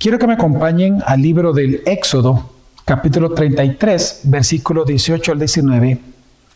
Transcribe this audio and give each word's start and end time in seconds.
Quiero 0.00 0.18
que 0.18 0.26
me 0.26 0.32
acompañen 0.32 1.02
al 1.04 1.20
libro 1.20 1.52
del 1.52 1.82
Éxodo, 1.84 2.48
capítulo 2.86 3.34
33, 3.34 4.22
versículo 4.24 4.86
18 4.86 5.32
al 5.32 5.38
19, 5.38 5.98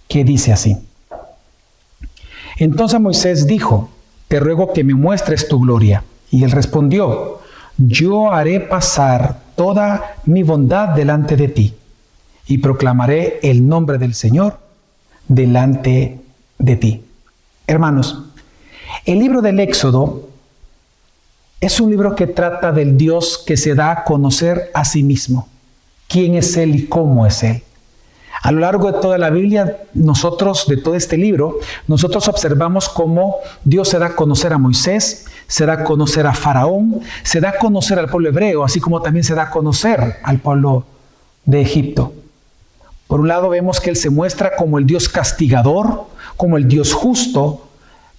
que 0.09 0.25
dice 0.25 0.51
así. 0.51 0.79
Entonces 2.57 2.99
Moisés 2.99 3.47
dijo, 3.47 3.91
te 4.29 4.41
ruego 4.41 4.73
que 4.73 4.83
me 4.83 4.95
muestres 4.95 5.47
tu 5.47 5.61
gloria. 5.61 6.05
Y 6.31 6.43
él 6.43 6.53
respondió, 6.53 7.41
yo 7.77 8.33
haré 8.33 8.61
pasar 8.61 9.41
toda 9.57 10.17
mi 10.25 10.43
bondad 10.43 10.95
delante 10.95 11.37
de 11.37 11.49
ti 11.49 11.75
y 12.47 12.57
proclamaré 12.57 13.41
el 13.43 13.69
nombre 13.69 13.99
del 13.99 14.15
Señor 14.15 14.59
delante 15.29 16.19
de 16.59 16.77
ti. 16.77 17.05
Hermanos, 17.67 18.23
el 19.05 19.19
libro 19.19 19.43
del 19.43 19.61
Éxodo 19.61 20.31
es 21.65 21.81
un 21.81 21.91
libro 21.91 22.15
que 22.15 22.27
trata 22.27 22.73
del 22.73 22.97
Dios 22.97 23.43
que 23.45 23.57
se 23.57 23.75
da 23.75 23.91
a 23.91 24.05
conocer 24.05 24.71
a 24.75 24.85
sí 24.85 25.03
mismo, 25.03 25.49
quién 26.09 26.35
es 26.35 26.57
Él 26.57 26.75
y 26.75 26.87
cómo 26.87 27.27
es 27.27 27.43
Él. 27.43 27.63
A 28.43 28.53
lo 28.53 28.61
largo 28.61 28.93
de 28.93 29.01
toda 29.01 29.17
la 29.17 29.31
Biblia, 29.31 29.79
nosotros, 29.95 30.67
de 30.69 30.77
todo 30.77 30.95
este 30.95 31.17
libro, 31.17 31.59
nosotros 31.89 32.29
observamos 32.29 32.91
cómo 32.91 33.37
Dios 33.65 33.89
se 33.89 33.99
da 33.99 34.07
a 34.07 34.15
conocer 34.15 34.53
a 34.53 34.59
Moisés, 34.59 35.25
se 35.47 35.65
da 35.65 35.75
a 35.75 35.85
conocer 35.85 36.27
a 36.27 36.35
Faraón, 36.35 37.01
se 37.23 37.41
da 37.41 37.51
a 37.51 37.59
conocer 37.59 37.99
al 37.99 38.11
pueblo 38.11 38.29
hebreo, 38.29 38.63
así 38.63 38.81
como 38.81 39.01
también 39.01 39.25
se 39.25 39.35
da 39.35 39.45
a 39.45 39.51
conocer 39.51 40.17
al 40.23 40.41
pueblo 40.41 40.85
de 41.47 41.63
Egipto. 41.63 42.13
Por 43.07 43.21
un 43.21 43.29
lado 43.29 43.49
vemos 43.49 43.81
que 43.81 43.89
Él 43.89 43.97
se 43.97 44.11
muestra 44.11 44.57
como 44.57 44.79
el 44.79 44.85
Dios 44.85 45.09
castigador, 45.09 46.05
como 46.37 46.59
el 46.59 46.69
Dios 46.69 46.93
justo, 46.93 47.64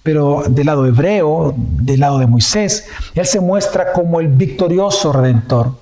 pero 0.06 0.44
del 0.48 0.66
lado 0.66 0.86
hebreo, 0.86 1.52
del 1.56 1.98
lado 1.98 2.20
de 2.20 2.28
Moisés, 2.28 2.86
Él 3.16 3.26
se 3.26 3.40
muestra 3.40 3.92
como 3.92 4.20
el 4.20 4.28
victorioso 4.28 5.12
redentor, 5.12 5.72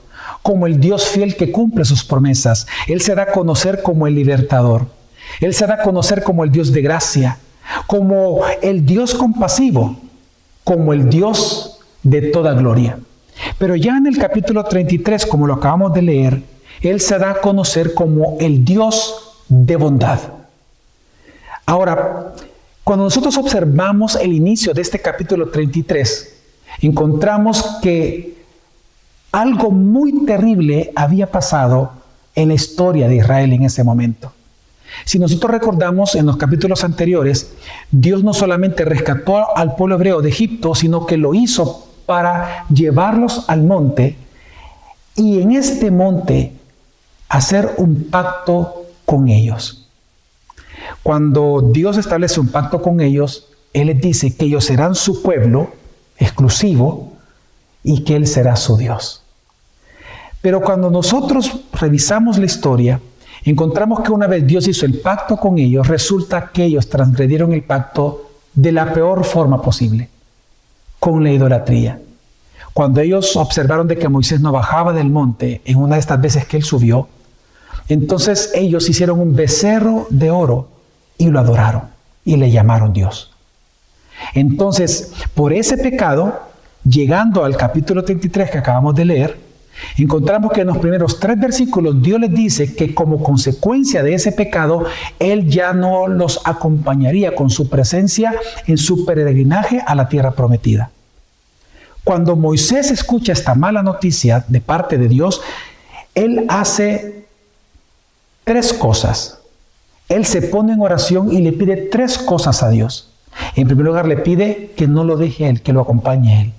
como 0.41 0.67
el 0.67 0.81
Dios 0.81 1.09
fiel 1.09 1.37
que 1.37 1.53
cumple 1.53 1.85
sus 1.85 2.03
promesas. 2.05 2.67
Él 2.89 3.03
se 3.03 3.15
da 3.15 3.25
a 3.25 3.33
conocer 3.33 3.83
como 3.83 4.07
el 4.07 4.15
libertador. 4.15 4.87
Él 5.43 5.53
se 5.53 5.67
da 5.67 5.75
a 5.75 5.83
conocer 5.83 6.23
como 6.23 6.43
el 6.43 6.51
Dios 6.51 6.73
de 6.73 6.81
gracia, 6.81 7.37
como 7.87 8.41
el 8.63 8.87
Dios 8.87 9.15
compasivo, 9.15 9.99
como 10.65 10.95
el 10.95 11.11
Dios 11.11 11.81
de 12.03 12.23
toda 12.23 12.55
gloria. 12.55 12.97
Pero 13.59 13.77
ya 13.77 13.99
en 13.99 14.07
el 14.07 14.17
capítulo 14.17 14.65
33, 14.65 15.27
como 15.27 15.47
lo 15.47 15.53
acabamos 15.53 15.93
de 15.93 16.01
leer, 16.01 16.43
Él 16.81 16.99
se 17.03 17.19
da 17.19 17.33
a 17.33 17.41
conocer 17.43 17.93
como 17.93 18.39
el 18.41 18.65
Dios 18.65 19.35
de 19.51 19.77
bondad. 19.77 20.21
Ahora, 21.67 22.33
cuando 22.85 23.05
nosotros 23.05 23.37
observamos 23.39 24.15
el 24.17 24.35
inicio 24.35 24.75
de 24.75 24.83
este 24.83 25.01
capítulo 25.01 25.49
33, 25.49 26.35
encontramos 26.83 27.79
que 27.83 28.45
algo 29.33 29.71
muy 29.71 30.27
terrible 30.27 30.93
había 30.95 31.31
pasado 31.31 31.93
en 32.35 32.49
la 32.49 32.55
historia 32.55 33.09
de 33.09 33.17
Israel 33.17 33.55
en 33.55 33.65
ese 33.65 33.83
momento. 33.83 34.33
Si 35.07 35.19
nosotros 35.19 35.51
recordamos 35.51 36.15
en 36.15 36.27
los 36.27 36.37
capítulos 36.37 36.85
anteriores, 36.85 37.55
Dios 37.91 38.23
no 38.23 38.35
solamente 38.35 38.85
rescató 38.85 39.57
al 39.57 39.77
pueblo 39.77 39.97
hebreo 39.97 40.21
de 40.21 40.29
Egipto, 40.29 40.75
sino 40.75 41.07
que 41.07 41.17
lo 41.17 41.35
hizo 41.35 41.89
para 42.05 42.67
llevarlos 42.69 43.45
al 43.49 43.63
monte 43.63 44.17
y 45.17 45.41
en 45.41 45.53
este 45.53 45.91
monte 45.91 46.53
hacer 47.29 47.75
un 47.79 48.05
pacto 48.11 48.85
con 49.07 49.29
ellos. 49.29 49.84
Cuando 51.05 51.61
Dios 51.71 51.99
establece 51.99 52.41
un 52.41 52.49
pacto 52.49 52.81
con 52.81 52.99
ellos, 53.03 53.49
Él 53.75 53.89
les 53.89 54.01
dice 54.01 54.35
que 54.35 54.47
ellos 54.47 54.65
serán 54.65 54.95
su 54.95 55.23
pueblo 55.23 55.69
exclusivo 56.17 57.13
y 57.83 58.05
que 58.05 58.17
Él 58.17 58.27
será 58.27 58.57
su 58.57 58.79
Dios. 58.79 59.23
Pero 60.41 60.63
cuando 60.63 60.91
nosotros 60.91 61.61
revisamos 61.75 62.39
la 62.39 62.47
historia, 62.47 63.01
encontramos 63.45 64.01
que 64.01 64.13
una 64.13 64.27
vez 64.27 64.47
Dios 64.47 64.67
hizo 64.67 64.87
el 64.87 64.99
pacto 65.01 65.37
con 65.37 65.59
ellos, 65.59 65.87
resulta 65.89 66.51
que 66.51 66.65
ellos 66.65 66.89
transgredieron 66.89 67.53
el 67.53 67.65
pacto 67.65 68.31
de 68.55 68.73
la 68.73 68.91
peor 68.95 69.25
forma 69.25 69.61
posible, 69.61 70.09
con 70.99 71.23
la 71.23 71.33
idolatría. 71.33 72.01
Cuando 72.73 73.03
ellos 73.03 73.37
observaron 73.37 73.89
de 73.89 73.99
que 73.99 74.09
Moisés 74.09 74.41
no 74.41 74.53
bajaba 74.53 74.95
del 74.95 75.11
monte 75.11 75.61
en 75.67 75.77
una 75.77 75.97
de 75.97 76.01
estas 76.01 76.23
veces 76.23 76.47
que 76.47 76.57
él 76.57 76.63
subió, 76.63 77.09
entonces 77.91 78.53
ellos 78.55 78.89
hicieron 78.89 79.21
un 79.21 79.37
becerro 79.37 80.07
de 80.09 80.31
oro 80.31 80.73
y 81.19 81.27
lo 81.27 81.41
adoraron 81.41 81.83
y 82.25 82.37
le 82.37 82.51
llamaron 82.51 82.93
Dios. 82.93 83.31
Entonces, 84.35 85.13
por 85.35 85.53
ese 85.53 85.77
pecado, 85.77 86.41
llegando 86.89 87.45
al 87.45 87.57
capítulo 87.57 88.05
33 88.05 88.51
que 88.51 88.59
acabamos 88.59 88.95
de 88.95 89.05
leer, 89.05 89.39
encontramos 89.99 90.53
que 90.53 90.63
en 90.63 90.69
los 90.69 90.79
primeros 90.79 91.19
tres 91.19 91.39
versículos 91.39 92.01
Dios 92.01 92.21
les 92.21 92.33
dice 92.33 92.75
que 92.75 92.95
como 92.95 93.23
consecuencia 93.23 94.03
de 94.03 94.15
ese 94.15 94.33
pecado, 94.33 94.85
Él 95.19 95.49
ya 95.49 95.73
no 95.73 96.07
los 96.07 96.41
acompañaría 96.45 97.35
con 97.35 97.51
su 97.51 97.69
presencia 97.69 98.35
en 98.67 98.79
su 98.79 99.05
peregrinaje 99.05 99.83
a 99.85 99.95
la 99.95 100.09
tierra 100.09 100.33
prometida. 100.33 100.91
Cuando 102.05 102.37
Moisés 102.37 102.91
escucha 102.91 103.33
esta 103.33 103.55
mala 103.55 103.83
noticia 103.83 104.45
de 104.47 104.61
parte 104.61 104.99
de 104.99 105.09
Dios, 105.09 105.41
Él 106.15 106.45
hace 106.49 107.25
tres 108.45 108.73
cosas 108.75 109.41
él 110.09 110.27
se 110.27 110.43
pone 110.43 110.73
en 110.73 110.81
oración 110.81 111.33
y 111.33 111.41
le 111.41 111.53
pide 111.53 111.77
tres 111.77 112.19
cosas 112.19 112.63
a 112.63 112.71
Dios. 112.71 113.11
En 113.57 113.67
primer 113.67 113.87
lugar, 113.87 114.07
le 114.07 114.17
pide 114.17 114.73
que 114.77 114.87
no 114.87 115.05
lo 115.05 115.17
deje 115.17 115.47
a 115.47 115.49
Él, 115.49 115.63
que 115.63 115.73
lo 115.73 115.81
acompañe 115.81 116.35
a 116.35 116.41
Él. 116.43 116.53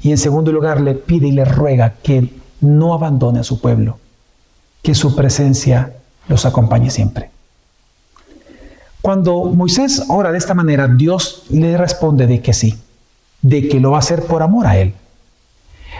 Y 0.00 0.10
en 0.10 0.18
segundo 0.18 0.52
lugar, 0.52 0.80
le 0.80 0.94
pide 0.94 1.28
y 1.28 1.32
le 1.32 1.44
ruega 1.44 1.94
que 2.02 2.28
no 2.60 2.94
abandone 2.94 3.40
a 3.40 3.44
su 3.44 3.60
pueblo, 3.60 3.98
que 4.82 4.94
su 4.94 5.14
presencia 5.14 5.92
los 6.28 6.46
acompañe 6.46 6.90
siempre. 6.90 7.30
Cuando 9.00 9.44
Moisés 9.44 10.04
ora 10.08 10.30
de 10.30 10.38
esta 10.38 10.54
manera, 10.54 10.86
Dios 10.86 11.44
le 11.50 11.76
responde 11.76 12.26
de 12.26 12.40
que 12.40 12.52
sí, 12.52 12.78
de 13.42 13.68
que 13.68 13.80
lo 13.80 13.90
va 13.90 13.96
a 13.96 14.00
hacer 14.00 14.24
por 14.24 14.42
amor 14.42 14.66
a 14.66 14.78
Él. 14.78 14.94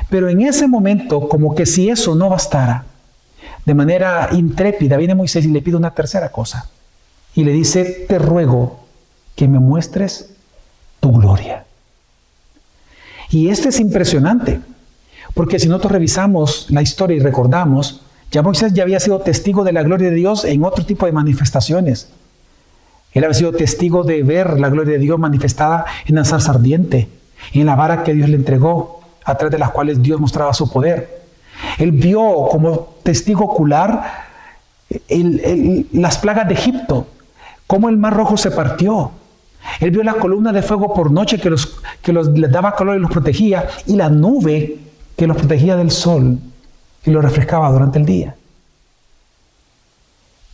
Pero 0.08 0.28
en 0.28 0.40
ese 0.40 0.68
momento, 0.68 1.28
como 1.28 1.54
que 1.54 1.66
si 1.66 1.90
eso 1.90 2.14
no 2.14 2.28
bastara, 2.28 2.86
de 3.64 3.74
manera 3.74 4.28
intrépida, 4.32 4.96
viene 4.96 5.14
Moisés 5.14 5.44
y 5.44 5.48
le 5.48 5.62
pide 5.62 5.76
una 5.76 5.94
tercera 5.94 6.30
cosa. 6.30 6.68
Y 7.34 7.44
le 7.44 7.52
dice, 7.52 8.06
te 8.08 8.18
ruego 8.18 8.80
que 9.36 9.48
me 9.48 9.58
muestres 9.58 10.30
tu 11.00 11.12
gloria. 11.12 11.64
Y 13.30 13.48
esto 13.48 13.68
es 13.68 13.80
impresionante, 13.80 14.60
porque 15.34 15.58
si 15.58 15.68
nosotros 15.68 15.92
revisamos 15.92 16.66
la 16.70 16.82
historia 16.82 17.16
y 17.16 17.20
recordamos, 17.20 18.02
ya 18.30 18.42
Moisés 18.42 18.74
ya 18.74 18.82
había 18.82 19.00
sido 19.00 19.20
testigo 19.20 19.64
de 19.64 19.72
la 19.72 19.82
gloria 19.82 20.10
de 20.10 20.16
Dios 20.16 20.44
en 20.44 20.64
otro 20.64 20.84
tipo 20.84 21.06
de 21.06 21.12
manifestaciones. 21.12 22.08
Él 23.12 23.24
había 23.24 23.34
sido 23.34 23.52
testigo 23.52 24.04
de 24.04 24.22
ver 24.22 24.58
la 24.58 24.70
gloria 24.70 24.94
de 24.94 24.98
Dios 24.98 25.18
manifestada 25.18 25.84
en 26.06 26.14
la 26.16 26.24
zarza 26.24 26.52
ardiente, 26.52 27.08
en 27.52 27.66
la 27.66 27.74
vara 27.74 28.04
que 28.04 28.14
Dios 28.14 28.28
le 28.28 28.36
entregó, 28.36 29.00
a 29.24 29.36
través 29.36 29.52
de 29.52 29.58
las 29.58 29.70
cuales 29.70 30.02
Dios 30.02 30.20
mostraba 30.20 30.52
su 30.52 30.70
poder. 30.70 31.21
Él 31.78 31.92
vio 31.92 32.48
como 32.50 32.94
testigo 33.02 33.44
ocular 33.44 34.24
las 35.92 36.18
plagas 36.18 36.48
de 36.48 36.54
Egipto, 36.54 37.06
cómo 37.66 37.88
el 37.88 37.96
mar 37.96 38.14
rojo 38.14 38.36
se 38.36 38.50
partió. 38.50 39.12
Él 39.80 39.90
vio 39.90 40.02
la 40.02 40.14
columna 40.14 40.52
de 40.52 40.62
fuego 40.62 40.92
por 40.92 41.10
noche 41.10 41.38
que, 41.38 41.48
los, 41.48 41.80
que 42.02 42.12
les 42.12 42.50
daba 42.50 42.74
calor 42.74 42.96
y 42.96 43.00
los 43.00 43.10
protegía, 43.10 43.68
y 43.86 43.96
la 43.96 44.10
nube 44.10 44.78
que 45.16 45.26
los 45.26 45.36
protegía 45.36 45.76
del 45.76 45.90
sol 45.90 46.38
y 47.04 47.10
los 47.10 47.24
refrescaba 47.24 47.70
durante 47.70 47.98
el 47.98 48.04
día. 48.04 48.34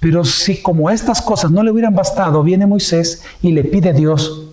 Pero 0.01 0.25
si 0.25 0.63
como 0.63 0.91
estas 0.91 1.21
cosas 1.21 1.51
no 1.51 1.63
le 1.63 1.71
hubieran 1.71 1.95
bastado, 1.95 2.43
viene 2.43 2.67
Moisés 2.67 3.25
y 3.43 3.53
le 3.53 3.65
pide 3.65 3.91
a 3.91 3.93
Dios 3.93 4.48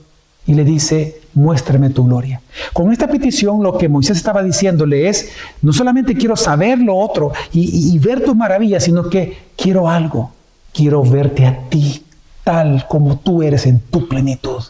y 0.47 0.53
le 0.53 0.63
dice, 0.63 1.22
muéstrame 1.33 1.89
tu 1.89 2.06
gloria. 2.06 2.41
Con 2.73 2.91
esta 2.91 3.07
petición 3.07 3.63
lo 3.63 3.78
que 3.78 3.89
Moisés 3.89 4.17
estaba 4.17 4.44
diciéndole 4.44 5.09
es, 5.09 5.29
no 5.61 5.73
solamente 5.73 6.16
quiero 6.16 6.35
saber 6.35 6.79
lo 6.79 6.96
otro 6.96 7.31
y, 7.52 7.93
y 7.93 7.99
ver 7.99 8.23
tus 8.23 8.35
maravillas, 8.35 8.84
sino 8.84 9.09
que 9.09 9.37
quiero 9.55 9.90
algo, 9.90 10.31
quiero 10.73 11.03
verte 11.03 11.46
a 11.46 11.70
ti 11.70 12.03
tal 12.43 12.85
como 12.87 13.17
tú 13.17 13.41
eres 13.41 13.66
en 13.66 13.79
tu 13.79 14.08
plenitud. 14.08 14.64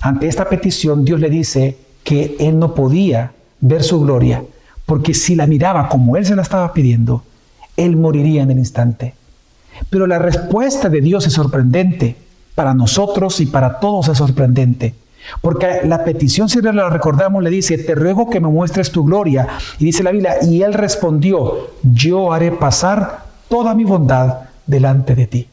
Ante 0.00 0.26
esta 0.26 0.48
petición 0.48 1.04
Dios 1.04 1.20
le 1.20 1.28
dice 1.28 1.76
que 2.02 2.36
él 2.38 2.58
no 2.58 2.74
podía 2.74 3.32
ver 3.60 3.82
su 3.82 4.00
gloria, 4.00 4.42
porque 4.86 5.12
si 5.12 5.34
la 5.34 5.46
miraba 5.46 5.88
como 5.88 6.16
él 6.16 6.24
se 6.24 6.34
la 6.34 6.42
estaba 6.42 6.72
pidiendo, 6.72 7.22
él 7.76 7.96
moriría 7.96 8.42
en 8.42 8.50
el 8.50 8.58
instante. 8.58 9.14
Pero 9.90 10.06
la 10.06 10.18
respuesta 10.18 10.88
de 10.88 11.00
Dios 11.00 11.26
es 11.26 11.34
sorprendente 11.34 12.16
para 12.58 12.74
nosotros 12.74 13.40
y 13.40 13.46
para 13.46 13.78
todos 13.78 14.08
es 14.08 14.18
sorprendente. 14.18 14.92
Porque 15.40 15.82
la 15.84 16.02
petición, 16.02 16.48
si 16.48 16.60
la 16.60 16.90
recordamos, 16.90 17.40
le 17.40 17.50
dice, 17.50 17.78
te 17.78 17.94
ruego 17.94 18.28
que 18.28 18.40
me 18.40 18.48
muestres 18.48 18.90
tu 18.90 19.04
gloria. 19.04 19.46
Y 19.78 19.84
dice 19.84 20.02
la 20.02 20.10
Biblia, 20.10 20.42
y 20.42 20.62
él 20.62 20.74
respondió, 20.74 21.68
yo 21.84 22.32
haré 22.32 22.50
pasar 22.50 23.26
toda 23.48 23.76
mi 23.76 23.84
bondad 23.84 24.38
delante 24.66 25.14
de 25.14 25.28
ti. 25.28 25.46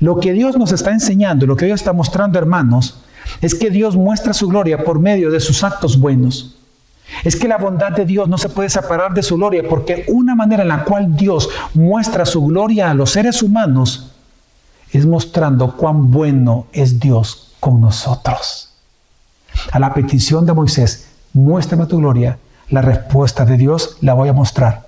Lo 0.00 0.18
que 0.18 0.32
Dios 0.32 0.56
nos 0.58 0.72
está 0.72 0.90
enseñando, 0.90 1.46
lo 1.46 1.54
que 1.54 1.66
Dios 1.66 1.78
está 1.78 1.92
mostrando, 1.92 2.36
hermanos, 2.36 3.04
es 3.40 3.54
que 3.54 3.70
Dios 3.70 3.94
muestra 3.94 4.34
su 4.34 4.48
gloria 4.48 4.82
por 4.82 4.98
medio 4.98 5.30
de 5.30 5.38
sus 5.38 5.62
actos 5.62 6.00
buenos. 6.00 6.56
Es 7.22 7.36
que 7.36 7.46
la 7.46 7.58
bondad 7.58 7.92
de 7.92 8.06
Dios 8.06 8.28
no 8.28 8.38
se 8.38 8.48
puede 8.48 8.70
separar 8.70 9.14
de 9.14 9.22
su 9.22 9.36
gloria, 9.36 9.62
porque 9.68 10.04
una 10.08 10.34
manera 10.34 10.64
en 10.64 10.68
la 10.68 10.82
cual 10.82 11.14
Dios 11.14 11.48
muestra 11.74 12.26
su 12.26 12.44
gloria 12.44 12.90
a 12.90 12.94
los 12.94 13.12
seres 13.12 13.40
humanos 13.40 14.15
es 14.92 15.06
mostrando 15.06 15.76
cuán 15.76 16.10
bueno 16.10 16.66
es 16.72 17.00
Dios 17.00 17.54
con 17.60 17.80
nosotros. 17.80 18.70
A 19.72 19.78
la 19.78 19.94
petición 19.94 20.46
de 20.46 20.52
Moisés, 20.52 21.08
muéstrame 21.32 21.86
tu 21.86 21.98
gloria, 21.98 22.38
la 22.68 22.82
respuesta 22.82 23.44
de 23.44 23.56
Dios 23.56 23.96
la 24.00 24.14
voy 24.14 24.28
a 24.28 24.32
mostrar, 24.32 24.86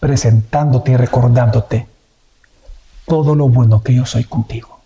presentándote 0.00 0.92
y 0.92 0.96
recordándote 0.96 1.86
todo 3.06 3.34
lo 3.34 3.48
bueno 3.48 3.82
que 3.82 3.94
yo 3.94 4.06
soy 4.06 4.24
contigo 4.24 4.80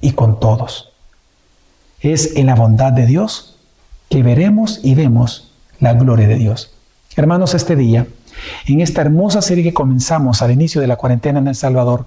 y 0.00 0.12
con 0.12 0.40
todos. 0.40 0.90
Es 2.00 2.36
en 2.36 2.46
la 2.46 2.54
bondad 2.54 2.92
de 2.92 3.06
Dios 3.06 3.56
que 4.08 4.22
veremos 4.22 4.80
y 4.82 4.94
vemos 4.94 5.52
la 5.80 5.94
gloria 5.94 6.28
de 6.28 6.36
Dios. 6.36 6.72
Hermanos, 7.16 7.54
este 7.54 7.76
día, 7.76 8.06
en 8.66 8.80
esta 8.80 9.00
hermosa 9.00 9.40
serie 9.40 9.64
que 9.64 9.74
comenzamos 9.74 10.42
al 10.42 10.50
inicio 10.50 10.80
de 10.80 10.86
la 10.86 10.96
cuarentena 10.96 11.38
en 11.38 11.48
El 11.48 11.54
Salvador, 11.54 12.06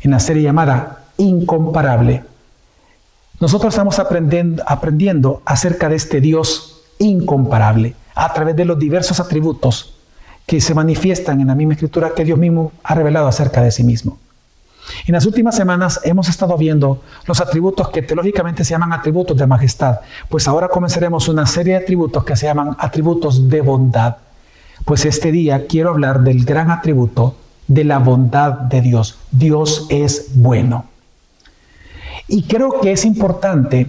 en 0.00 0.12
la 0.12 0.20
serie 0.20 0.42
llamada 0.42 1.05
Incomparable, 1.18 2.24
nosotros 3.38 3.74
estamos 3.74 3.98
aprendiendo, 3.98 5.42
acerca 5.44 5.90
de 5.90 5.96
este 5.96 6.22
Dios 6.22 6.80
incomparable 6.98 7.94
a 8.14 8.32
través 8.32 8.56
de 8.56 8.64
los 8.64 8.78
diversos 8.78 9.20
atributos 9.20 9.94
que 10.46 10.60
se 10.60 10.74
manifiestan 10.74 11.40
en 11.42 11.48
la 11.48 11.54
misma 11.54 11.74
escritura 11.74 12.12
que 12.16 12.24
Dios 12.24 12.38
mismo 12.38 12.72
ha 12.82 12.94
revelado 12.94 13.26
acerca 13.26 13.60
de 13.60 13.70
sí 13.70 13.84
mismo. 13.84 14.16
En 15.06 15.12
las 15.12 15.26
últimas 15.26 15.54
semanas 15.54 16.00
hemos 16.04 16.28
estado 16.30 16.56
viendo 16.56 17.02
los 17.26 17.40
atributos 17.42 17.90
que 17.90 18.00
teológicamente 18.00 18.64
se 18.64 18.70
llaman 18.70 18.94
atributos 18.94 19.36
de 19.36 19.46
majestad, 19.46 20.00
pues 20.30 20.48
ahora 20.48 20.68
comenzaremos 20.68 21.28
una 21.28 21.44
serie 21.44 21.74
de 21.74 21.80
atributos 21.80 22.24
que 22.24 22.36
se 22.36 22.46
llaman 22.46 22.74
atributos 22.78 23.50
de 23.50 23.60
bondad. 23.60 24.16
Pues 24.86 25.04
este 25.04 25.30
día 25.30 25.66
quiero 25.66 25.90
hablar 25.90 26.20
del 26.22 26.44
gran 26.44 26.70
atributo 26.70 27.36
de 27.66 27.84
la 27.84 27.98
bondad 27.98 28.52
de 28.52 28.80
Dios. 28.80 29.18
Dios 29.30 29.86
es 29.90 30.28
bueno. 30.36 30.95
Y 32.28 32.42
creo 32.42 32.80
que 32.80 32.92
es 32.92 33.04
importante 33.04 33.86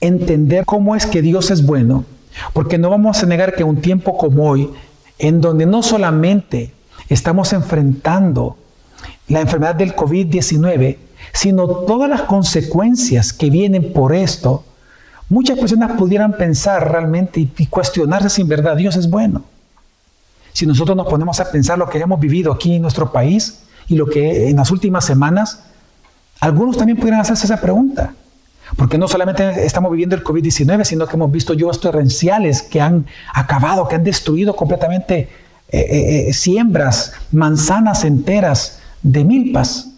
entender 0.00 0.64
cómo 0.64 0.96
es 0.96 1.06
que 1.06 1.22
Dios 1.22 1.50
es 1.50 1.64
bueno, 1.64 2.04
porque 2.52 2.78
no 2.78 2.90
vamos 2.90 3.22
a 3.22 3.26
negar 3.26 3.54
que 3.54 3.64
un 3.64 3.80
tiempo 3.80 4.16
como 4.16 4.50
hoy, 4.50 4.70
en 5.18 5.40
donde 5.40 5.66
no 5.66 5.82
solamente 5.82 6.72
estamos 7.08 7.52
enfrentando 7.52 8.56
la 9.28 9.40
enfermedad 9.40 9.74
del 9.74 9.94
COVID-19, 9.94 10.98
sino 11.32 11.68
todas 11.68 12.08
las 12.08 12.22
consecuencias 12.22 13.32
que 13.32 13.50
vienen 13.50 13.92
por 13.92 14.14
esto, 14.14 14.64
muchas 15.28 15.58
personas 15.58 15.92
pudieran 15.92 16.32
pensar 16.32 16.90
realmente 16.90 17.40
y, 17.40 17.66
cuestionarse 17.66 18.30
si 18.30 18.42
en 18.42 18.48
verdad 18.48 18.76
Dios 18.76 18.96
es 18.96 19.08
bueno. 19.08 19.44
Si 20.52 20.66
nosotros 20.66 20.96
nos 20.96 21.06
ponemos 21.06 21.38
a 21.40 21.50
pensar 21.50 21.78
lo 21.78 21.88
que 21.88 21.98
hemos 21.98 22.18
vivido 22.18 22.52
aquí 22.52 22.76
en 22.76 22.82
nuestro 22.82 23.12
país 23.12 23.62
y 23.88 23.96
lo 23.96 24.06
que 24.06 24.48
en 24.48 24.56
las 24.56 24.70
últimas 24.70 25.04
semanas, 25.04 25.64
algunos 26.40 26.76
también 26.76 26.98
pudieran 26.98 27.20
hacerse 27.20 27.46
esa 27.46 27.60
pregunta. 27.60 28.14
Porque 28.76 28.98
no 28.98 29.06
solamente 29.06 29.64
estamos 29.64 29.90
viviendo 29.92 30.16
el 30.16 30.24
COVID-19, 30.24 30.84
sino 30.84 31.06
que 31.06 31.14
hemos 31.14 31.30
visto 31.30 31.54
lluvias 31.54 31.78
torrenciales 31.78 32.62
que 32.62 32.80
han 32.80 33.06
acabado, 33.32 33.86
que 33.86 33.94
han 33.94 34.04
destruido 34.04 34.56
completamente 34.56 35.28
eh, 35.68 35.78
eh, 35.78 36.28
eh, 36.28 36.32
siembras, 36.32 37.12
manzanas 37.32 38.04
enteras, 38.04 38.80
de 39.02 39.24
milpas. 39.24 39.90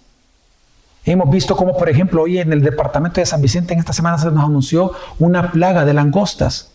Hemos 1.04 1.30
visto 1.30 1.56
como, 1.56 1.76
por 1.76 1.88
ejemplo, 1.88 2.22
hoy 2.22 2.38
en 2.38 2.52
el 2.52 2.62
departamento 2.62 3.20
de 3.20 3.26
San 3.26 3.40
Vicente, 3.40 3.72
en 3.72 3.80
esta 3.80 3.94
semana 3.94 4.18
se 4.18 4.30
nos 4.30 4.44
anunció 4.44 4.92
una 5.18 5.50
plaga 5.50 5.86
de 5.86 5.94
langostas. 5.94 6.72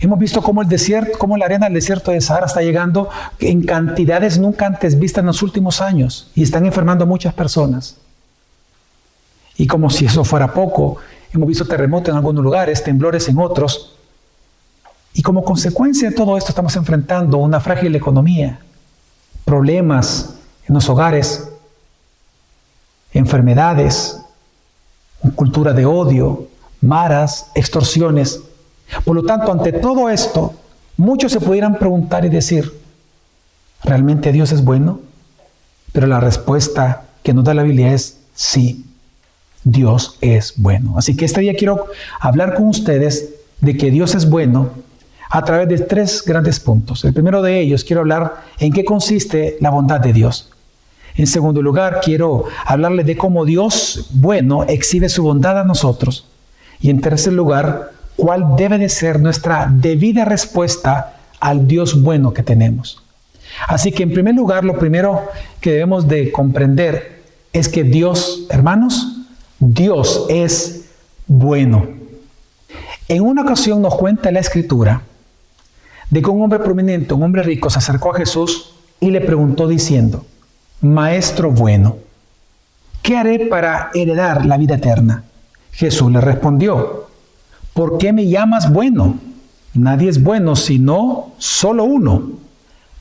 Hemos 0.00 0.18
visto 0.18 0.42
cómo 0.42 0.62
el 0.62 0.68
desierto, 0.68 1.16
cómo 1.16 1.36
la 1.36 1.44
arena 1.44 1.66
del 1.66 1.74
desierto 1.74 2.10
de 2.10 2.20
Sahara 2.20 2.46
está 2.46 2.60
llegando 2.60 3.08
en 3.38 3.62
cantidades 3.64 4.38
nunca 4.38 4.66
antes 4.66 4.98
vistas 4.98 5.22
en 5.22 5.26
los 5.26 5.42
últimos 5.42 5.80
años 5.80 6.32
y 6.34 6.42
están 6.42 6.66
enfermando 6.66 7.04
a 7.04 7.06
muchas 7.06 7.32
personas. 7.34 7.98
Y 9.62 9.66
como 9.68 9.88
si 9.90 10.06
eso 10.06 10.24
fuera 10.24 10.52
poco, 10.52 10.96
hemos 11.32 11.46
visto 11.46 11.64
terremotos 11.64 12.08
en 12.08 12.16
algunos 12.16 12.42
lugares, 12.42 12.82
temblores 12.82 13.28
en 13.28 13.38
otros. 13.38 13.94
Y 15.14 15.22
como 15.22 15.44
consecuencia 15.44 16.10
de 16.10 16.16
todo 16.16 16.36
esto 16.36 16.48
estamos 16.48 16.74
enfrentando 16.74 17.36
una 17.36 17.60
frágil 17.60 17.94
economía, 17.94 18.58
problemas 19.44 20.34
en 20.66 20.74
los 20.74 20.88
hogares, 20.88 21.48
enfermedades, 23.12 24.20
cultura 25.36 25.72
de 25.72 25.86
odio, 25.86 26.48
maras, 26.80 27.52
extorsiones. 27.54 28.40
Por 29.04 29.14
lo 29.14 29.22
tanto, 29.22 29.52
ante 29.52 29.74
todo 29.74 30.10
esto, 30.10 30.54
muchos 30.96 31.30
se 31.30 31.40
pudieran 31.40 31.78
preguntar 31.78 32.24
y 32.24 32.30
decir, 32.30 32.80
¿realmente 33.84 34.32
Dios 34.32 34.50
es 34.50 34.64
bueno? 34.64 34.98
Pero 35.92 36.08
la 36.08 36.18
respuesta 36.18 37.04
que 37.22 37.32
nos 37.32 37.44
da 37.44 37.54
la 37.54 37.62
Biblia 37.62 37.92
es 37.92 38.18
sí, 38.34 38.86
Dios 39.64 40.18
es 40.20 40.54
bueno. 40.56 40.98
Así 40.98 41.16
que 41.16 41.24
este 41.24 41.40
día 41.40 41.54
quiero 41.54 41.86
hablar 42.20 42.54
con 42.54 42.68
ustedes 42.68 43.34
de 43.60 43.76
que 43.76 43.90
Dios 43.90 44.14
es 44.14 44.28
bueno 44.28 44.70
a 45.30 45.44
través 45.44 45.68
de 45.68 45.78
tres 45.78 46.22
grandes 46.24 46.60
puntos. 46.60 47.04
El 47.04 47.14
primero 47.14 47.40
de 47.42 47.60
ellos 47.60 47.84
quiero 47.84 48.00
hablar 48.00 48.42
en 48.58 48.72
qué 48.72 48.84
consiste 48.84 49.56
la 49.60 49.70
bondad 49.70 50.00
de 50.00 50.12
Dios. 50.12 50.50
En 51.14 51.26
segundo 51.26 51.60
lugar, 51.62 52.00
quiero 52.02 52.44
hablarles 52.64 53.06
de 53.06 53.16
cómo 53.16 53.44
Dios 53.44 54.08
bueno 54.12 54.64
exhibe 54.64 55.08
su 55.08 55.22
bondad 55.22 55.58
a 55.58 55.64
nosotros. 55.64 56.26
Y 56.80 56.90
en 56.90 57.00
tercer 57.00 57.34
lugar, 57.34 57.92
cuál 58.16 58.56
debe 58.56 58.78
de 58.78 58.88
ser 58.88 59.20
nuestra 59.20 59.68
debida 59.70 60.24
respuesta 60.24 61.16
al 61.40 61.66
Dios 61.66 62.02
bueno 62.02 62.32
que 62.32 62.42
tenemos. 62.42 63.02
Así 63.68 63.92
que 63.92 64.02
en 64.02 64.12
primer 64.12 64.34
lugar, 64.34 64.64
lo 64.64 64.78
primero 64.78 65.22
que 65.60 65.72
debemos 65.72 66.08
de 66.08 66.32
comprender 66.32 67.22
es 67.52 67.68
que 67.68 67.84
Dios, 67.84 68.46
hermanos, 68.48 69.11
Dios 69.64 70.26
es 70.28 70.86
bueno. 71.28 71.86
En 73.06 73.22
una 73.22 73.42
ocasión 73.42 73.80
nos 73.80 73.94
cuenta 73.94 74.32
la 74.32 74.40
escritura 74.40 75.02
de 76.10 76.20
que 76.20 76.28
un 76.28 76.42
hombre 76.42 76.58
prominente, 76.58 77.14
un 77.14 77.22
hombre 77.22 77.44
rico, 77.44 77.70
se 77.70 77.78
acercó 77.78 78.10
a 78.10 78.18
Jesús 78.18 78.74
y 78.98 79.10
le 79.12 79.20
preguntó 79.20 79.68
diciendo, 79.68 80.26
Maestro 80.80 81.52
bueno, 81.52 81.96
¿qué 83.02 83.16
haré 83.16 83.46
para 83.46 83.92
heredar 83.94 84.46
la 84.46 84.56
vida 84.56 84.74
eterna? 84.74 85.22
Jesús 85.70 86.10
le 86.10 86.20
respondió, 86.20 87.06
¿por 87.72 87.98
qué 87.98 88.12
me 88.12 88.26
llamas 88.26 88.72
bueno? 88.72 89.16
Nadie 89.74 90.08
es 90.08 90.20
bueno 90.20 90.56
sino 90.56 91.34
solo 91.38 91.84
uno, 91.84 92.32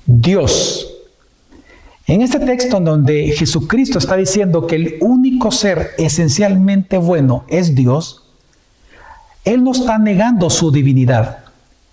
Dios. 0.06 0.91
En 2.12 2.22
este 2.22 2.42
texto 2.42 2.76
en 2.76 2.84
donde 2.84 3.32
Jesucristo 3.38 3.98
está 3.98 4.18
diciendo 4.18 4.68
que 4.68 4.76
el 4.76 4.98
único 5.00 5.50
ser 5.50 5.92
esencialmente 5.98 6.98
bueno 6.98 7.46
es 7.48 7.74
Dios, 7.74 8.24
Él 9.46 9.64
no 9.64 9.72
está 9.72 9.98
negando 9.98 10.50
su 10.50 10.74
divinidad, 10.74 11.38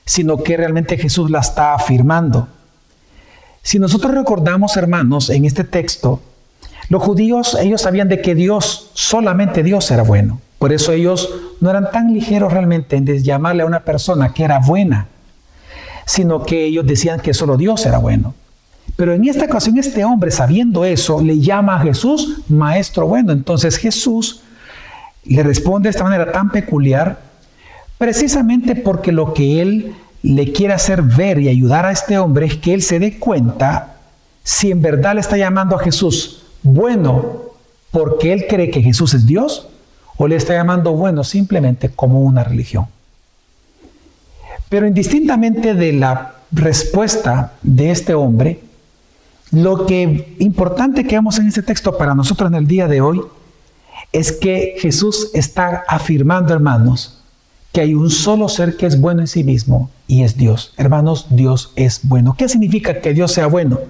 sino 0.05 0.43
que 0.43 0.57
realmente 0.57 0.99
Jesús 0.99 1.31
la 1.31 1.39
está 1.39 1.73
afirmando. 1.73 2.49
Si 3.63 3.79
nosotros 3.79 4.13
recordamos, 4.13 4.77
hermanos, 4.77 5.31
en 5.31 5.45
este 5.45 5.63
texto, 5.63 6.21
los 6.89 7.01
judíos, 7.01 7.57
ellos 7.63 7.83
sabían 7.83 8.09
de 8.09 8.21
que 8.21 8.35
Dios, 8.35 8.91
solamente 8.95 9.63
Dios 9.63 9.89
era 9.93 10.03
bueno. 10.03 10.41
Por 10.59 10.73
eso 10.73 10.91
ellos 10.91 11.33
no 11.61 11.71
eran 11.71 11.93
tan 11.93 12.13
ligeros 12.13 12.53
realmente 12.53 12.97
en 12.97 13.07
llamarle 13.23 13.63
a 13.63 13.67
una 13.67 13.85
persona 13.85 14.35
que 14.35 14.43
era 14.43 14.59
buena, 14.59 15.07
sino 16.07 16.43
que 16.43 16.65
ellos 16.65 16.85
decían 16.89 17.21
que 17.21 17.35
solo 17.35 17.57
Dios 17.57 17.87
era 17.87 17.99
bueno. 17.99 18.35
Pero 18.99 19.15
en 19.15 19.29
esta 19.29 19.45
ocasión 19.45 19.79
este 19.79 20.05
hombre, 20.05 20.33
sabiendo 20.33 20.85
eso, 20.85 21.23
le 21.23 21.39
llama 21.39 21.77
a 21.77 21.85
Jesús 21.85 22.41
maestro 22.49 23.07
bueno. 23.07 23.31
Entonces 23.31 23.77
Jesús 23.77 24.41
le 25.25 25.45
responde 25.45 25.87
de 25.87 25.91
esta 25.91 26.03
manera 26.03 26.33
tan 26.33 26.51
peculiar, 26.51 27.21
precisamente 27.97 28.75
porque 28.75 29.13
lo 29.13 29.35
que 29.35 29.63
él 29.63 29.95
le 30.23 30.53
quiere 30.53 30.75
hacer 30.75 31.03
ver 31.03 31.39
y 31.39 31.49
ayudar 31.49 31.87
a 31.87 31.93
este 31.93 32.19
hombre 32.19 32.47
es 32.47 32.57
que 32.57 32.75
él 32.75 32.83
se 32.83 32.99
dé 32.99 33.21
cuenta 33.21 33.99
si 34.43 34.73
en 34.73 34.83
verdad 34.83 35.15
le 35.15 35.21
está 35.21 35.37
llamando 35.37 35.77
a 35.77 35.79
Jesús 35.79 36.43
bueno 36.65 37.53
porque 37.93 38.33
él 38.33 38.47
cree 38.49 38.73
que 38.73 38.83
Jesús 38.83 39.15
es 39.15 39.27
Dios 39.27 39.69
o 40.17 40.27
le 40.27 40.35
está 40.35 40.55
llamando 40.55 40.91
bueno 40.95 41.23
simplemente 41.23 41.89
como 41.89 42.23
una 42.23 42.43
religión. 42.43 42.87
Pero 44.69 44.89
indistintamente 44.89 45.75
de 45.75 45.93
la 45.93 46.35
respuesta 46.51 47.53
de 47.63 47.93
este 47.93 48.15
hombre, 48.15 48.67
lo 49.51 49.87
que 49.87 50.35
importante 50.39 51.05
que 51.05 51.17
vemos 51.17 51.39
en 51.39 51.49
este 51.49 51.63
texto 51.63 51.97
para 51.97 52.15
nosotros 52.15 52.49
en 52.51 52.55
el 52.55 52.67
día 52.67 52.87
de 52.87 53.01
hoy 53.01 53.23
es 54.13 54.33
que 54.33 54.77
Jesús 54.79 55.31
está 55.35 55.85
afirmando, 55.89 56.53
hermanos, 56.53 57.19
que 57.73 57.81
hay 57.83 57.95
un 57.95 58.11
solo 58.11 58.49
ser 58.49 58.77
que 58.77 58.87
es 58.87 59.01
bueno 59.01 59.21
en 59.21 59.27
sí 59.27 59.45
mismo 59.45 59.91
y 60.07 60.23
es 60.23 60.37
Dios. 60.37 60.73
Hermanos, 60.77 61.27
Dios 61.31 61.73
es 61.77 62.01
bueno. 62.03 62.35
¿Qué 62.37 62.49
significa 62.49 63.01
que 63.01 63.13
Dios 63.15 63.33
sea 63.33 63.47
bueno? 63.47 63.81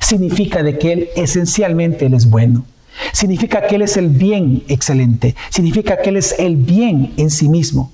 Significa 0.00 0.62
de 0.62 0.78
que 0.78 0.92
Él 0.92 1.08
esencialmente 1.16 2.06
Él 2.06 2.14
es 2.14 2.28
bueno. 2.28 2.64
Significa 3.12 3.66
que 3.66 3.76
Él 3.76 3.82
es 3.82 3.96
el 3.96 4.08
bien 4.08 4.64
excelente. 4.68 5.34
Significa 5.50 6.02
que 6.02 6.10
Él 6.10 6.16
es 6.16 6.34
el 6.38 6.56
bien 6.56 7.14
en 7.16 7.30
sí 7.30 7.48
mismo. 7.48 7.92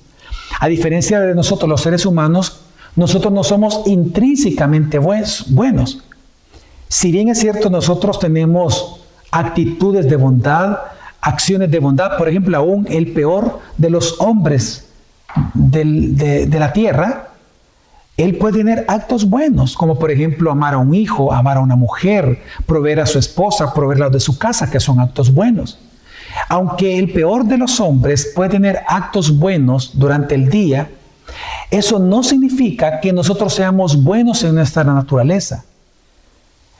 A 0.59 0.67
diferencia 0.67 1.19
de 1.19 1.35
nosotros 1.35 1.69
los 1.69 1.81
seres 1.81 2.05
humanos, 2.05 2.61
Nosotros 2.95 3.31
no 3.31 3.43
somos 3.43 3.83
intrínsecamente 3.85 4.97
buenos. 4.97 6.03
Si 6.87 7.11
bien 7.11 7.29
es 7.29 7.39
cierto, 7.39 7.69
nosotros 7.69 8.19
tenemos 8.19 9.01
actitudes 9.31 10.09
de 10.09 10.15
bondad, 10.15 10.77
acciones 11.21 11.69
de 11.69 11.79
bondad, 11.79 12.17
por 12.17 12.29
ejemplo, 12.29 12.57
aún 12.57 12.87
el 12.89 13.11
peor 13.11 13.59
de 13.77 13.89
los 13.89 14.15
hombres 14.19 14.89
de, 15.53 16.45
de 16.47 16.59
la 16.59 16.71
tierra, 16.71 17.29
él 18.17 18.37
puede 18.37 18.57
tener 18.57 18.85
actos 18.87 19.29
buenos, 19.29 19.75
como 19.75 19.99
por 19.99 20.09
ejemplo 20.09 20.49
amar 20.49 20.73
a 20.73 20.79
un 20.79 20.95
hijo, 20.95 21.31
amar 21.31 21.57
a 21.57 21.59
una 21.59 21.75
mujer, 21.75 22.41
proveer 22.65 22.99
a 23.01 23.05
su 23.05 23.19
esposa, 23.19 23.73
proveerla 23.73 24.09
de 24.09 24.19
su 24.19 24.39
casa, 24.39 24.71
que 24.71 24.79
son 24.79 24.99
actos 24.99 25.31
buenos. 25.31 25.77
Aunque 26.49 26.97
el 26.97 27.13
peor 27.13 27.45
de 27.45 27.57
los 27.57 27.79
hombres 27.79 28.31
puede 28.35 28.51
tener 28.51 28.79
actos 28.87 29.37
buenos 29.37 29.91
durante 29.93 30.33
el 30.33 30.49
día, 30.49 30.89
eso 31.69 31.99
no 31.99 32.23
significa 32.23 32.99
que 32.99 33.13
nosotros 33.13 33.53
seamos 33.53 34.03
buenos 34.03 34.43
en 34.43 34.55
nuestra 34.55 34.83
naturaleza, 34.83 35.65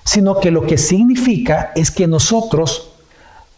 sino 0.07 0.39
que 0.39 0.51
lo 0.51 0.65
que 0.65 0.77
significa 0.77 1.73
es 1.75 1.91
que 1.91 2.07
nosotros 2.07 2.93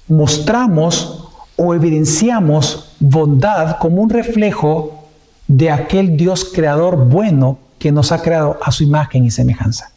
mostramos 0.08 1.29
o 1.58 1.75
evidenciamos 1.75 2.96
bondad 3.00 3.77
como 3.77 4.01
un 4.01 4.10
reflejo 4.10 5.06
de 5.48 5.70
aquel 5.70 6.18
Dios 6.18 6.51
creador 6.51 7.06
bueno 7.06 7.60
que 7.77 7.91
nos 7.91 8.12
ha 8.12 8.24
creado 8.24 8.58
a 8.63 8.72
su 8.72 8.82
imagen 8.82 9.25
y 9.25 9.29
semejanza. 9.29 9.91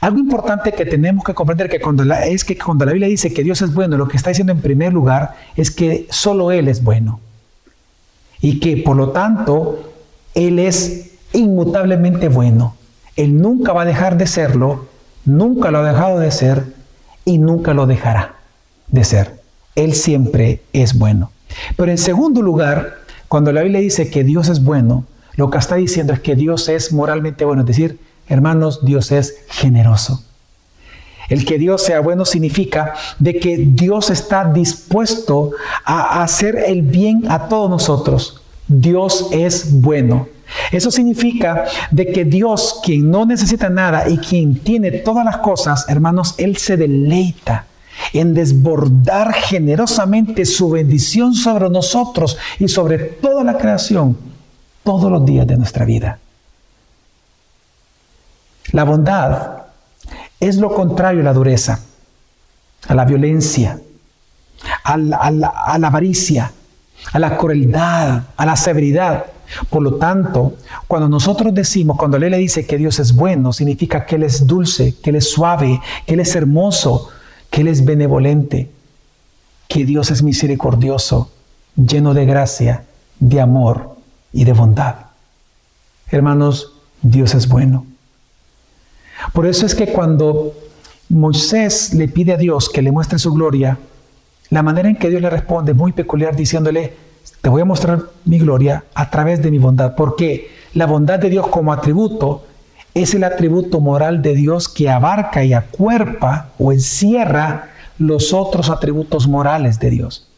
Algo 0.00 0.20
importante 0.20 0.70
que 0.70 0.86
tenemos 0.86 1.24
que 1.24 1.34
comprender 1.34 1.68
que 1.68 1.80
cuando 1.80 2.04
es 2.14 2.44
que 2.44 2.56
cuando 2.56 2.84
la 2.84 2.92
Biblia 2.92 3.08
dice 3.08 3.34
que 3.34 3.42
Dios 3.42 3.60
es 3.62 3.74
bueno, 3.74 3.96
lo 3.96 4.06
que 4.06 4.16
está 4.16 4.30
diciendo 4.30 4.52
en 4.52 4.60
primer 4.60 4.92
lugar 4.92 5.34
es 5.56 5.72
que 5.72 6.06
solo 6.08 6.52
Él 6.52 6.68
es 6.68 6.84
bueno. 6.84 7.18
Y 8.40 8.60
que 8.60 8.76
por 8.76 8.96
lo 8.96 9.10
tanto 9.10 9.92
Él 10.34 10.60
es 10.60 11.14
inmutablemente 11.32 12.28
bueno. 12.28 12.76
Él 13.16 13.40
nunca 13.42 13.72
va 13.72 13.82
a 13.82 13.86
dejar 13.86 14.16
de 14.16 14.28
serlo, 14.28 14.86
nunca 15.26 15.70
lo 15.70 15.78
ha 15.78 15.92
dejado 15.92 16.18
de 16.18 16.30
ser 16.30 16.64
y 17.24 17.38
nunca 17.38 17.74
lo 17.74 17.86
dejará 17.86 18.36
de 18.88 19.04
ser. 19.04 19.40
Él 19.74 19.92
siempre 19.92 20.62
es 20.72 20.98
bueno. 20.98 21.30
Pero 21.76 21.90
en 21.90 21.98
segundo 21.98 22.40
lugar, 22.40 23.00
cuando 23.28 23.52
la 23.52 23.62
Biblia 23.62 23.80
dice 23.80 24.10
que 24.10 24.24
Dios 24.24 24.48
es 24.48 24.64
bueno, 24.64 25.04
lo 25.34 25.50
que 25.50 25.58
está 25.58 25.76
diciendo 25.76 26.12
es 26.12 26.20
que 26.20 26.34
Dios 26.34 26.68
es 26.68 26.92
moralmente 26.92 27.44
bueno, 27.44 27.62
es 27.62 27.66
decir, 27.66 27.98
hermanos, 28.28 28.84
Dios 28.84 29.12
es 29.12 29.44
generoso. 29.48 30.22
El 31.28 31.44
que 31.44 31.58
Dios 31.58 31.82
sea 31.82 32.00
bueno 32.00 32.24
significa 32.24 32.94
de 33.18 33.38
que 33.38 33.56
Dios 33.58 34.10
está 34.10 34.50
dispuesto 34.52 35.50
a 35.84 36.22
hacer 36.22 36.56
el 36.66 36.82
bien 36.82 37.24
a 37.28 37.48
todos 37.48 37.68
nosotros. 37.68 38.42
Dios 38.68 39.28
es 39.32 39.80
bueno. 39.80 40.28
Eso 40.70 40.90
significa 40.90 41.64
de 41.90 42.06
que 42.06 42.24
Dios, 42.24 42.80
quien 42.84 43.10
no 43.10 43.26
necesita 43.26 43.68
nada 43.68 44.08
y 44.08 44.18
quien 44.18 44.58
tiene 44.60 44.90
todas 44.92 45.24
las 45.24 45.38
cosas, 45.38 45.86
hermanos, 45.88 46.34
Él 46.38 46.56
se 46.56 46.76
deleita 46.76 47.66
en 48.12 48.34
desbordar 48.34 49.32
generosamente 49.32 50.44
su 50.44 50.70
bendición 50.70 51.34
sobre 51.34 51.68
nosotros 51.70 52.36
y 52.58 52.68
sobre 52.68 52.98
toda 52.98 53.42
la 53.42 53.58
creación 53.58 54.16
todos 54.84 55.10
los 55.10 55.24
días 55.26 55.46
de 55.46 55.56
nuestra 55.56 55.84
vida. 55.84 56.18
La 58.72 58.84
bondad 58.84 59.62
es 60.40 60.56
lo 60.56 60.72
contrario 60.74 61.20
a 61.20 61.24
la 61.24 61.32
dureza, 61.32 61.80
a 62.86 62.94
la 62.94 63.04
violencia, 63.04 63.80
a 64.84 64.96
la, 64.96 65.86
avaricia, 65.86 66.52
a 67.12 67.18
la 67.18 67.36
crueldad, 67.36 68.22
a 68.36 68.46
la 68.46 68.56
severidad. 68.56 69.26
Por 69.70 69.82
lo 69.82 69.94
tanto, 69.94 70.54
cuando 70.86 71.08
nosotros 71.08 71.54
decimos, 71.54 71.96
cuando 71.96 72.16
Él 72.16 72.30
le 72.30 72.38
dice 72.38 72.66
que 72.66 72.76
Dios 72.76 72.98
es 72.98 73.14
bueno, 73.14 73.52
significa 73.52 74.04
que 74.04 74.16
Él 74.16 74.22
es 74.22 74.46
dulce, 74.46 74.94
que 75.02 75.10
Él 75.10 75.16
es 75.16 75.30
suave, 75.30 75.80
que 76.06 76.14
Él 76.14 76.20
es 76.20 76.34
hermoso, 76.34 77.08
que 77.50 77.60
Él 77.62 77.68
es 77.68 77.84
benevolente, 77.84 78.70
que 79.68 79.84
Dios 79.84 80.10
es 80.10 80.22
misericordioso, 80.22 81.30
lleno 81.76 82.14
de 82.14 82.26
gracia, 82.26 82.84
de 83.18 83.40
amor 83.40 83.96
y 84.32 84.44
de 84.44 84.52
bondad. 84.52 84.96
Hermanos, 86.10 86.72
Dios 87.02 87.34
es 87.34 87.48
bueno. 87.48 87.86
Por 89.32 89.46
eso 89.46 89.66
es 89.66 89.74
que 89.74 89.92
cuando 89.92 90.54
Moisés 91.08 91.94
le 91.94 92.08
pide 92.08 92.34
a 92.34 92.36
Dios 92.36 92.68
que 92.68 92.82
le 92.82 92.92
muestre 92.92 93.18
su 93.18 93.32
gloria, 93.32 93.78
la 94.50 94.62
manera 94.62 94.88
en 94.88 94.96
que 94.96 95.08
Dios 95.08 95.22
le 95.22 95.30
responde 95.30 95.72
es 95.72 95.78
muy 95.78 95.92
peculiar 95.92 96.36
diciéndole, 96.36 97.05
te 97.40 97.48
voy 97.48 97.62
a 97.62 97.64
mostrar 97.64 98.00
mi 98.24 98.38
gloria 98.38 98.84
a 98.94 99.10
través 99.10 99.42
de 99.42 99.50
mi 99.50 99.58
bondad, 99.58 99.94
porque 99.94 100.50
la 100.74 100.86
bondad 100.86 101.18
de 101.18 101.30
Dios 101.30 101.46
como 101.48 101.72
atributo 101.72 102.44
es 102.94 103.14
el 103.14 103.24
atributo 103.24 103.80
moral 103.80 104.22
de 104.22 104.34
Dios 104.34 104.68
que 104.68 104.88
abarca 104.88 105.44
y 105.44 105.52
acuerpa 105.52 106.48
o 106.58 106.72
encierra 106.72 107.70
los 107.98 108.32
otros 108.32 108.70
atributos 108.70 109.28
morales 109.28 109.78
de 109.78 109.90
Dios. 109.90 110.28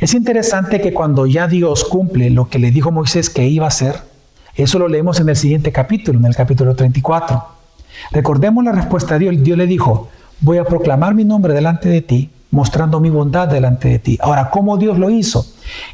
Es 0.00 0.14
interesante 0.14 0.80
que 0.80 0.92
cuando 0.92 1.26
ya 1.26 1.48
Dios 1.48 1.84
cumple 1.84 2.30
lo 2.30 2.48
que 2.48 2.58
le 2.58 2.70
dijo 2.70 2.90
Moisés 2.90 3.30
que 3.30 3.46
iba 3.48 3.64
a 3.64 3.68
hacer, 3.68 3.96
eso 4.56 4.78
lo 4.78 4.88
leemos 4.88 5.20
en 5.20 5.28
el 5.28 5.36
siguiente 5.36 5.72
capítulo, 5.72 6.18
en 6.18 6.26
el 6.26 6.36
capítulo 6.36 6.76
34. 6.76 7.44
Recordemos 8.12 8.62
la 8.64 8.72
respuesta 8.72 9.14
de 9.14 9.30
Dios. 9.30 9.42
Dios 9.42 9.58
le 9.58 9.66
dijo, 9.66 10.08
voy 10.40 10.58
a 10.58 10.64
proclamar 10.64 11.14
mi 11.14 11.24
nombre 11.24 11.54
delante 11.54 11.88
de 11.88 12.02
ti, 12.02 12.30
mostrando 12.54 13.00
mi 13.00 13.10
bondad 13.10 13.48
delante 13.48 13.88
de 13.88 13.98
ti. 13.98 14.18
Ahora, 14.20 14.48
¿cómo 14.50 14.78
Dios 14.78 14.98
lo 14.98 15.10
hizo? 15.10 15.46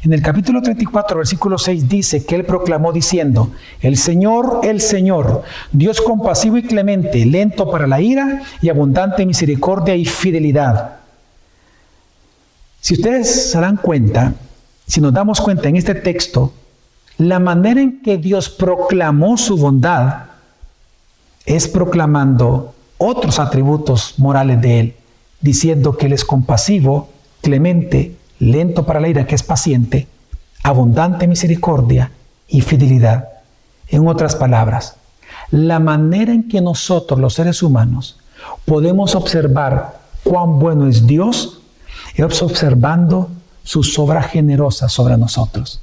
En 0.03 0.13
el 0.13 0.21
capítulo 0.21 0.61
34, 0.61 1.17
versículo 1.17 1.57
6 1.57 1.89
dice 1.89 2.25
que 2.25 2.35
él 2.35 2.45
proclamó 2.45 2.93
diciendo, 2.93 3.51
el 3.81 3.97
Señor, 3.97 4.61
el 4.63 4.79
Señor, 4.79 5.43
Dios 5.71 5.99
compasivo 5.99 6.57
y 6.57 6.63
clemente, 6.63 7.25
lento 7.25 7.69
para 7.69 7.87
la 7.87 7.99
ira 7.99 8.43
y 8.61 8.69
abundante 8.69 9.25
misericordia 9.25 9.95
y 9.95 10.05
fidelidad 10.05 11.01
si 12.81 12.95
ustedes 12.95 13.51
se 13.51 13.59
dan 13.59 13.77
cuenta, 13.77 14.33
si 14.87 14.99
nos 15.01 15.13
damos 15.13 15.39
cuenta 15.39 15.69
en 15.69 15.75
este 15.75 15.93
texto, 15.93 16.51
la 17.19 17.39
manera 17.39 17.79
en 17.79 18.01
que 18.01 18.17
Dios 18.17 18.49
proclamó 18.49 19.37
su 19.37 19.55
bondad 19.55 20.23
es 21.45 21.67
proclamando 21.67 22.73
otros 22.97 23.37
atributos 23.37 24.15
morales 24.17 24.61
de 24.61 24.79
Él, 24.79 24.95
diciendo 25.41 25.97
que 25.97 26.05
Él 26.05 26.13
es 26.13 26.25
compasivo, 26.25 27.09
clemente, 27.41 28.15
lento 28.39 28.85
para 28.85 28.99
la 28.99 29.07
ira, 29.09 29.25
que 29.25 29.35
es 29.35 29.43
paciente, 29.43 30.07
abundante 30.63 31.27
misericordia 31.27 32.11
y 32.47 32.61
fidelidad. 32.61 33.29
En 33.87 34.07
otras 34.07 34.35
palabras, 34.35 34.95
la 35.51 35.79
manera 35.79 36.31
en 36.31 36.47
que 36.47 36.61
nosotros 36.61 37.19
los 37.19 37.33
seres 37.33 37.61
humanos 37.61 38.19
podemos 38.65 39.15
observar 39.15 39.99
cuán 40.23 40.59
bueno 40.59 40.87
es 40.87 41.05
Dios 41.05 41.61
es 42.15 42.41
observando 42.41 43.29
sus 43.63 43.97
obras 43.99 44.27
generosas 44.27 44.91
sobre 44.91 45.17
nosotros. 45.17 45.81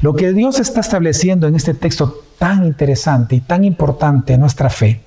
Lo 0.00 0.14
que 0.14 0.32
Dios 0.32 0.58
está 0.58 0.80
estableciendo 0.80 1.46
en 1.46 1.54
este 1.54 1.74
texto 1.74 2.22
tan 2.38 2.64
interesante 2.64 3.36
y 3.36 3.40
tan 3.40 3.64
importante 3.64 4.34
en 4.34 4.40
nuestra 4.40 4.70
fe 4.70 5.00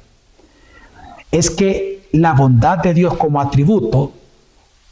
es 1.31 1.49
que 1.49 1.90
la 2.11 2.33
bondad 2.33 2.79
de 2.79 2.93
Dios 2.93 3.15
como 3.17 3.39
atributo 3.41 4.11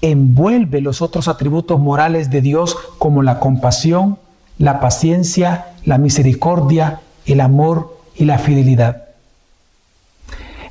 envuelve 0.02 0.82
los 0.82 1.02
otros 1.02 1.28
atributos 1.28 1.80
morales 1.80 2.30
de 2.30 2.42
Dios 2.42 2.76
como 2.98 3.22
la 3.22 3.40
compasión, 3.40 4.18
la 4.58 4.80
paciencia, 4.80 5.74
la 5.84 5.98
misericordia, 5.98 7.02
el 7.26 7.42
amor 7.42 7.98
y 8.16 8.26
la 8.26 8.38
fidelidad. 8.38 9.06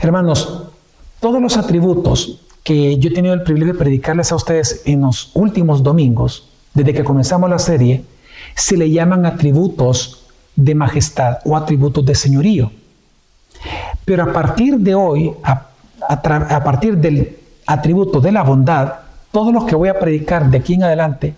Hermanos, 0.00 0.64
todos 1.20 1.42
los 1.42 1.56
atributos 1.56 2.40
que 2.62 2.98
yo 2.98 3.10
he 3.10 3.14
tenido 3.14 3.34
el 3.34 3.42
privilegio 3.42 3.74
de 3.74 3.78
predicarles 3.78 4.30
a 4.32 4.36
ustedes 4.36 4.82
en 4.84 5.00
los 5.00 5.30
últimos 5.34 5.82
domingos, 5.82 6.48
desde 6.74 6.94
que 6.94 7.04
comenzamos 7.04 7.50
la 7.50 7.58
serie, 7.58 8.04
se 8.54 8.76
le 8.76 8.90
llaman 8.90 9.26
atributos 9.26 10.26
de 10.54 10.74
majestad 10.74 11.38
o 11.44 11.56
atributos 11.56 12.04
de 12.04 12.14
señorío. 12.14 12.70
Pero 14.04 14.24
a 14.24 14.32
partir 14.32 14.78
de 14.78 14.94
hoy, 14.94 15.32
a, 15.42 15.67
partir 16.64 16.96
del 16.96 17.36
atributo 17.66 18.20
de 18.20 18.32
la 18.32 18.42
bondad, 18.42 18.94
todos 19.30 19.52
los 19.52 19.64
que 19.64 19.76
voy 19.76 19.88
a 19.88 19.98
predicar 19.98 20.50
de 20.50 20.58
aquí 20.58 20.74
en 20.74 20.84
adelante 20.84 21.34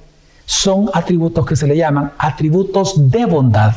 son 0.47 0.91
atributos 0.93 1.47
que 1.47 1.57
se 1.57 1.67
le 1.67 1.77
llaman 1.77 2.13
atributos 2.19 3.11
de 3.11 3.25
bondad. 3.27 3.75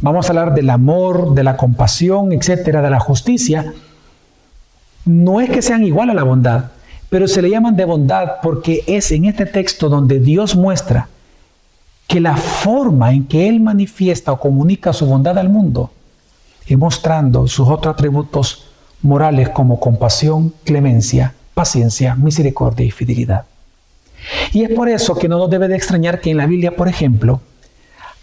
Vamos 0.00 0.26
a 0.26 0.28
hablar 0.30 0.54
del 0.54 0.70
amor, 0.70 1.34
de 1.34 1.44
la 1.44 1.56
compasión, 1.56 2.32
etcétera, 2.32 2.82
de 2.82 2.90
la 2.90 3.00
justicia, 3.00 3.72
no 5.04 5.40
es 5.40 5.48
que 5.50 5.62
sean 5.62 5.84
igual 5.84 6.10
a 6.10 6.14
la 6.14 6.24
bondad, 6.24 6.64
pero 7.08 7.28
se 7.28 7.40
le 7.40 7.50
llaman 7.50 7.76
de 7.76 7.84
bondad 7.84 8.34
porque 8.42 8.82
es 8.86 9.12
en 9.12 9.24
este 9.24 9.46
texto 9.46 9.88
donde 9.88 10.18
Dios 10.18 10.56
muestra 10.56 11.08
que 12.08 12.20
la 12.20 12.36
forma 12.36 13.12
en 13.12 13.24
que 13.26 13.48
Él 13.48 13.60
manifiesta 13.60 14.32
o 14.32 14.40
comunica 14.40 14.92
su 14.92 15.06
bondad 15.06 15.38
al 15.38 15.48
mundo 15.48 15.90
es 16.66 16.76
mostrando 16.76 17.46
sus 17.46 17.68
otros 17.68 17.94
atributos 17.94 18.65
morales 19.06 19.48
como 19.48 19.80
compasión, 19.80 20.52
clemencia, 20.64 21.34
paciencia, 21.54 22.14
misericordia 22.14 22.86
y 22.86 22.90
fidelidad. 22.90 23.44
Y 24.52 24.64
es 24.64 24.70
por 24.70 24.88
eso 24.88 25.14
que 25.16 25.28
no 25.28 25.38
nos 25.38 25.50
debe 25.50 25.68
de 25.68 25.76
extrañar 25.76 26.20
que 26.20 26.30
en 26.30 26.36
la 26.36 26.46
Biblia, 26.46 26.76
por 26.76 26.88
ejemplo, 26.88 27.40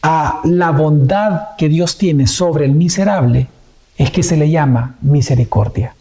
a 0.01 0.41
la 0.43 0.71
bondad 0.71 1.55
que 1.57 1.69
Dios 1.69 1.97
tiene 1.97 2.27
sobre 2.27 2.65
el 2.65 2.73
miserable 2.73 3.47
es 3.97 4.11
que 4.11 4.23
se 4.23 4.35
le 4.35 4.49
llama 4.49 4.95
misericordia. 5.01 5.95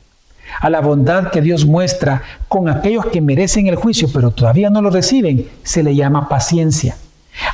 A 0.61 0.69
la 0.71 0.81
bondad 0.81 1.31
que 1.31 1.41
Dios 1.41 1.65
muestra 1.65 2.23
con 2.49 2.69
aquellos 2.69 3.07
que 3.07 3.21
merecen 3.21 3.69
el 3.69 3.77
juicio 3.77 4.09
pero 4.13 4.33
todavía 4.33 4.71
no 4.71 4.83
lo 4.83 4.91
reciben, 4.91 5.49
se 5.63 5.83
le 5.83 5.95
llama 5.95 6.29
paciencia. 6.29 6.97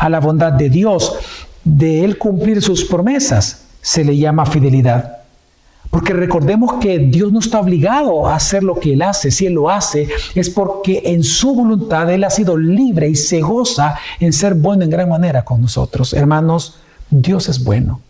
A 0.01 0.09
la 0.09 0.21
bondad 0.21 0.53
de 0.53 0.71
Dios 0.71 1.19
de 1.65 2.05
Él 2.05 2.19
cumplir 2.19 2.63
sus 2.63 2.85
promesas, 2.85 3.67
se 3.83 4.05
le 4.05 4.17
llama 4.17 4.47
fidelidad. 4.47 5.18
Porque 5.91 6.13
recordemos 6.13 6.75
que 6.75 6.99
Dios 6.99 7.33
no 7.33 7.39
está 7.39 7.61
obligado 7.61 8.29
a 8.29 8.35
hacer 8.35 8.63
lo 8.63 8.79
que 8.79 8.93
Él 8.93 9.03
hace. 9.03 9.31
Si 9.31 9.47
Él 9.47 9.55
lo 9.55 9.71
hace, 9.71 10.09
es 10.35 10.51
porque 10.51 11.03
en 11.05 11.25
su 11.25 11.55
voluntad 11.55 12.11
Él 12.11 12.25
ha 12.25 12.31
sido 12.31 12.57
libre 12.57 13.09
y 13.09 13.15
se 13.15 13.41
goza 13.41 13.97
en 14.21 14.33
ser 14.33 14.55
bueno 14.55 14.85
en 14.85 14.91
gran 14.91 15.09
manera 15.09 15.45
con 15.45 15.63
nosotros. 15.63 16.13
Hermanos, 16.13 16.79
Dios 17.11 17.49
es 17.49 17.65
bueno. 17.65 18.01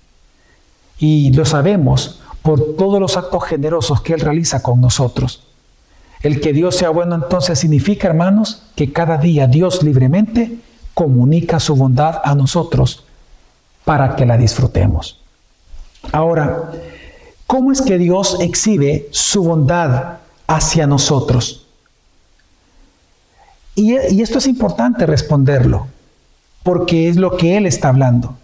Y 0.98 1.32
lo 1.32 1.44
sabemos 1.44 2.20
por 2.42 2.76
todos 2.76 3.00
los 3.00 3.16
actos 3.16 3.44
generosos 3.44 4.00
que 4.00 4.14
Él 4.14 4.20
realiza 4.20 4.60
con 4.60 4.80
nosotros. 4.80 5.44
El 6.22 6.40
que 6.40 6.52
Dios 6.52 6.74
sea 6.74 6.90
bueno 6.90 7.14
entonces 7.14 7.60
significa, 7.60 8.08
hermanos, 8.08 8.64
que 8.74 8.92
cada 8.92 9.18
día 9.18 9.46
Dios 9.46 9.84
libremente 9.84 10.58
comunica 10.94 11.60
su 11.60 11.76
bondad 11.76 12.20
a 12.24 12.34
nosotros 12.34 13.04
para 13.84 14.16
que 14.16 14.26
la 14.26 14.36
disfrutemos. 14.36 15.20
Ahora, 16.10 16.72
¿cómo 17.48 17.72
es 17.72 17.82
que 17.82 17.98
Dios 17.98 18.36
exhibe 18.38 19.08
su 19.10 19.42
bondad 19.42 20.18
hacia 20.46 20.86
nosotros? 20.86 21.66
Y, 23.74 23.94
esto 23.94 24.38
es 24.38 24.46
importante 24.46 25.06
responderlo, 25.06 25.88
porque 26.62 27.08
es 27.08 27.16
lo 27.16 27.36
que 27.36 27.56
Él 27.56 27.66
está 27.66 27.88
hablando. 27.88 28.36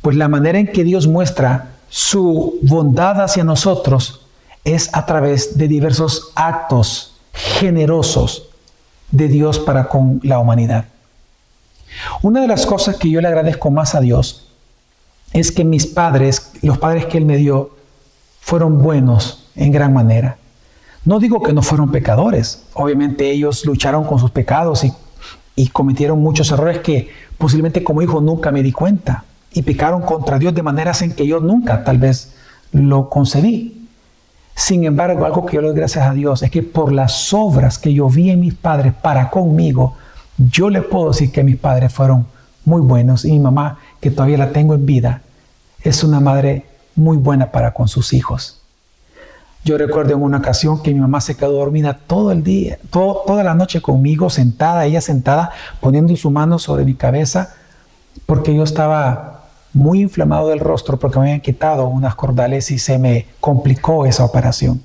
Pues 0.00 0.16
la 0.16 0.28
manera 0.28 0.58
en 0.58 0.68
que 0.68 0.84
Dios 0.84 1.06
muestra 1.06 1.72
su 1.88 2.58
bondad 2.62 3.20
hacia 3.20 3.44
nosotros 3.44 4.26
es 4.62 4.88
a 4.94 5.04
través 5.04 5.58
de 5.58 5.68
diversos 5.68 6.30
actos 6.34 7.16
generosos 7.32 8.50
de 9.10 9.28
Dios 9.28 9.58
para 9.58 9.88
con 9.88 10.20
la 10.22 10.38
humanidad. 10.38 10.84
Una 12.22 12.40
de 12.40 12.48
las 12.48 12.66
cosas 12.66 12.96
que 12.96 13.10
yo 13.10 13.20
le 13.20 13.28
agradezco 13.28 13.70
más 13.70 13.94
a 13.94 14.00
Dios 14.00 14.48
es 15.32 15.50
que 15.50 15.64
mis 15.64 15.86
padres, 15.86 16.52
los 16.62 16.78
padres 16.78 17.06
que 17.06 17.18
Él 17.18 17.24
me 17.24 17.36
dio, 17.36 17.73
fueron 18.44 18.82
buenos 18.82 19.48
en 19.56 19.72
gran 19.72 19.94
manera. 19.94 20.36
No 21.06 21.18
digo 21.18 21.42
que 21.42 21.54
no 21.54 21.62
fueron 21.62 21.90
pecadores, 21.90 22.66
obviamente 22.74 23.30
ellos 23.30 23.64
lucharon 23.64 24.04
con 24.04 24.18
sus 24.18 24.30
pecados 24.30 24.84
y, 24.84 24.92
y 25.56 25.68
cometieron 25.68 26.20
muchos 26.20 26.50
errores 26.52 26.80
que 26.80 27.08
posiblemente 27.38 27.82
como 27.82 28.02
hijo 28.02 28.20
nunca 28.20 28.52
me 28.52 28.62
di 28.62 28.70
cuenta 28.70 29.24
y 29.54 29.62
pecaron 29.62 30.02
contra 30.02 30.38
Dios 30.38 30.54
de 30.54 30.62
maneras 30.62 31.00
en 31.00 31.12
que 31.14 31.26
yo 31.26 31.40
nunca 31.40 31.84
tal 31.84 31.96
vez 31.96 32.34
lo 32.72 33.08
concebí. 33.08 33.88
Sin 34.54 34.84
embargo, 34.84 35.24
algo 35.24 35.46
que 35.46 35.56
yo 35.56 35.62
le 35.62 35.68
doy 35.68 35.76
gracias 35.76 36.06
a 36.06 36.12
Dios 36.12 36.42
es 36.42 36.50
que 36.50 36.62
por 36.62 36.92
las 36.92 37.32
obras 37.32 37.78
que 37.78 37.94
yo 37.94 38.10
vi 38.10 38.30
en 38.30 38.40
mis 38.40 38.54
padres 38.54 38.92
para 38.92 39.30
conmigo, 39.30 39.96
yo 40.36 40.68
le 40.68 40.82
puedo 40.82 41.08
decir 41.08 41.32
que 41.32 41.42
mis 41.42 41.56
padres 41.56 41.92
fueron 41.94 42.26
muy 42.66 42.82
buenos 42.82 43.24
y 43.24 43.32
mi 43.32 43.40
mamá, 43.40 43.78
que 44.00 44.10
todavía 44.10 44.36
la 44.36 44.52
tengo 44.52 44.74
en 44.74 44.84
vida, 44.84 45.22
es 45.82 46.04
una 46.04 46.20
madre 46.20 46.73
muy 46.96 47.16
buena 47.16 47.50
para 47.50 47.72
con 47.72 47.88
sus 47.88 48.12
hijos. 48.12 48.60
Yo 49.64 49.78
recuerdo 49.78 50.12
en 50.12 50.22
una 50.22 50.38
ocasión 50.38 50.82
que 50.82 50.92
mi 50.92 51.00
mamá 51.00 51.22
se 51.22 51.36
quedó 51.36 51.52
dormida 51.52 51.98
todo 52.06 52.32
el 52.32 52.44
día, 52.44 52.78
toda 52.90 53.42
la 53.42 53.54
noche 53.54 53.80
conmigo, 53.80 54.28
sentada, 54.28 54.84
ella 54.84 55.00
sentada, 55.00 55.52
poniendo 55.80 56.14
su 56.16 56.30
mano 56.30 56.58
sobre 56.58 56.84
mi 56.84 56.94
cabeza, 56.94 57.54
porque 58.26 58.54
yo 58.54 58.62
estaba 58.62 59.44
muy 59.72 60.00
inflamado 60.02 60.48
del 60.48 60.60
rostro 60.60 60.98
porque 60.98 61.18
me 61.18 61.26
habían 61.26 61.40
quitado 61.40 61.86
unas 61.86 62.14
cordales 62.14 62.70
y 62.70 62.78
se 62.78 62.98
me 62.98 63.26
complicó 63.40 64.04
esa 64.04 64.24
operación. 64.24 64.82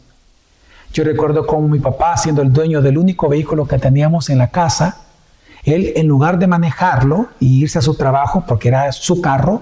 Yo 0.93 1.04
recuerdo 1.04 1.45
cómo 1.45 1.67
mi 1.67 1.80
papá, 1.80 2.17
siendo 2.17 2.41
el 2.41 2.52
dueño 2.52 2.82
del 2.82 2.98
único 2.98 3.30
vehículo 3.30 3.67
que 3.67 3.78
teníamos 3.78 4.30
en 4.30 4.39
la 4.39 4.48
casa, 4.48 5.02
él 5.63 5.93
en 5.95 6.08
lugar 6.08 6.39
de 6.39 6.48
manejarlo 6.48 7.28
y 7.39 7.62
irse 7.62 7.80
a 7.80 7.82
su 7.84 7.95
trabajo, 7.95 8.43
porque 8.48 8.69
era 8.69 8.91
su 8.91 9.22
carro, 9.22 9.62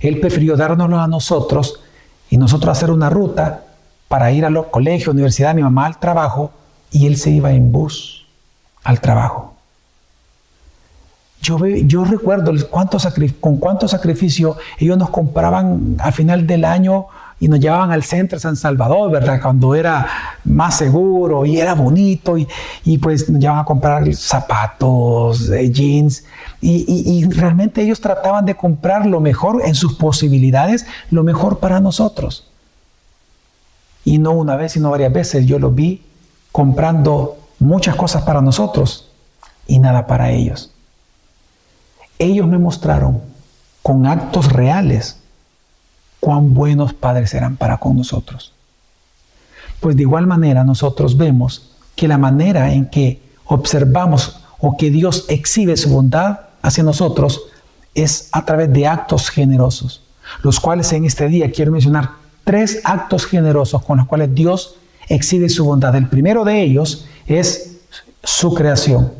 él 0.00 0.18
prefirió 0.20 0.56
dárnoslo 0.56 0.98
a 0.98 1.06
nosotros 1.06 1.80
y 2.30 2.36
nosotros 2.36 2.76
hacer 2.76 2.90
una 2.90 3.10
ruta 3.10 3.64
para 4.08 4.32
ir 4.32 4.44
al 4.44 4.70
colegio, 4.70 5.12
universidad, 5.12 5.54
mi 5.54 5.62
mamá 5.62 5.86
al 5.86 5.98
trabajo, 5.98 6.50
y 6.90 7.06
él 7.06 7.16
se 7.16 7.30
iba 7.30 7.52
en 7.52 7.70
bus 7.70 8.26
al 8.82 9.00
trabajo. 9.00 9.54
Yo, 11.42 11.58
yo 11.64 12.04
recuerdo 12.04 12.52
con 13.40 13.56
cuánto 13.58 13.88
sacrificio 13.88 14.56
ellos 14.78 14.98
nos 14.98 15.10
compraban 15.10 15.96
al 15.98 16.12
final 16.12 16.46
del 16.46 16.64
año 16.64 17.06
y 17.40 17.48
nos 17.48 17.58
llevaban 17.58 17.90
al 17.90 18.02
centro 18.02 18.36
de 18.36 18.40
San 18.40 18.54
Salvador, 18.54 19.10
¿verdad? 19.10 19.40
Cuando 19.40 19.74
era 19.74 20.06
más 20.44 20.76
seguro 20.76 21.46
y 21.46 21.58
era 21.58 21.74
bonito 21.74 22.36
y, 22.36 22.46
y 22.84 22.98
pues 22.98 23.28
nos 23.30 23.40
llevaban 23.40 23.62
a 23.62 23.64
comprar 23.64 24.14
zapatos, 24.14 25.50
eh, 25.50 25.70
jeans 25.72 26.24
y, 26.60 26.84
y, 26.86 27.24
realmente 27.30 27.80
ellos 27.82 28.00
trataban 28.00 28.44
de 28.44 28.54
comprar 28.54 29.06
lo 29.06 29.20
mejor 29.20 29.62
en 29.64 29.74
sus 29.74 29.94
posibilidades, 29.94 30.84
lo 31.10 31.24
mejor 31.24 31.58
para 31.58 31.80
nosotros. 31.80 32.46
Y 34.04 34.18
no 34.18 34.32
una 34.32 34.56
vez, 34.56 34.72
sino 34.72 34.90
varias 34.90 35.12
veces 35.12 35.46
yo 35.46 35.58
los 35.58 35.74
vi 35.74 36.02
comprando 36.52 37.38
muchas 37.58 37.96
cosas 37.96 38.22
para 38.22 38.42
nosotros 38.42 39.10
y 39.66 39.78
nada 39.78 40.06
para 40.06 40.30
ellos. 40.30 40.72
Ellos 42.18 42.46
me 42.46 42.58
mostraron 42.58 43.22
con 43.82 44.06
actos 44.06 44.52
reales 44.52 45.19
cuán 46.20 46.54
buenos 46.54 46.92
padres 46.92 47.30
serán 47.30 47.56
para 47.56 47.78
con 47.78 47.96
nosotros. 47.96 48.52
Pues 49.80 49.96
de 49.96 50.02
igual 50.02 50.26
manera 50.26 50.62
nosotros 50.62 51.16
vemos 51.16 51.72
que 51.96 52.06
la 52.06 52.18
manera 52.18 52.72
en 52.72 52.86
que 52.86 53.20
observamos 53.46 54.40
o 54.58 54.76
que 54.76 54.90
Dios 54.90 55.24
exhibe 55.28 55.76
su 55.76 55.90
bondad 55.90 56.40
hacia 56.62 56.84
nosotros 56.84 57.40
es 57.94 58.28
a 58.32 58.44
través 58.44 58.72
de 58.72 58.86
actos 58.86 59.30
generosos, 59.30 60.02
los 60.42 60.60
cuales 60.60 60.92
en 60.92 61.04
este 61.04 61.28
día 61.28 61.50
quiero 61.50 61.72
mencionar 61.72 62.10
tres 62.44 62.80
actos 62.84 63.26
generosos 63.26 63.82
con 63.82 63.98
los 63.98 64.06
cuales 64.06 64.34
Dios 64.34 64.76
exhibe 65.08 65.48
su 65.48 65.64
bondad. 65.64 65.96
El 65.96 66.08
primero 66.08 66.44
de 66.44 66.62
ellos 66.62 67.06
es 67.26 67.80
su 68.22 68.54
creación. 68.54 69.19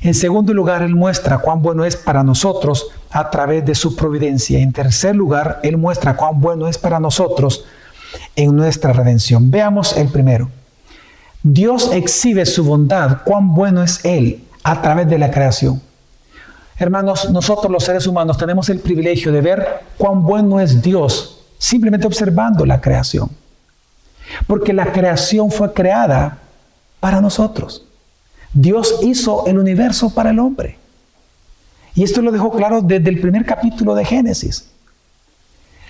En 0.00 0.14
segundo 0.14 0.54
lugar, 0.54 0.82
Él 0.82 0.94
muestra 0.94 1.38
cuán 1.38 1.60
bueno 1.60 1.84
es 1.84 1.96
para 1.96 2.22
nosotros 2.22 2.88
a 3.10 3.30
través 3.30 3.64
de 3.64 3.74
su 3.74 3.96
providencia. 3.96 4.58
En 4.60 4.72
tercer 4.72 5.16
lugar, 5.16 5.60
Él 5.62 5.76
muestra 5.76 6.16
cuán 6.16 6.40
bueno 6.40 6.68
es 6.68 6.78
para 6.78 7.00
nosotros 7.00 7.64
en 8.36 8.54
nuestra 8.54 8.92
redención. 8.92 9.50
Veamos 9.50 9.96
el 9.96 10.08
primero. 10.08 10.48
Dios 11.42 11.90
exhibe 11.92 12.46
su 12.46 12.64
bondad, 12.64 13.18
cuán 13.24 13.54
bueno 13.54 13.82
es 13.82 14.04
Él 14.04 14.44
a 14.62 14.80
través 14.82 15.08
de 15.08 15.18
la 15.18 15.30
creación. 15.30 15.80
Hermanos, 16.78 17.30
nosotros 17.30 17.72
los 17.72 17.84
seres 17.84 18.06
humanos 18.06 18.38
tenemos 18.38 18.68
el 18.68 18.78
privilegio 18.78 19.32
de 19.32 19.40
ver 19.40 19.80
cuán 19.96 20.22
bueno 20.22 20.60
es 20.60 20.80
Dios 20.80 21.38
simplemente 21.58 22.06
observando 22.06 22.64
la 22.64 22.80
creación. 22.80 23.28
Porque 24.46 24.72
la 24.72 24.92
creación 24.92 25.50
fue 25.50 25.72
creada 25.72 26.38
para 27.00 27.20
nosotros. 27.20 27.87
Dios 28.52 29.00
hizo 29.02 29.46
el 29.46 29.58
universo 29.58 30.10
para 30.14 30.30
el 30.30 30.38
hombre. 30.38 30.78
Y 31.94 32.02
esto 32.04 32.22
lo 32.22 32.30
dejó 32.30 32.52
claro 32.52 32.80
desde 32.80 33.10
el 33.10 33.20
primer 33.20 33.44
capítulo 33.44 33.94
de 33.94 34.04
Génesis. 34.04 34.70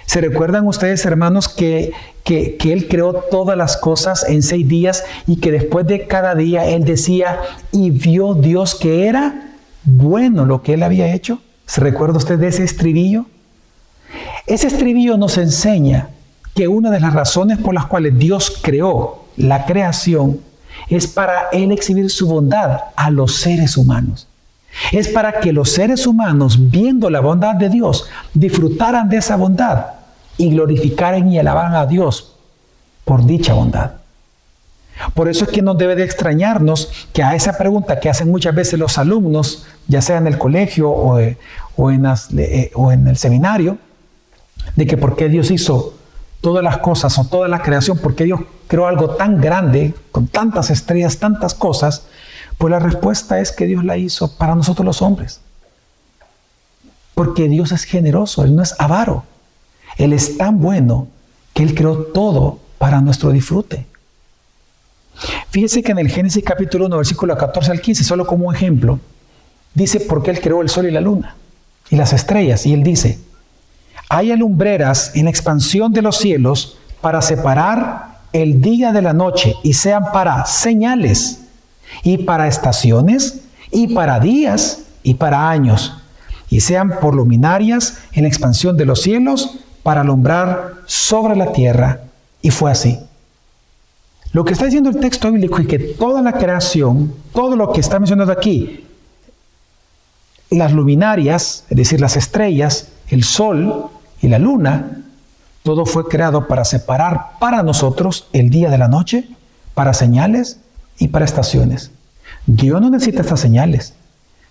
¿Se 0.07 0.23
recuerdan 0.23 0.67
ustedes, 0.67 1.05
hermanos, 1.05 1.49
que, 1.49 1.93
que, 2.25 2.57
Él 2.65 2.89
creó 2.89 3.13
todas 3.13 3.59
las 3.59 3.77
cosas 3.77 4.25
en 4.27 4.43
seis 4.43 4.67
días 4.67 5.05
y 5.27 5.37
que 5.37 5.53
después 5.53 5.87
de 5.87 6.07
cada 6.07 6.35
día 6.35 6.65
Él 6.65 6.85
decía, 6.85 7.41
y 7.73 7.91
vio 7.91 8.33
Dios 8.33 8.75
que 8.75 9.07
era 9.07 9.53
bueno 9.85 10.47
lo 10.47 10.63
que 10.63 10.75
Él 10.75 10.83
había 10.83 11.13
hecho? 11.13 11.43
¿Se 11.67 11.83
recuerda 11.83 12.17
usted 12.17 12.39
de 12.39 12.49
ese 12.49 12.65
estribillo? 12.65 13.27
Ese 14.47 14.69
estribillo 14.69 15.19
nos 15.19 15.37
enseña 15.37 16.09
que 16.55 16.69
una 16.69 16.91
de 16.91 17.01
las 17.01 17.13
razones 17.13 17.59
por 17.59 17.75
las 17.75 17.85
cuales 17.85 18.19
Dios 18.19 18.61
creó 18.63 19.27
la 19.37 19.67
creación 19.67 20.41
es 20.89 21.07
para 21.07 21.49
Él 21.53 21.73
exhibir 21.73 22.11
su 22.11 22.29
bondad 22.29 22.81
a 22.97 23.11
los 23.11 23.37
seres 23.37 23.77
humanos. 23.77 24.27
Es 24.93 25.09
para 25.09 25.41
que 25.41 25.53
los 25.53 25.71
seres 25.71 26.07
humanos, 26.07 26.71
viendo 26.71 27.11
la 27.11 27.21
bondad 27.21 27.55
de 27.55 27.69
Dios, 27.69 28.09
disfrutaran 28.35 29.09
de 29.09 29.17
esa 29.17 29.37
bondad 29.37 29.87
y 30.37 30.51
glorificaran 30.51 31.29
y 31.31 31.39
alabaran 31.39 31.75
a 31.75 31.87
Dios 31.87 32.35
por 33.05 33.25
dicha 33.25 33.55
bondad. 33.55 33.93
Por 35.15 35.29
eso 35.29 35.45
es 35.45 35.51
que 35.51 35.63
no 35.63 35.75
debe 35.75 35.95
de 35.95 36.05
extrañarnos 36.05 36.91
que 37.13 37.23
a 37.23 37.35
esa 37.35 37.57
pregunta 37.57 38.01
que 38.01 38.09
hacen 38.09 38.31
muchas 38.31 38.55
veces 38.55 38.79
los 38.79 38.99
alumnos, 38.99 39.67
ya 39.87 40.03
sea 40.03 40.19
en 40.19 40.27
el 40.27 40.39
colegio 40.39 40.91
o, 40.91 41.19
eh, 41.19 41.37
eh, 42.37 42.71
o 42.75 42.93
en 42.93 43.07
el 43.07 43.17
seminario, 43.17 43.79
de 44.77 44.87
que 44.87 44.97
por 44.97 45.17
qué 45.17 45.29
Dios 45.29 45.51
hizo 45.51 45.98
todas 46.41 46.63
las 46.63 46.79
cosas 46.79 47.19
o 47.19 47.25
toda 47.25 47.49
la 47.49 47.63
creación, 47.63 47.99
por 47.99 48.15
qué 48.15 48.25
Dios 48.25 48.41
creó 48.67 48.87
algo 48.87 49.11
tan 49.11 49.41
grande, 49.41 49.95
con 50.13 50.29
tantas 50.29 50.71
estrellas, 50.71 51.19
tantas 51.19 51.55
cosas, 51.55 52.07
pues 52.59 52.71
la 52.71 52.79
respuesta 52.79 53.41
es 53.41 53.53
que 53.53 53.67
Dios 53.67 53.85
la 53.85 53.97
hizo 53.97 54.37
para 54.37 54.55
nosotros 54.55 54.85
los 54.85 55.03
hombres. 55.03 55.41
Porque 57.15 57.49
Dios 57.49 57.73
es 57.73 57.85
generoso, 57.85 58.45
Él 58.45 58.55
no 58.55 58.63
es 58.63 58.75
avaro. 58.79 59.25
Él 59.97 60.13
es 60.13 60.37
tan 60.37 60.61
bueno 60.61 61.09
que 61.55 61.63
Él 61.63 61.75
creó 61.75 62.05
todo 62.05 62.61
para 62.79 63.01
nuestro 63.01 63.31
disfrute. 63.31 63.87
Fíjese 65.51 65.83
que 65.83 65.93
en 65.93 65.99
el 65.99 66.09
Génesis 66.09 66.45
capítulo 66.45 66.87
1, 66.87 66.97
versículo 66.97 67.37
14 67.37 67.73
al 67.73 67.81
15, 67.81 68.05
solo 68.05 68.27
como 68.27 68.53
ejemplo, 68.53 69.01
dice 69.75 70.01
por 70.01 70.23
qué 70.23 70.31
Él 70.31 70.41
creó 70.41 70.63
el 70.63 70.69
sol 70.69 70.87
y 70.87 70.91
la 70.91 71.01
luna 71.01 71.37
y 71.91 71.97
las 71.97 72.13
estrellas. 72.13 72.67
Y 72.67 72.75
Él 72.75 72.83
dice, 72.83 73.19
hay 74.09 74.33
alumbreras 74.33 75.13
en 75.15 75.29
expansión 75.29 75.93
de 75.93 76.03
los 76.03 76.17
cielos 76.17 76.79
para 77.01 77.21
separar 77.23 78.19
el 78.33 78.61
día 78.61 78.93
de 78.93 79.03
la 79.03 79.13
noche 79.13 79.55
y 79.63 79.75
sean 79.75 80.13
para 80.13 80.47
señales 80.47 81.43
y 82.03 82.19
para 82.19 82.47
estaciones 82.47 83.43
y 83.71 83.89
para 83.95 84.21
días 84.21 84.85
y 85.03 85.15
para 85.15 85.51
años 85.51 85.95
y 86.51 86.61
sean 86.61 86.99
por 87.01 87.15
luminarias 87.15 87.99
en 88.13 88.25
expansión 88.25 88.77
de 88.77 88.87
los 88.87 89.03
cielos 89.03 89.59
para 89.83 90.01
alumbrar 90.01 90.75
sobre 90.87 91.37
la 91.37 91.53
tierra. 91.53 92.01
Y 92.41 92.51
fue 92.51 92.71
así. 92.71 92.99
Lo 94.33 94.45
que 94.45 94.53
está 94.53 94.67
diciendo 94.67 94.91
el 94.91 95.01
texto 95.01 95.31
bíblico 95.31 95.59
es 95.59 95.67
que 95.67 95.79
toda 95.79 96.23
la 96.23 96.33
creación, 96.33 97.15
todo 97.33 97.57
lo 97.57 97.73
que 97.73 97.81
está 97.81 97.99
mencionando 97.99 98.33
aquí, 98.33 98.85
las 100.51 100.73
luminarias, 100.73 101.65
es 101.69 101.77
decir, 101.77 102.01
las 102.01 102.17
estrellas, 102.17 102.89
el 103.09 103.25
sol 103.25 103.91
y 104.21 104.29
la 104.29 104.39
luna, 104.39 105.03
todo 105.63 105.87
fue 105.87 106.09
creado 106.09 106.47
para 106.47 106.65
separar 106.65 107.39
para 107.39 107.63
nosotros 107.63 108.29
el 108.33 108.51
día 108.51 108.71
de 108.71 108.79
la 108.79 108.89
noche, 108.89 109.29
para 109.75 109.95
señales 109.95 110.61
y 110.99 111.09
para 111.09 111.25
estaciones. 111.25 111.91
Dios 112.47 112.81
no 112.81 112.91
necesita 112.91 113.23
estas 113.23 113.41
señales. 113.41 113.95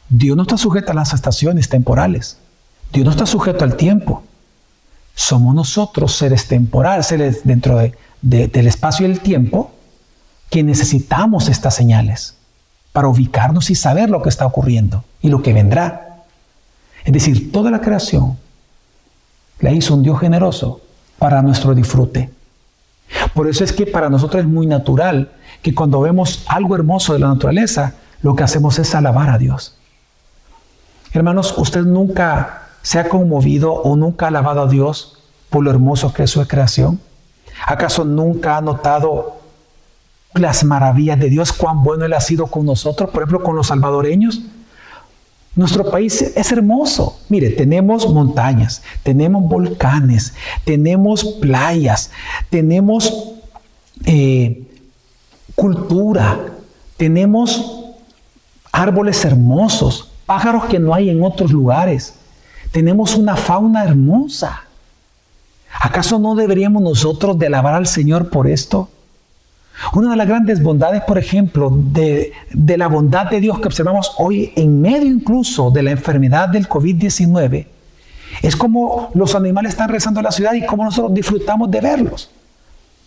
Dios 0.09 0.37
no 0.37 0.43
está 0.43 0.57
sujeto 0.57 0.91
a 0.91 0.95
las 0.95 1.13
estaciones 1.13 1.69
temporales. 1.69 2.37
Dios 2.93 3.05
no 3.05 3.11
está 3.11 3.25
sujeto 3.25 3.63
al 3.63 3.75
tiempo 3.75 4.23
somos 5.17 5.55
nosotros 5.55 6.15
seres 6.15 6.47
temporales, 6.47 7.07
seres 7.07 7.41
dentro 7.43 7.79
del 8.21 8.67
espacio 8.67 9.07
y 9.07 9.09
el 9.09 9.19
tiempo, 9.19 9.71
que 10.51 10.61
necesitamos 10.61 11.49
estas 11.49 11.73
señales 11.73 12.35
para 12.93 13.07
ubicarnos 13.07 13.71
y 13.71 13.75
saber 13.75 14.11
lo 14.11 14.21
que 14.21 14.29
está 14.29 14.45
ocurriendo 14.45 15.03
y 15.19 15.29
lo 15.29 15.41
que 15.41 15.53
vendrá. 15.53 16.23
Es 17.03 17.13
decir, 17.13 17.51
toda 17.51 17.71
la 17.71 17.81
creación 17.81 18.37
la 19.59 19.71
hizo 19.71 19.93
un 19.93 20.03
Dios 20.03 20.19
generoso 20.19 20.81
para 21.17 21.41
nuestro 21.41 21.73
disfrute. 21.73 22.29
Por 23.33 23.47
eso 23.47 23.63
es 23.63 23.73
que 23.73 23.85
para 23.85 24.09
nosotros 24.09 24.41
es 24.41 24.47
muy 24.47 24.67
natural 24.67 25.31
que 25.61 25.73
cuando 25.73 26.01
vemos 26.01 26.43
algo 26.47 26.75
hermoso 26.75 27.13
de 27.13 27.19
la 27.19 27.27
naturaleza, 27.27 27.95
lo 28.21 28.35
que 28.35 28.43
hacemos 28.43 28.79
es 28.79 28.93
alabar 28.95 29.29
a 29.29 29.37
Dios. 29.37 29.75
Hermanos, 31.13 31.53
usted 31.57 31.81
nunca 31.81 32.69
se 32.81 32.99
ha 32.99 33.09
conmovido 33.09 33.73
o 33.73 33.95
nunca 33.95 34.25
ha 34.25 34.29
alabado 34.29 34.61
a 34.61 34.67
Dios 34.67 35.17
por 35.49 35.63
lo 35.63 35.71
hermoso 35.71 36.13
que 36.13 36.23
es 36.23 36.31
su 36.31 36.45
creación? 36.45 36.99
¿Acaso 37.65 38.05
nunca 38.05 38.57
ha 38.57 38.61
notado 38.61 39.37
las 40.33 40.63
maravillas 40.63 41.19
de 41.19 41.29
Dios, 41.29 41.51
cuán 41.53 41.83
bueno 41.83 42.05
Él 42.05 42.13
ha 42.13 42.21
sido 42.21 42.47
con 42.47 42.65
nosotros, 42.65 43.09
por 43.09 43.23
ejemplo, 43.23 43.43
con 43.43 43.55
los 43.55 43.67
salvadoreños? 43.67 44.41
Nuestro 45.57 45.89
país 45.89 46.21
es 46.21 46.51
hermoso. 46.51 47.19
Mire, 47.29 47.49
tenemos 47.49 48.07
montañas, 48.13 48.83
tenemos 49.01 49.41
volcanes, 49.49 50.35
tenemos 50.63 51.25
playas, 51.25 52.11
tenemos 52.51 53.33
eh, 54.05 54.61
cultura, 55.55 56.39
tenemos 56.95 57.85
árboles 58.71 59.25
hermosos, 59.25 60.11
pájaros 60.27 60.65
que 60.65 60.77
no 60.77 60.93
hay 60.93 61.09
en 61.09 61.23
otros 61.23 61.51
lugares. 61.51 62.13
Tenemos 62.71 63.15
una 63.15 63.35
fauna 63.35 63.83
hermosa. 63.83 64.61
¿Acaso 65.81 66.19
no 66.19 66.35
deberíamos 66.35 66.83
nosotros 66.83 67.39
de 67.39 67.47
alabar 67.47 67.73
al 67.73 67.87
Señor 67.87 68.29
por 68.29 68.45
esto? 68.45 68.89
Una 69.93 70.11
de 70.11 70.15
las 70.15 70.27
grandes 70.27 70.61
bondades, 70.61 71.03
por 71.03 71.17
ejemplo, 71.17 71.69
de, 71.71 72.33
la 72.53 72.87
bondad 72.87 73.29
de 73.29 73.39
Dios 73.39 73.59
que 73.59 73.67
observamos 73.67 74.13
hoy 74.17 74.51
en 74.55 74.81
medio 74.81 75.07
incluso 75.07 75.71
de 75.71 75.83
la 75.83 75.91
enfermedad 75.91 76.49
del 76.49 76.67
COVID-19, 76.67 77.67
es 78.41 78.55
como 78.55 79.09
los 79.13 79.35
animales 79.35 79.71
están 79.71 79.89
rezando 79.89 80.19
en 80.19 80.25
la 80.25 80.31
ciudad 80.31 80.53
y 80.53 80.65
cómo 80.65 80.83
nosotros 80.83 81.13
disfrutamos 81.13 81.69
de 81.71 81.81
verlos. 81.81 82.31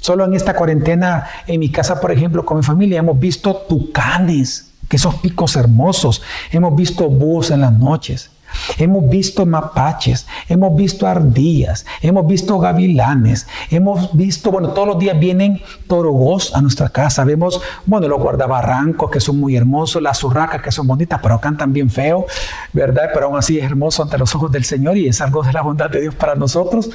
Solo 0.00 0.24
en 0.24 0.34
esta 0.34 0.54
cuarentena, 0.54 1.26
en 1.46 1.60
mi 1.60 1.70
casa, 1.70 2.00
por 2.00 2.10
ejemplo, 2.10 2.44
con 2.44 2.56
mi 2.56 2.62
familia, 2.62 3.00
hemos 3.00 3.18
visto 3.18 3.54
tucanes, 3.68 4.70
que 4.88 4.96
esos 4.96 5.16
picos 5.16 5.56
hermosos. 5.56 6.22
Hemos 6.50 6.74
visto 6.74 7.08
búhos 7.08 7.50
en 7.50 7.60
las 7.60 7.72
noches. 7.72 8.30
Hemos 8.78 9.08
visto 9.08 9.46
mapaches, 9.46 10.26
hemos 10.48 10.76
visto 10.76 11.06
ardillas, 11.06 11.86
hemos 12.02 12.26
visto 12.26 12.58
gavilanes, 12.58 13.46
hemos 13.70 14.16
visto, 14.16 14.50
bueno, 14.50 14.70
todos 14.70 14.88
los 14.88 14.98
días 14.98 15.18
vienen 15.18 15.60
torogos 15.86 16.54
a 16.54 16.60
nuestra 16.60 16.88
casa. 16.88 17.24
Vemos, 17.24 17.60
bueno, 17.86 18.08
los 18.08 18.20
guardabarrancos 18.20 19.10
que 19.10 19.20
son 19.20 19.38
muy 19.38 19.56
hermosos, 19.56 20.02
las 20.02 20.22
urracas 20.22 20.62
que 20.62 20.70
son 20.70 20.86
bonitas, 20.86 21.20
pero 21.22 21.40
cantan 21.40 21.72
bien 21.72 21.90
feo, 21.90 22.26
¿verdad? 22.72 23.10
Pero 23.12 23.26
aún 23.26 23.38
así 23.38 23.58
es 23.58 23.64
hermoso 23.64 24.02
ante 24.02 24.18
los 24.18 24.34
ojos 24.34 24.50
del 24.52 24.64
Señor 24.64 24.96
y 24.96 25.08
es 25.08 25.20
algo 25.20 25.42
de 25.42 25.52
la 25.52 25.62
bondad 25.62 25.90
de 25.90 26.00
Dios 26.00 26.14
para 26.14 26.34
nosotros. 26.34 26.90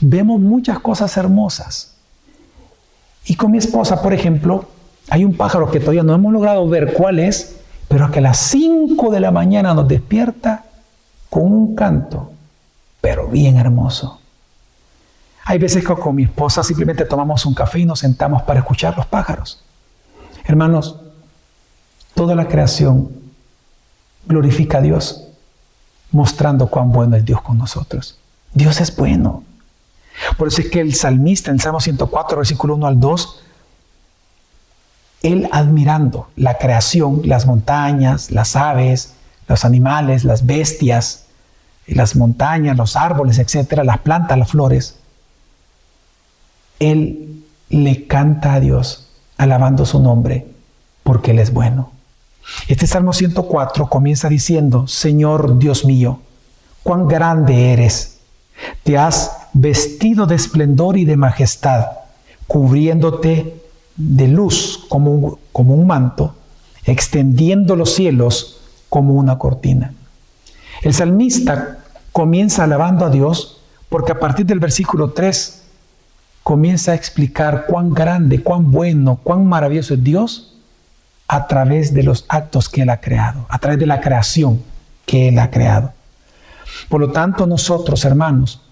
Vemos 0.00 0.40
muchas 0.40 0.78
cosas 0.78 1.16
hermosas. 1.16 1.94
Y 3.24 3.34
con 3.34 3.50
mi 3.50 3.58
esposa, 3.58 4.00
por 4.00 4.14
ejemplo, 4.14 4.66
hay 5.10 5.24
un 5.24 5.36
pájaro 5.36 5.70
que 5.70 5.80
todavía 5.80 6.02
no 6.02 6.14
hemos 6.14 6.32
logrado 6.32 6.66
ver 6.68 6.94
cuál 6.94 7.18
es, 7.18 7.56
pero 7.88 8.10
que 8.10 8.18
a 8.18 8.22
las 8.22 8.38
5 8.38 9.10
de 9.10 9.20
la 9.20 9.30
mañana 9.30 9.74
nos 9.74 9.88
despierta 9.88 10.64
con 11.30 11.44
un 11.44 11.74
canto, 11.74 12.32
pero 13.00 13.28
bien 13.28 13.56
hermoso. 13.56 14.20
Hay 15.44 15.58
veces 15.58 15.84
que 15.84 15.94
con 15.94 16.14
mi 16.14 16.24
esposa 16.24 16.62
simplemente 16.62 17.04
tomamos 17.04 17.46
un 17.46 17.54
café 17.54 17.78
y 17.78 17.86
nos 17.86 18.00
sentamos 18.00 18.42
para 18.42 18.60
escuchar 18.60 18.96
los 18.96 19.06
pájaros. 19.06 19.62
Hermanos, 20.44 21.00
toda 22.14 22.34
la 22.34 22.48
creación 22.48 23.10
glorifica 24.26 24.78
a 24.78 24.80
Dios, 24.82 25.24
mostrando 26.10 26.68
cuán 26.68 26.92
bueno 26.92 27.16
es 27.16 27.24
Dios 27.24 27.40
con 27.40 27.58
nosotros. 27.58 28.18
Dios 28.52 28.80
es 28.80 28.94
bueno. 28.94 29.42
Por 30.36 30.48
eso 30.48 30.60
es 30.60 30.70
que 30.70 30.80
el 30.80 30.94
salmista 30.94 31.50
en 31.50 31.60
Salmo 31.60 31.80
104, 31.80 32.38
versículo 32.38 32.74
1 32.74 32.86
al 32.86 33.00
2, 33.00 33.42
él 35.22 35.48
admirando 35.52 36.28
la 36.36 36.58
creación, 36.58 37.22
las 37.24 37.46
montañas, 37.46 38.30
las 38.30 38.56
aves, 38.56 39.14
los 39.48 39.64
animales, 39.64 40.24
las 40.24 40.46
bestias, 40.46 41.24
las 41.86 42.16
montañas, 42.16 42.76
los 42.76 42.96
árboles, 42.96 43.38
etcétera, 43.38 43.82
las 43.82 43.98
plantas, 43.98 44.38
las 44.38 44.50
flores, 44.50 44.98
él 46.78 47.44
le 47.70 48.06
canta 48.06 48.54
a 48.54 48.60
Dios 48.60 49.08
alabando 49.36 49.84
su 49.84 50.00
nombre 50.00 50.46
porque 51.02 51.30
Él 51.30 51.38
es 51.38 51.52
bueno. 51.52 51.92
Este 52.66 52.86
Salmo 52.86 53.12
104 53.12 53.88
comienza 53.88 54.28
diciendo, 54.28 54.86
Señor 54.86 55.58
Dios 55.58 55.84
mío, 55.84 56.20
cuán 56.82 57.08
grande 57.08 57.72
eres. 57.72 58.18
Te 58.82 58.98
has 58.98 59.48
vestido 59.52 60.26
de 60.26 60.34
esplendor 60.34 60.96
y 60.96 61.04
de 61.04 61.16
majestad, 61.16 61.86
cubriéndote 62.46 63.62
de 63.96 64.28
luz 64.28 64.84
como 64.88 65.10
un, 65.10 65.38
como 65.52 65.74
un 65.74 65.86
manto, 65.86 66.34
extendiendo 66.84 67.76
los 67.76 67.94
cielos 67.94 68.60
como 68.88 69.14
una 69.14 69.38
cortina. 69.38 69.92
El 70.82 70.94
salmista 70.94 71.78
comienza 72.12 72.64
alabando 72.64 73.04
a 73.04 73.10
Dios 73.10 73.60
porque 73.88 74.12
a 74.12 74.18
partir 74.18 74.46
del 74.46 74.60
versículo 74.60 75.10
3 75.10 75.62
comienza 76.42 76.92
a 76.92 76.94
explicar 76.94 77.66
cuán 77.66 77.92
grande, 77.92 78.42
cuán 78.42 78.70
bueno, 78.70 79.20
cuán 79.22 79.46
maravilloso 79.46 79.94
es 79.94 80.04
Dios 80.04 80.54
a 81.26 81.46
través 81.46 81.92
de 81.92 82.02
los 82.02 82.24
actos 82.28 82.68
que 82.68 82.82
Él 82.82 82.90
ha 82.90 83.00
creado, 83.00 83.46
a 83.48 83.58
través 83.58 83.78
de 83.78 83.86
la 83.86 84.00
creación 84.00 84.62
que 85.04 85.28
Él 85.28 85.38
ha 85.38 85.50
creado. 85.50 85.92
Por 86.88 87.00
lo 87.00 87.10
tanto, 87.12 87.46
nosotros, 87.46 88.04
hermanos, 88.04 88.62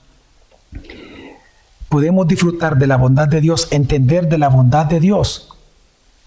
podemos 1.88 2.26
disfrutar 2.26 2.76
de 2.76 2.86
la 2.86 2.96
bondad 2.96 3.28
de 3.28 3.40
Dios, 3.40 3.68
entender 3.70 4.28
de 4.28 4.38
la 4.38 4.48
bondad 4.48 4.86
de 4.86 5.00
Dios, 5.00 5.48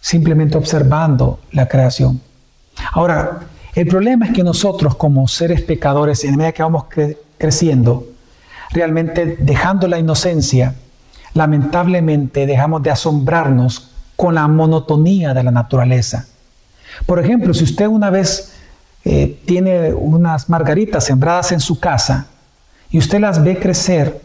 simplemente 0.02 0.58
observando 0.58 1.39
la 1.52 1.67
creación. 1.67 2.21
Ahora, 2.91 3.39
el 3.79 3.87
problema 3.87 4.25
es 4.25 4.33
que 4.33 4.43
nosotros 4.43 4.93
como 4.95 5.25
seres 5.29 5.61
pecadores, 5.61 6.25
en 6.25 6.35
medida 6.35 6.51
que 6.51 6.63
vamos 6.63 6.87
creciendo, 7.37 8.09
realmente 8.71 9.37
dejando 9.39 9.87
la 9.87 9.97
inocencia, 9.97 10.75
lamentablemente 11.33 12.45
dejamos 12.45 12.83
de 12.83 12.91
asombrarnos 12.91 13.91
con 14.17 14.35
la 14.35 14.45
monotonía 14.49 15.33
de 15.33 15.43
la 15.43 15.51
naturaleza. 15.51 16.27
Por 17.05 17.19
ejemplo, 17.19 17.53
si 17.53 17.63
usted 17.63 17.87
una 17.87 18.09
vez 18.09 18.51
eh, 19.05 19.39
tiene 19.45 19.93
unas 19.93 20.49
margaritas 20.49 21.05
sembradas 21.05 21.53
en 21.53 21.61
su 21.61 21.79
casa 21.79 22.27
y 22.91 22.97
usted 22.97 23.21
las 23.21 23.41
ve 23.41 23.57
crecer, 23.57 24.19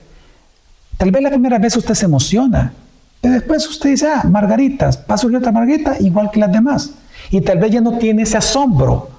tal 0.96 1.12
vez 1.12 1.22
la 1.22 1.30
primera 1.30 1.60
vez 1.60 1.76
usted 1.76 1.94
se 1.94 2.06
emociona, 2.06 2.72
pero 3.20 3.34
después 3.34 3.68
usted 3.68 3.90
dice, 3.90 4.08
ah, 4.08 4.24
margaritas, 4.28 4.96
paso 4.96 5.28
otra 5.28 5.52
margarita 5.52 5.96
igual 6.00 6.32
que 6.32 6.40
las 6.40 6.50
demás. 6.50 6.90
Y 7.30 7.40
tal 7.40 7.58
vez 7.58 7.70
ya 7.70 7.80
no 7.80 7.98
tiene 7.98 8.22
ese 8.22 8.36
asombro 8.36 9.13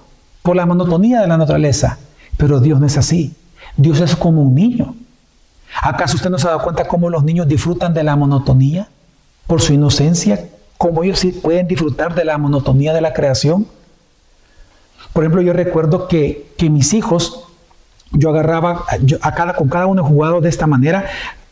por 0.45 0.55
la 0.55 0.67
monotonía 0.67 1.21
de 1.21 1.27
la 1.27 1.37
naturaleza. 1.37 1.97
Pero 2.37 2.59
Dios 2.59 2.79
no 2.79 2.85
es 2.85 2.97
así. 2.97 3.33
Dios 3.75 3.99
es 3.99 4.15
como 4.15 4.43
un 4.43 4.53
niño. 4.53 4.95
¿Acaso 5.81 6.15
usted 6.15 6.29
no 6.29 6.37
se 6.37 6.45
ha 6.45 6.51
dado 6.51 6.61
cuenta 6.61 6.87
cómo 6.87 7.09
los 7.09 7.23
niños 7.23 7.47
disfrutan 7.47 7.95
de 7.95 8.03
la 8.03 8.15
monotonía 8.15 8.87
por 9.47 9.59
su 9.59 9.73
inocencia? 9.73 10.47
¿Cómo 10.77 11.03
ellos 11.03 11.17
sí 11.17 11.31
pueden 11.31 11.67
disfrutar 11.67 12.13
de 12.13 12.23
la 12.23 12.37
monotonía 12.37 12.93
de 12.93 13.01
la 13.01 13.11
creación? 13.11 13.65
Por 15.13 15.23
ejemplo, 15.23 15.41
yo 15.41 15.51
recuerdo 15.51 16.07
que, 16.07 16.51
que 16.59 16.69
mis 16.69 16.93
hijos, 16.93 17.47
yo 18.11 18.29
agarraba, 18.29 18.83
a 19.21 19.33
cada, 19.33 19.55
con 19.55 19.67
cada 19.67 19.87
uno 19.87 20.03
jugado 20.03 20.41
de 20.41 20.49
esta 20.49 20.67
manera, 20.67 21.05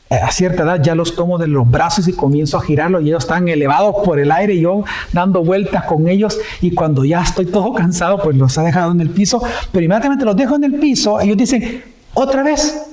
a 0.09 0.31
cierta 0.31 0.63
edad 0.63 0.81
ya 0.81 0.95
los 0.95 1.15
tomo 1.15 1.37
de 1.37 1.47
los 1.47 1.69
brazos 1.69 2.07
y 2.07 2.13
comienzo 2.13 2.57
a 2.57 2.61
girarlos 2.61 3.03
y 3.03 3.07
ellos 3.07 3.23
están 3.23 3.47
elevados 3.47 3.95
por 4.05 4.19
el 4.19 4.31
aire 4.31 4.53
y 4.53 4.61
yo 4.61 4.83
dando 5.11 5.43
vueltas 5.43 5.85
con 5.85 6.07
ellos 6.07 6.37
y 6.61 6.71
cuando 6.71 7.03
ya 7.03 7.21
estoy 7.21 7.45
todo 7.45 7.73
cansado 7.75 8.21
pues 8.21 8.35
los 8.35 8.57
ha 8.57 8.63
dejado 8.63 8.91
en 8.91 9.01
el 9.01 9.09
piso, 9.09 9.41
pero 9.71 9.83
inmediatamente 9.83 10.25
los 10.25 10.35
dejo 10.35 10.55
en 10.55 10.65
el 10.65 10.75
piso 10.75 11.19
y 11.21 11.25
ellos 11.25 11.37
dicen, 11.37 11.83
otra 12.13 12.43
vez, 12.43 12.85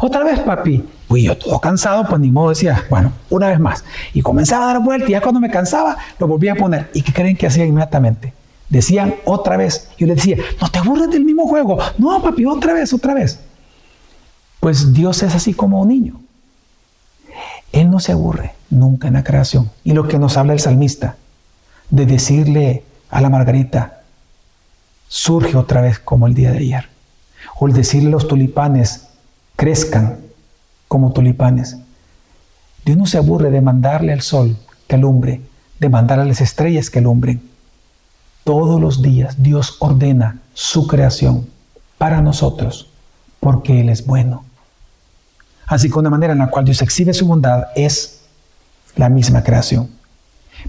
otra 0.00 0.22
vez 0.24 0.38
papi. 0.40 0.84
Y 1.10 1.22
yo 1.22 1.36
todo 1.36 1.58
cansado, 1.58 2.06
pues 2.06 2.20
ni 2.20 2.30
modo 2.30 2.50
decía, 2.50 2.84
bueno, 2.90 3.12
una 3.30 3.48
vez 3.48 3.58
más. 3.58 3.84
Y 4.12 4.20
comenzaba 4.20 4.70
a 4.70 4.74
dar 4.74 4.82
vueltas 4.82 5.08
y 5.08 5.12
ya 5.12 5.20
cuando 5.20 5.40
me 5.40 5.50
cansaba 5.50 5.96
lo 6.18 6.26
volvía 6.26 6.52
a 6.52 6.56
poner. 6.56 6.90
¿Y 6.92 7.02
qué 7.02 7.12
creen 7.12 7.36
que 7.36 7.46
hacía 7.46 7.64
inmediatamente? 7.64 8.34
Decían 8.68 9.14
otra 9.24 9.56
vez. 9.56 9.88
Yo 9.96 10.06
les 10.06 10.16
decía, 10.16 10.36
no 10.60 10.68
te 10.68 10.78
aburres 10.78 11.10
del 11.10 11.24
mismo 11.24 11.46
juego. 11.48 11.78
No, 11.96 12.22
papi, 12.22 12.44
otra 12.44 12.74
vez, 12.74 12.92
otra 12.92 13.14
vez. 13.14 13.40
Pues 14.60 14.92
Dios 14.92 15.22
es 15.22 15.34
así 15.34 15.54
como 15.54 15.80
un 15.80 15.88
niño. 15.88 16.20
Él 17.72 17.90
no 17.90 18.00
se 18.00 18.12
aburre 18.12 18.54
nunca 18.70 19.08
en 19.08 19.14
la 19.14 19.24
creación. 19.24 19.70
Y 19.84 19.92
lo 19.92 20.08
que 20.08 20.18
nos 20.18 20.36
habla 20.36 20.52
el 20.52 20.60
salmista, 20.60 21.16
de 21.90 22.06
decirle 22.06 22.84
a 23.10 23.20
la 23.20 23.30
Margarita, 23.30 24.02
surge 25.08 25.56
otra 25.56 25.80
vez 25.80 25.98
como 25.98 26.26
el 26.26 26.34
día 26.34 26.50
de 26.50 26.58
ayer. 26.58 26.88
O 27.58 27.66
el 27.66 27.72
decirle 27.72 28.08
a 28.08 28.12
los 28.12 28.28
tulipanes, 28.28 29.08
crezcan 29.56 30.18
como 30.86 31.12
tulipanes. 31.12 31.76
Dios 32.84 32.96
no 32.96 33.06
se 33.06 33.18
aburre 33.18 33.50
de 33.50 33.60
mandarle 33.60 34.12
al 34.12 34.22
sol 34.22 34.56
que 34.86 34.96
alumbre, 34.96 35.40
de 35.78 35.88
mandar 35.88 36.20
a 36.20 36.24
las 36.24 36.40
estrellas 36.40 36.90
que 36.90 37.00
alumbren. 37.00 37.42
Todos 38.44 38.80
los 38.80 39.02
días 39.02 39.42
Dios 39.42 39.76
ordena 39.80 40.40
su 40.54 40.86
creación 40.86 41.46
para 41.98 42.22
nosotros, 42.22 42.88
porque 43.40 43.80
Él 43.80 43.88
es 43.90 44.06
bueno. 44.06 44.44
Así 45.68 45.90
que 45.90 45.98
una 45.98 46.10
manera 46.10 46.32
en 46.32 46.38
la 46.38 46.48
cual 46.48 46.64
Dios 46.64 46.80
exhibe 46.80 47.12
su 47.12 47.26
bondad 47.26 47.66
es 47.76 48.22
la 48.96 49.08
misma 49.08 49.42
creación. 49.44 49.90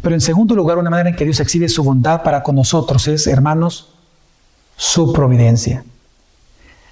Pero 0.01 0.13
en 0.13 0.21
segundo 0.21 0.55
lugar, 0.55 0.77
una 0.77 0.89
manera 0.89 1.09
en 1.09 1.15
que 1.15 1.23
Dios 1.23 1.39
exhibe 1.39 1.69
su 1.69 1.83
bondad 1.83 2.21
para 2.21 2.43
con 2.43 2.55
nosotros 2.55 3.07
es, 3.07 3.25
hermanos, 3.25 3.89
su 4.75 5.13
providencia. 5.13 5.83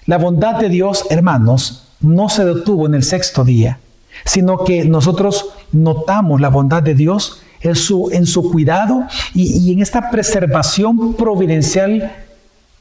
La 0.06 0.18
bondad 0.18 0.56
de 0.56 0.70
Dios, 0.70 1.06
hermanos, 1.10 1.90
no 2.00 2.30
se 2.30 2.46
detuvo 2.46 2.86
en 2.86 2.96
el 2.96 3.04
sexto 3.04 3.44
día, 3.44 3.80
sino 4.26 4.64
que 4.64 4.86
nosotros 4.86 5.50
notamos 5.74 6.40
la 6.40 6.50
bondad 6.50 6.82
de 6.82 6.96
Dios 6.96 7.42
en 7.60 7.76
su, 7.76 8.10
en 8.12 8.26
su 8.26 8.52
cuidado 8.52 9.06
y, 9.34 9.58
y 9.58 9.74
en 9.74 9.82
esta 9.82 10.10
preservación 10.10 11.14
providencial 11.16 12.14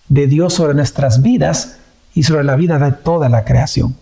de 0.09 0.27
Dios 0.29 0.55
sobre 0.55 0.75
nuestras 0.75 1.21
vidas 1.21 1.79
y 2.15 2.23
sobre 2.23 2.45
la 2.45 2.55
vida 2.55 2.79
de 2.79 2.93
toda 2.93 3.29
la 3.29 3.45
creación. 3.45 3.97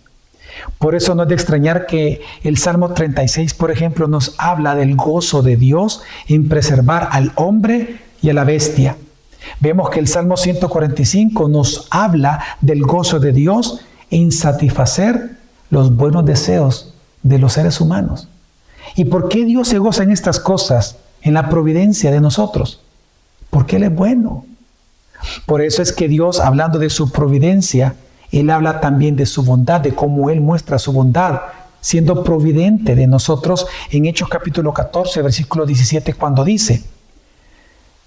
Por 0.77 0.95
eso 0.95 1.15
no 1.15 1.23
es 1.23 1.29
de 1.29 1.35
extrañar 1.35 1.85
que 1.85 2.21
el 2.43 2.57
Salmo 2.57 2.93
36, 2.93 3.53
por 3.53 3.71
ejemplo, 3.71 4.07
nos 4.07 4.35
habla 4.37 4.75
del 4.75 4.95
gozo 4.95 5.41
de 5.41 5.57
Dios 5.57 6.01
en 6.27 6.47
preservar 6.47 7.09
al 7.11 7.31
hombre 7.35 7.99
y 8.21 8.29
a 8.29 8.33
la 8.33 8.43
bestia. 8.43 8.97
Vemos 9.59 9.89
que 9.89 9.99
el 9.99 10.07
Salmo 10.07 10.37
145 10.37 11.47
nos 11.49 11.87
habla 11.91 12.43
del 12.61 12.81
gozo 12.81 13.19
de 13.19 13.31
Dios 13.31 13.81
en 14.09 14.31
satisfacer 14.31 15.37
los 15.69 15.95
buenos 15.95 16.25
deseos 16.25 16.93
de 17.23 17.39
los 17.39 17.53
seres 17.53 17.81
humanos. 17.81 18.27
¿Y 18.95 19.05
por 19.05 19.29
qué 19.29 19.45
Dios 19.45 19.67
se 19.67 19.79
goza 19.79 20.03
en 20.03 20.11
estas 20.11 20.39
cosas, 20.39 20.97
en 21.21 21.33
la 21.33 21.49
providencia 21.49 22.11
de 22.11 22.21
nosotros? 22.21 22.81
Porque 23.49 23.77
Él 23.77 23.83
es 23.83 23.93
bueno. 23.93 24.45
Por 25.45 25.61
eso 25.61 25.81
es 25.81 25.91
que 25.91 26.07
Dios, 26.07 26.39
hablando 26.39 26.79
de 26.79 26.89
su 26.89 27.11
providencia, 27.11 27.95
él 28.31 28.49
habla 28.49 28.79
también 28.79 29.15
de 29.15 29.25
su 29.25 29.43
bondad, 29.43 29.81
de 29.81 29.93
cómo 29.93 30.29
Él 30.29 30.41
muestra 30.41 30.79
su 30.79 30.91
bondad, 30.91 31.41
siendo 31.81 32.23
providente 32.23 32.95
de 32.95 33.07
nosotros 33.07 33.67
en 33.91 34.05
Hechos 34.05 34.27
capítulo 34.29 34.73
14, 34.73 35.21
versículo 35.21 35.65
17, 35.65 36.13
cuando 36.13 36.43
dice 36.43 36.83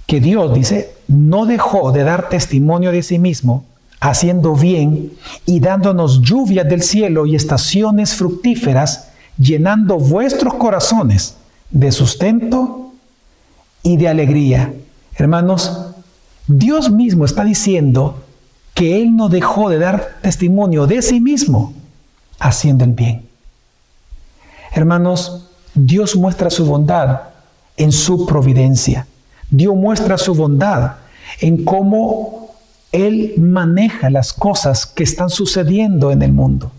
que 0.07 0.21
Dios, 0.21 0.55
dice, 0.55 0.95
no 1.07 1.47
dejó 1.47 1.93
de 1.93 2.03
dar 2.03 2.29
testimonio 2.29 2.91
de 2.93 3.03
sí 3.03 3.19
mismo, 3.19 3.65
haciendo 4.01 4.55
bien 4.55 5.13
y 5.45 5.61
dándonos 5.61 6.23
lluvias 6.23 6.69
del 6.69 6.83
cielo 6.83 7.27
y 7.27 7.37
estaciones 7.37 8.15
fructíferas, 8.15 9.11
llenando 9.39 9.99
vuestros 9.99 10.55
corazones 10.55 11.37
de 11.71 11.93
sustento 11.93 12.93
y 13.83 13.97
de 13.97 14.09
alegría. 14.09 14.73
Hermanos, 15.15 15.89
Dios 16.47 16.91
mismo 16.91 17.25
está 17.25 17.45
diciendo 17.45 18.25
que 18.79 19.03
Él 19.03 19.17
no 19.17 19.29
dejó 19.29 19.71
de 19.71 19.81
dar 19.81 20.19
testimonio 20.23 20.87
de 20.87 21.03
sí 21.03 21.21
mismo 21.21 21.75
haciendo 22.39 22.85
el 22.85 22.93
bien. 22.93 23.27
Hermanos, 24.73 25.49
Dios 25.75 26.15
muestra 26.15 26.49
su 26.49 26.65
bondad 26.65 27.23
en 27.77 27.91
su 27.91 28.25
providencia. 28.25 29.09
Dios 29.51 29.75
muestra 29.75 30.17
su 30.17 30.33
bondad 30.33 30.93
en 31.41 31.65
cómo 31.65 32.55
Él 32.93 33.35
maneja 33.39 34.11
las 34.11 34.33
cosas 34.33 34.87
que 34.87 35.03
están 35.03 35.29
sucediendo 35.29 36.13
en 36.13 36.23
el 36.23 36.33
mundo. 36.33 36.71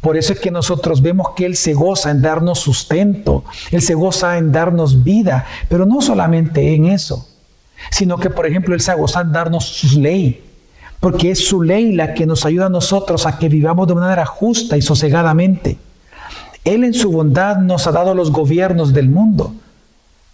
Por 0.00 0.16
eso 0.16 0.32
es 0.32 0.38
que 0.38 0.52
nosotros 0.52 1.02
vemos 1.02 1.30
que 1.34 1.46
Él 1.46 1.56
se 1.56 1.74
goza 1.74 2.12
en 2.12 2.22
darnos 2.22 2.60
sustento, 2.60 3.42
Él 3.72 3.82
se 3.82 3.94
goza 3.94 4.38
en 4.38 4.52
darnos 4.52 5.02
vida, 5.02 5.46
pero 5.68 5.84
no 5.84 6.00
solamente 6.00 6.76
en 6.76 6.84
eso, 6.84 7.26
sino 7.90 8.18
que, 8.18 8.30
por 8.30 8.46
ejemplo, 8.46 8.72
Él 8.72 8.80
se 8.80 8.94
goza 8.94 9.22
en 9.22 9.32
darnos 9.32 9.64
su 9.64 10.00
ley, 10.00 10.44
porque 11.00 11.30
es 11.30 11.46
su 11.46 11.62
ley 11.62 11.92
la 11.92 12.14
que 12.14 12.26
nos 12.26 12.44
ayuda 12.44 12.66
a 12.66 12.70
nosotros 12.70 13.26
a 13.26 13.38
que 13.38 13.48
vivamos 13.48 13.86
de 13.86 13.94
manera 13.94 14.26
justa 14.26 14.76
y 14.76 14.82
sosegadamente. 14.82 15.78
Él 16.64 16.84
en 16.84 16.94
su 16.94 17.10
bondad 17.10 17.58
nos 17.58 17.86
ha 17.86 17.92
dado 17.92 18.14
los 18.14 18.32
gobiernos 18.32 18.92
del 18.92 19.08
mundo 19.08 19.54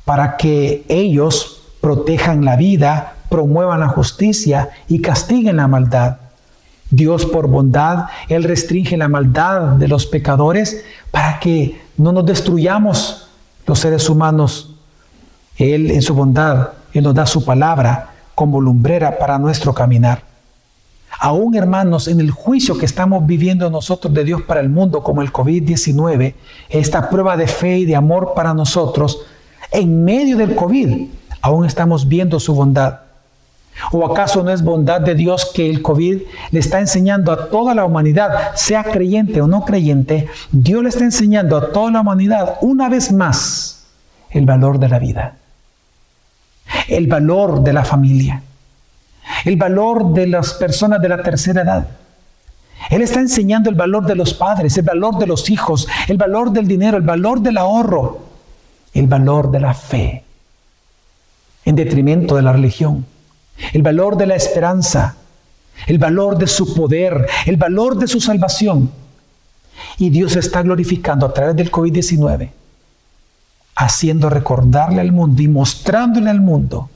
para 0.05 0.37
que 0.37 0.85
ellos 0.89 1.63
protejan 1.81 2.45
la 2.45 2.57
vida, 2.57 3.15
promuevan 3.29 3.81
la 3.81 3.89
justicia 3.89 4.71
y 4.89 5.01
castiguen 5.01 5.57
la 5.57 5.69
maldad. 5.69 6.17
Dios 6.91 7.27
por 7.27 7.49
bondad, 7.49 8.07
Él 8.29 8.45
restringe 8.45 8.97
la 8.97 9.09
maldad 9.09 9.77
de 9.77 9.89
los 9.89 10.07
pecadores 10.07 10.85
para 11.11 11.41
que 11.41 11.81
no 11.97 12.13
nos 12.13 12.27
destruyamos 12.27 13.29
los 13.67 13.79
seres 13.79 14.09
humanos. 14.09 14.75
Él 15.57 15.91
en 15.91 16.03
su 16.03 16.15
bondad, 16.15 16.71
Él 16.93 17.05
nos 17.05 17.15
da 17.15 17.27
su 17.27 17.45
palabra 17.45 18.11
como 18.35 18.61
lumbrera 18.61 19.19
para 19.19 19.39
nuestro 19.39 19.73
caminar. 19.75 20.34
Aún 21.25 21.55
hermanos, 21.55 22.07
en 22.07 22.21
el 22.21 22.31
juicio 22.31 22.77
que 22.77 22.85
estamos 22.85 23.27
viviendo 23.27 23.71
nosotros 23.71 24.13
de 24.13 24.25
Dios 24.25 24.43
para 24.43 24.61
el 24.61 24.69
mundo, 24.69 25.03
como 25.03 25.23
el 25.23 25.33
COVID-19, 25.33 26.35
esta 26.69 27.09
prueba 27.09 27.35
de 27.39 27.47
fe 27.47 27.79
y 27.79 27.87
de 27.87 27.97
amor 27.97 28.35
para 28.37 28.53
nosotros, 28.53 29.23
en 29.71 30.05
medio 30.05 30.37
del 30.37 30.55
COVID, 30.55 31.07
aún 31.41 31.65
estamos 31.65 32.07
viendo 32.09 32.39
su 32.39 32.55
bondad. 32.55 32.99
¿O 33.91 34.05
acaso 34.05 34.43
no 34.43 34.51
es 34.51 34.63
bondad 34.63 35.01
de 35.01 35.15
Dios 35.15 35.51
que 35.55 35.71
el 35.71 35.81
COVID 35.81 36.21
le 36.51 36.61
está 36.61 36.79
enseñando 36.79 37.33
a 37.33 37.49
toda 37.49 37.75
la 37.75 37.87
humanidad, 37.87 38.55
sea 38.55 38.85
creyente 38.85 39.41
o 39.41 39.47
no 39.47 39.65
creyente, 39.65 40.29
Dios 40.53 40.83
le 40.83 40.91
está 40.91 41.05
enseñando 41.05 41.57
a 41.57 41.73
toda 41.73 41.91
la 41.91 42.01
humanidad 42.03 42.59
una 42.61 42.91
vez 42.91 43.11
más 43.11 43.87
el 44.29 44.45
valor 44.45 44.79
de 44.79 44.89
la 44.91 44.99
vida, 44.99 45.37
el 46.87 47.07
valor 47.07 47.65
de 47.65 47.73
la 47.73 47.87
familia, 47.87 48.43
el 49.45 49.57
valor 49.57 50.13
de 50.13 50.27
las 50.27 50.55
personas 50.55 51.01
de 51.01 51.09
la 51.09 51.23
tercera 51.23 51.63
edad. 51.63 51.89
Él 52.91 53.03
está 53.03 53.21
enseñando 53.21 53.71
el 53.71 53.77
valor 53.77 54.05
de 54.05 54.15
los 54.15 54.35
padres, 54.35 54.77
el 54.77 54.85
valor 54.85 55.19
de 55.19 55.27
los 55.27 55.49
hijos, 55.49 55.89
el 56.09 56.19
valor 56.19 56.51
del 56.51 56.67
dinero, 56.67 56.97
el 56.97 57.03
valor 57.03 57.41
del 57.41 57.57
ahorro, 57.57 58.21
el 58.93 59.07
valor 59.07 59.51
de 59.51 59.61
la 59.61 59.75
fe, 59.75 60.23
en 61.65 61.77
detrimento 61.77 62.37
de 62.37 62.43
la 62.43 62.53
religión, 62.53 63.07
el 63.73 63.83
valor 63.83 64.17
de 64.17 64.27
la 64.27 64.35
esperanza, 64.35 65.17
el 65.87 65.99
valor 65.99 66.37
de 66.37 66.47
su 66.47 66.75
poder, 66.75 67.27
el 67.47 67.57
valor 67.57 67.97
de 67.97 68.07
su 68.07 68.21
salvación. 68.21 68.91
Y 69.99 70.11
Dios 70.11 70.37
está 70.37 70.63
glorificando 70.63 71.27
a 71.27 71.33
través 71.33 71.57
del 71.57 71.71
COVID-19, 71.71 72.51
haciendo 73.77 74.29
recordarle 74.29 75.01
al 75.01 75.11
mundo 75.11 75.43
y 75.43 75.49
mostrándole 75.49 76.31
al 76.31 76.41
mundo 76.41 76.91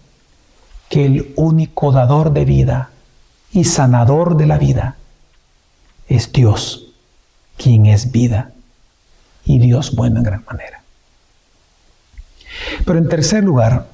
que 0.89 1.05
el 1.05 1.33
único 1.37 1.93
dador 1.93 2.33
de 2.33 2.45
vida 2.45 2.91
y 3.53 3.65
sanador 3.65 4.37
de 4.37 4.47
la 4.47 4.59
vida 4.59 4.97
es 6.09 6.33
Dios, 6.33 6.93
quien 7.57 7.87
es 7.87 8.11
vida 8.11 8.53
y 9.45 9.59
Dios 9.59 9.95
bueno 9.95 10.19
en 10.19 10.25
gran 10.25 10.45
manera. 10.45 10.83
Pero 12.85 12.99
en 12.99 13.09
tercer 13.09 13.45
lugar, 13.45 13.87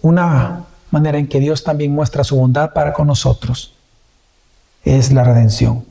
una 0.00 0.64
manera 0.90 1.18
en 1.18 1.28
que 1.28 1.40
Dios 1.40 1.64
también 1.64 1.92
muestra 1.92 2.24
su 2.24 2.36
bondad 2.36 2.72
para 2.72 2.92
con 2.92 3.06
nosotros 3.06 3.74
es 4.84 5.12
la 5.12 5.24
redención. 5.24 5.84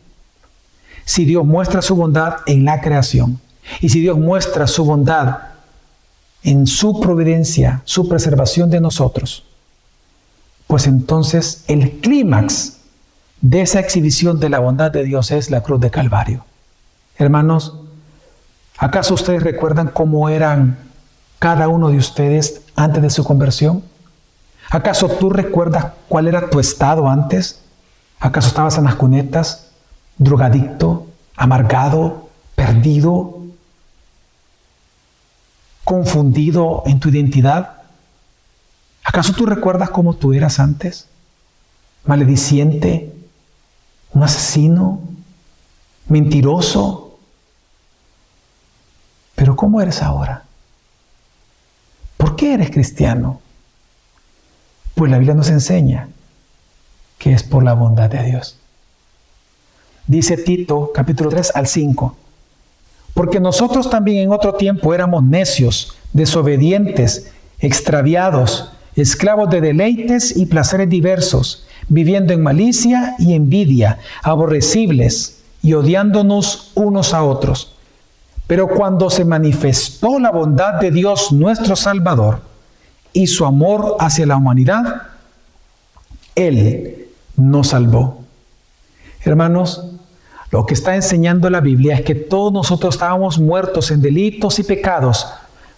si 1.05 1.23
Dios 1.23 1.45
muestra 1.45 1.81
su 1.81 1.95
bondad 1.95 2.39
en 2.47 2.65
la 2.65 2.81
creación 2.81 3.39
y 3.79 3.87
si 3.87 4.01
Dios 4.01 4.17
muestra 4.17 4.67
su 4.67 4.83
bondad 4.83 5.37
en 6.43 6.67
su 6.67 6.99
providencia, 6.99 7.81
su 7.85 8.09
preservación 8.09 8.69
de 8.69 8.81
nosotros, 8.81 9.46
pues 10.67 10.85
entonces 10.85 11.63
el 11.67 11.99
clímax 11.99 12.77
de 13.41 13.61
esa 13.61 13.79
exhibición 13.79 14.39
de 14.39 14.49
la 14.49 14.59
bondad 14.59 14.91
de 14.91 15.03
Dios 15.03 15.31
es 15.31 15.49
la 15.49 15.63
cruz 15.63 15.79
de 15.79 15.89
Calvario. 15.89 16.43
Hermanos, 17.17 17.79
¿acaso 18.77 19.13
ustedes 19.13 19.43
recuerdan 19.43 19.87
cómo 19.87 20.29
eran 20.29 20.77
cada 21.39 21.67
uno 21.67 21.89
de 21.89 21.97
ustedes 21.97 22.61
antes 22.75 23.01
de 23.01 23.09
su 23.09 23.23
conversión? 23.23 23.83
¿Acaso 24.69 25.07
tú 25.07 25.29
recuerdas 25.29 25.93
cuál 26.09 26.27
era 26.27 26.49
tu 26.49 26.59
estado 26.59 27.07
antes? 27.07 27.61
¿Acaso 28.19 28.49
estabas 28.49 28.77
en 28.77 28.83
las 28.83 28.95
cunetas, 28.95 29.69
drogadicto, 30.17 31.07
amargado, 31.37 32.29
perdido, 32.55 33.43
confundido 35.85 36.83
en 36.85 36.99
tu 36.99 37.09
identidad? 37.09 37.76
¿Acaso 39.07 39.31
tú 39.31 39.45
recuerdas 39.45 39.89
cómo 39.89 40.15
tú 40.15 40.33
eras 40.33 40.59
antes? 40.59 41.07
Malediciente, 42.03 43.15
un 44.11 44.21
asesino, 44.21 44.99
mentiroso. 46.09 47.17
Pero 49.33 49.55
¿cómo 49.55 49.79
eres 49.79 50.03
ahora? 50.03 50.43
¿Por 52.17 52.35
qué 52.35 52.55
eres 52.55 52.69
cristiano? 52.69 53.39
Pues 54.93 55.09
la 55.09 55.19
Biblia 55.19 55.35
nos 55.35 55.49
enseña 55.49 56.09
que 57.17 57.31
es 57.31 57.43
por 57.43 57.63
la 57.63 57.75
bondad 57.75 58.09
de 58.09 58.23
Dios. 58.23 58.57
Dice 60.05 60.35
Tito 60.35 60.91
capítulo 60.93 61.29
3 61.29 61.53
al 61.55 61.67
5, 61.67 62.13
porque 63.13 63.39
nosotros 63.39 63.89
también 63.89 64.17
en 64.17 64.33
otro 64.33 64.55
tiempo 64.55 64.93
éramos 64.93 65.23
necios, 65.23 65.95
desobedientes, 66.11 67.31
extraviados, 67.59 68.73
esclavos 68.97 69.49
de 69.49 69.61
deleites 69.61 70.35
y 70.35 70.45
placeres 70.47 70.89
diversos, 70.89 71.65
viviendo 71.87 72.33
en 72.33 72.41
malicia 72.41 73.15
y 73.19 73.33
envidia, 73.33 73.99
aborrecibles 74.23 75.41
y 75.61 75.73
odiándonos 75.73 76.71
unos 76.75 77.13
a 77.13 77.23
otros. 77.23 77.73
Pero 78.47 78.67
cuando 78.67 79.09
se 79.09 79.25
manifestó 79.25 80.19
la 80.19 80.31
bondad 80.31 80.75
de 80.75 80.91
Dios 80.91 81.31
nuestro 81.31 81.75
Salvador 81.75 82.41
y 83.13 83.27
su 83.27 83.45
amor 83.45 83.97
hacia 83.99 84.25
la 84.25 84.37
humanidad, 84.37 85.03
Él 86.35 87.07
nos 87.35 87.69
salvó. 87.69 88.23
Hermanos, 89.23 89.83
lo 90.51 90.65
que 90.65 90.73
está 90.73 90.95
enseñando 90.95 91.49
la 91.49 91.59
Biblia 91.59 91.95
es 91.95 92.01
que 92.01 92.15
todos 92.15 92.53
nosotros 92.53 92.95
estábamos 92.95 93.37
muertos 93.37 93.91
en 93.91 94.01
delitos 94.01 94.59
y 94.59 94.63
pecados. 94.63 95.27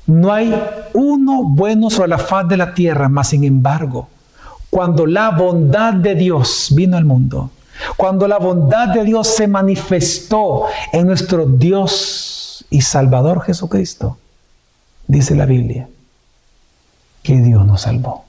No 0.09 0.33
hay 0.33 0.59
uno 0.95 1.43
bueno 1.43 1.91
sobre 1.91 2.09
la 2.09 2.17
faz 2.17 2.47
de 2.47 2.57
la 2.57 2.73
tierra, 2.73 3.09
mas 3.09 3.29
sin 3.29 3.43
embargo, 3.43 4.07
cuando 4.71 5.05
la 5.05 5.29
bondad 5.29 5.93
de 5.93 6.15
Dios 6.15 6.69
vino 6.71 6.97
al 6.97 7.05
mundo, 7.05 7.51
cuando 7.95 8.27
la 8.27 8.39
bondad 8.39 8.87
de 8.87 9.03
Dios 9.03 9.27
se 9.27 9.47
manifestó 9.47 10.65
en 10.91 11.05
nuestro 11.05 11.45
Dios 11.45 12.65
y 12.71 12.81
Salvador 12.81 13.43
Jesucristo, 13.43 14.17
dice 15.05 15.35
la 15.35 15.45
Biblia, 15.45 15.87
que 17.21 17.39
Dios 17.41 17.63
nos 17.67 17.81
salvó. 17.81 18.25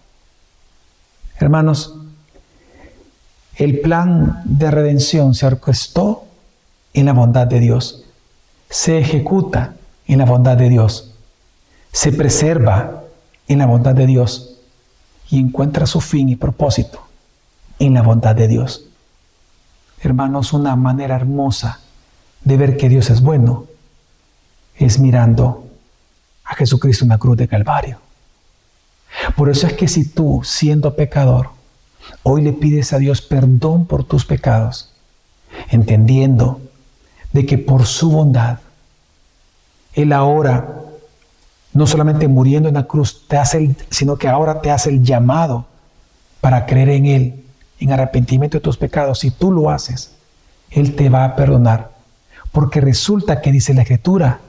Hermanos, 1.38 1.96
el 3.56 3.80
plan 3.80 4.42
de 4.44 4.70
redención 4.70 5.34
se 5.34 5.46
orquestó 5.46 6.24
en 6.92 7.06
la 7.06 7.14
bondad 7.14 7.46
de 7.46 7.58
Dios, 7.58 8.04
se 8.68 8.98
ejecuta 8.98 9.76
en 10.06 10.18
la 10.18 10.26
bondad 10.26 10.58
de 10.58 10.68
Dios, 10.68 11.09
se 11.92 12.12
preserva 12.12 13.04
en 13.48 13.58
la 13.58 13.66
bondad 13.66 13.94
de 13.94 14.06
Dios 14.06 14.56
y 15.28 15.38
encuentra 15.38 15.86
su 15.86 16.00
fin 16.00 16.28
y 16.28 16.36
propósito 16.36 17.02
en 17.78 17.94
la 17.94 18.02
bondad 18.02 18.34
de 18.34 18.48
Dios. 18.48 18.84
Hermanos, 20.00 20.52
una 20.52 20.76
manera 20.76 21.16
hermosa 21.16 21.80
de 22.44 22.56
ver 22.56 22.76
que 22.76 22.88
Dios 22.88 23.10
es 23.10 23.20
bueno 23.20 23.66
es 24.76 24.98
mirando 24.98 25.66
a 26.44 26.54
Jesucristo 26.54 27.04
en 27.04 27.10
la 27.10 27.18
cruz 27.18 27.36
de 27.36 27.48
Calvario. 27.48 27.98
Por 29.36 29.50
eso 29.50 29.66
es 29.66 29.74
que 29.74 29.88
si 29.88 30.08
tú, 30.08 30.40
siendo 30.44 30.96
pecador, 30.96 31.50
hoy 32.22 32.42
le 32.42 32.52
pides 32.52 32.92
a 32.92 32.98
Dios 32.98 33.20
perdón 33.20 33.86
por 33.86 34.04
tus 34.04 34.24
pecados, 34.24 34.92
entendiendo 35.68 36.60
de 37.32 37.46
que 37.46 37.58
por 37.58 37.86
su 37.86 38.10
bondad, 38.10 38.58
Él 39.92 40.12
ahora, 40.12 40.79
no 41.80 41.86
solamente 41.86 42.28
muriendo 42.28 42.68
en 42.68 42.74
la 42.74 42.86
cruz, 42.86 43.26
te 43.26 43.38
hace 43.38 43.74
sino 43.88 44.18
que 44.18 44.28
ahora 44.28 44.60
te 44.60 44.70
hace 44.70 44.90
el 44.90 45.02
llamado 45.02 45.64
para 46.42 46.66
creer 46.66 46.90
en 46.90 47.06
Él, 47.06 47.44
en 47.78 47.90
arrepentimiento 47.90 48.58
de 48.58 48.62
tus 48.62 48.76
pecados. 48.76 49.20
Si 49.20 49.30
tú 49.30 49.50
lo 49.50 49.70
haces, 49.70 50.12
Él 50.70 50.94
te 50.94 51.08
va 51.08 51.24
a 51.24 51.36
perdonar. 51.36 51.90
Porque 52.52 52.82
resulta 52.82 53.40
que 53.40 53.50
dice 53.50 53.72
la 53.72 53.80
Escritura, 53.80 54.40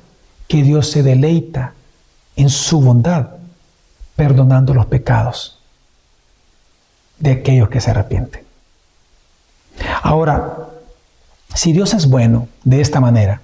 que 0.49 0.61
Dios 0.61 0.91
se 0.91 1.03
deleita 1.03 1.73
en 2.35 2.49
su 2.49 2.81
bondad, 2.81 3.29
perdonando 4.17 4.73
los 4.73 4.87
pecados 4.87 5.57
de 7.17 7.31
aquellos 7.31 7.69
que 7.69 7.79
se 7.79 7.91
arrepienten. 7.91 8.43
Ahora, 10.03 10.67
si 11.53 11.71
Dios 11.71 11.93
es 11.93 12.09
bueno 12.09 12.49
de 12.65 12.81
esta 12.81 12.99
manera, 12.99 13.41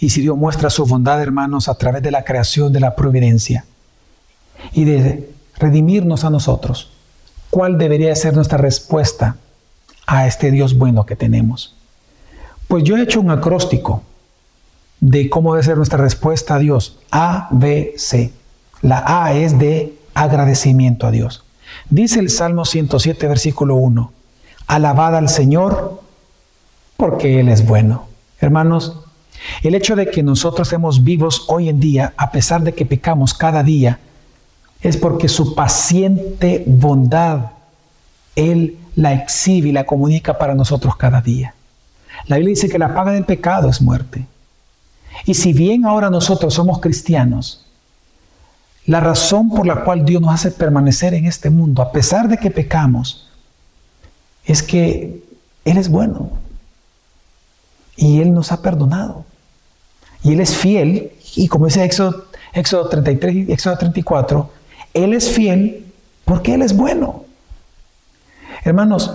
y 0.00 0.10
si 0.10 0.20
Dios 0.20 0.36
muestra 0.36 0.70
su 0.70 0.86
bondad, 0.86 1.20
hermanos, 1.20 1.68
a 1.68 1.74
través 1.74 2.02
de 2.02 2.10
la 2.10 2.24
creación 2.24 2.72
de 2.72 2.80
la 2.80 2.94
providencia 2.94 3.64
y 4.72 4.84
de 4.84 5.30
redimirnos 5.56 6.24
a 6.24 6.30
nosotros, 6.30 6.90
¿cuál 7.50 7.78
debería 7.78 8.14
ser 8.14 8.34
nuestra 8.34 8.58
respuesta 8.58 9.36
a 10.06 10.26
este 10.26 10.50
Dios 10.50 10.76
bueno 10.76 11.04
que 11.04 11.16
tenemos? 11.16 11.74
Pues 12.68 12.84
yo 12.84 12.96
he 12.96 13.02
hecho 13.02 13.20
un 13.20 13.30
acróstico 13.30 14.02
de 15.00 15.28
cómo 15.30 15.54
debe 15.54 15.64
ser 15.64 15.76
nuestra 15.76 15.98
respuesta 15.98 16.56
a 16.56 16.58
Dios. 16.58 16.98
A, 17.10 17.48
B, 17.50 17.94
C. 17.96 18.32
La 18.82 19.02
A 19.06 19.32
es 19.32 19.58
de 19.58 19.98
agradecimiento 20.14 21.06
a 21.06 21.10
Dios. 21.10 21.44
Dice 21.90 22.20
el 22.20 22.30
Salmo 22.30 22.64
107, 22.64 23.26
versículo 23.26 23.76
1. 23.76 24.12
Alabad 24.66 25.16
al 25.16 25.28
Señor 25.28 26.02
porque 26.96 27.40
Él 27.40 27.48
es 27.48 27.66
bueno. 27.66 28.06
Hermanos, 28.40 29.07
el 29.62 29.74
hecho 29.74 29.96
de 29.96 30.10
que 30.10 30.22
nosotros 30.22 30.68
estemos 30.68 31.04
vivos 31.04 31.44
hoy 31.48 31.68
en 31.68 31.80
día, 31.80 32.12
a 32.16 32.30
pesar 32.30 32.62
de 32.62 32.74
que 32.74 32.86
pecamos 32.86 33.34
cada 33.34 33.62
día, 33.62 33.98
es 34.80 34.96
porque 34.96 35.28
su 35.28 35.54
paciente 35.54 36.64
bondad, 36.66 37.52
Él 38.36 38.78
la 38.94 39.12
exhibe 39.12 39.68
y 39.68 39.72
la 39.72 39.84
comunica 39.84 40.38
para 40.38 40.54
nosotros 40.54 40.96
cada 40.96 41.20
día. 41.20 41.54
La 42.26 42.36
Biblia 42.36 42.54
dice 42.54 42.68
que 42.68 42.78
la 42.78 42.94
paga 42.94 43.12
del 43.12 43.24
pecado 43.24 43.68
es 43.68 43.80
muerte. 43.80 44.26
Y 45.24 45.34
si 45.34 45.52
bien 45.52 45.84
ahora 45.84 46.10
nosotros 46.10 46.54
somos 46.54 46.80
cristianos, 46.80 47.64
la 48.86 49.00
razón 49.00 49.50
por 49.50 49.66
la 49.66 49.84
cual 49.84 50.04
Dios 50.04 50.22
nos 50.22 50.34
hace 50.34 50.50
permanecer 50.50 51.14
en 51.14 51.26
este 51.26 51.50
mundo, 51.50 51.82
a 51.82 51.92
pesar 51.92 52.28
de 52.28 52.38
que 52.38 52.50
pecamos, 52.50 53.28
es 54.44 54.62
que 54.62 55.22
Él 55.64 55.76
es 55.76 55.88
bueno. 55.88 56.30
Y 57.98 58.20
Él 58.20 58.32
nos 58.32 58.52
ha 58.52 58.62
perdonado. 58.62 59.24
Y 60.22 60.32
Él 60.32 60.40
es 60.40 60.56
fiel. 60.56 61.12
Y 61.34 61.48
como 61.48 61.66
dice 61.66 61.84
Éxodo, 61.84 62.26
Éxodo 62.54 62.88
33 62.88 63.34
y 63.34 63.52
Éxodo 63.52 63.76
34, 63.76 64.50
Él 64.94 65.12
es 65.12 65.28
fiel 65.28 65.84
porque 66.24 66.54
Él 66.54 66.62
es 66.62 66.74
bueno. 66.74 67.24
Hermanos, 68.64 69.10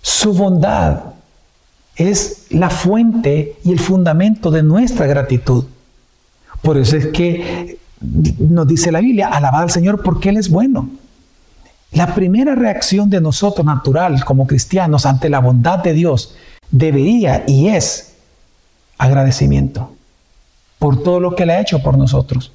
su 0.00 0.32
bondad 0.32 1.00
es 1.96 2.46
la 2.50 2.70
fuente 2.70 3.56
y 3.64 3.72
el 3.72 3.80
fundamento 3.80 4.50
de 4.50 4.62
nuestra 4.62 5.06
gratitud. 5.06 5.64
Por 6.62 6.78
eso 6.78 6.96
es 6.96 7.08
que 7.08 7.78
nos 8.38 8.66
dice 8.66 8.92
la 8.92 9.00
Biblia, 9.00 9.28
alabad 9.28 9.62
al 9.62 9.70
Señor 9.70 10.02
porque 10.02 10.30
Él 10.30 10.36
es 10.36 10.48
bueno. 10.48 10.88
La 11.92 12.14
primera 12.14 12.54
reacción 12.54 13.10
de 13.10 13.20
nosotros 13.20 13.66
natural 13.66 14.24
como 14.24 14.46
cristianos 14.46 15.06
ante 15.06 15.28
la 15.28 15.40
bondad 15.40 15.80
de 15.80 15.92
Dios 15.92 16.36
debería 16.70 17.42
y 17.48 17.68
es 17.68 18.09
agradecimiento 19.00 19.90
por 20.78 21.02
todo 21.02 21.20
lo 21.20 21.34
que 21.34 21.44
Él 21.44 21.50
ha 21.50 21.60
hecho 21.60 21.82
por 21.82 21.96
nosotros. 21.96 22.52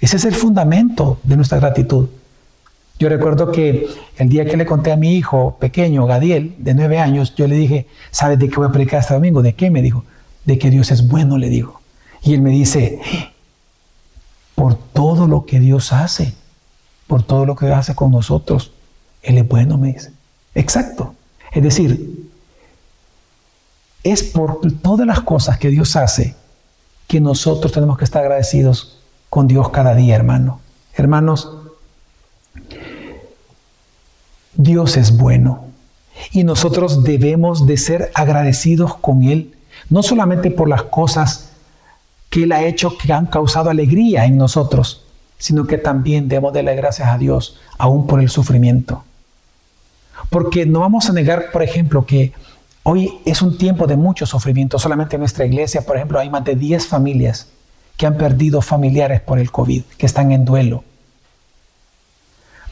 Ese 0.00 0.16
es 0.16 0.24
el 0.24 0.34
fundamento 0.34 1.18
de 1.24 1.36
nuestra 1.36 1.58
gratitud. 1.58 2.08
Yo 2.98 3.08
recuerdo 3.08 3.50
que 3.50 3.88
el 4.16 4.28
día 4.28 4.46
que 4.46 4.56
le 4.56 4.64
conté 4.64 4.92
a 4.92 4.96
mi 4.96 5.16
hijo 5.16 5.56
pequeño, 5.58 6.06
Gadiel, 6.06 6.54
de 6.58 6.74
nueve 6.74 6.98
años, 6.98 7.34
yo 7.34 7.48
le 7.48 7.56
dije, 7.56 7.86
¿sabes 8.10 8.38
de 8.38 8.48
qué 8.48 8.56
voy 8.56 8.68
a 8.68 8.72
predicar 8.72 9.00
este 9.00 9.14
domingo? 9.14 9.42
¿De 9.42 9.54
qué? 9.54 9.70
Me 9.70 9.82
dijo, 9.82 10.04
de 10.44 10.56
que 10.56 10.70
Dios 10.70 10.90
es 10.92 11.08
bueno, 11.08 11.36
le 11.36 11.48
digo. 11.48 11.80
Y 12.22 12.34
él 12.34 12.42
me 12.42 12.50
dice, 12.50 13.00
por 14.54 14.76
todo 14.76 15.26
lo 15.26 15.46
que 15.46 15.58
Dios 15.58 15.92
hace, 15.92 16.32
por 17.08 17.24
todo 17.24 17.44
lo 17.44 17.56
que 17.56 17.66
hace 17.72 17.94
con 17.94 18.12
nosotros, 18.12 18.72
Él 19.22 19.36
es 19.38 19.46
bueno, 19.46 19.78
me 19.78 19.92
dice. 19.92 20.12
Exacto. 20.54 21.14
Es 21.52 21.62
decir, 21.62 22.30
es 24.12 24.22
por 24.22 24.60
todas 24.82 25.06
las 25.06 25.20
cosas 25.20 25.58
que 25.58 25.68
Dios 25.68 25.96
hace 25.96 26.34
que 27.06 27.20
nosotros 27.20 27.72
tenemos 27.72 27.98
que 27.98 28.04
estar 28.04 28.22
agradecidos 28.22 28.98
con 29.30 29.46
Dios 29.46 29.70
cada 29.70 29.94
día, 29.94 30.16
hermano. 30.16 30.60
Hermanos, 30.94 31.50
Dios 34.54 34.96
es 34.96 35.16
bueno 35.16 35.66
y 36.32 36.44
nosotros 36.44 37.04
debemos 37.04 37.66
de 37.66 37.76
ser 37.76 38.10
agradecidos 38.14 38.96
con 38.96 39.22
Él, 39.22 39.54
no 39.90 40.02
solamente 40.02 40.50
por 40.50 40.68
las 40.68 40.84
cosas 40.84 41.50
que 42.30 42.44
Él 42.44 42.52
ha 42.52 42.64
hecho 42.64 42.96
que 42.96 43.12
han 43.12 43.26
causado 43.26 43.70
alegría 43.70 44.24
en 44.24 44.36
nosotros, 44.36 45.04
sino 45.38 45.66
que 45.66 45.78
también 45.78 46.28
debemos 46.28 46.54
darle 46.54 46.74
gracias 46.74 47.08
a 47.08 47.18
Dios 47.18 47.58
aún 47.78 48.06
por 48.06 48.20
el 48.20 48.30
sufrimiento. 48.30 49.04
Porque 50.30 50.64
no 50.64 50.80
vamos 50.80 51.10
a 51.10 51.12
negar, 51.12 51.52
por 51.52 51.62
ejemplo, 51.62 52.06
que 52.06 52.32
hoy 52.88 53.18
es 53.24 53.42
un 53.42 53.58
tiempo 53.58 53.88
de 53.88 53.96
mucho 53.96 54.26
sufrimiento. 54.26 54.78
Solamente 54.78 55.16
en 55.16 55.20
nuestra 55.20 55.44
iglesia, 55.44 55.82
por 55.82 55.96
ejemplo, 55.96 56.20
hay 56.20 56.30
más 56.30 56.44
de 56.44 56.54
10 56.54 56.86
familias 56.86 57.48
que 57.96 58.06
han 58.06 58.16
perdido 58.16 58.62
familiares 58.62 59.20
por 59.20 59.40
el 59.40 59.50
COVID, 59.50 59.82
que 59.98 60.06
están 60.06 60.30
en 60.30 60.44
duelo. 60.44 60.84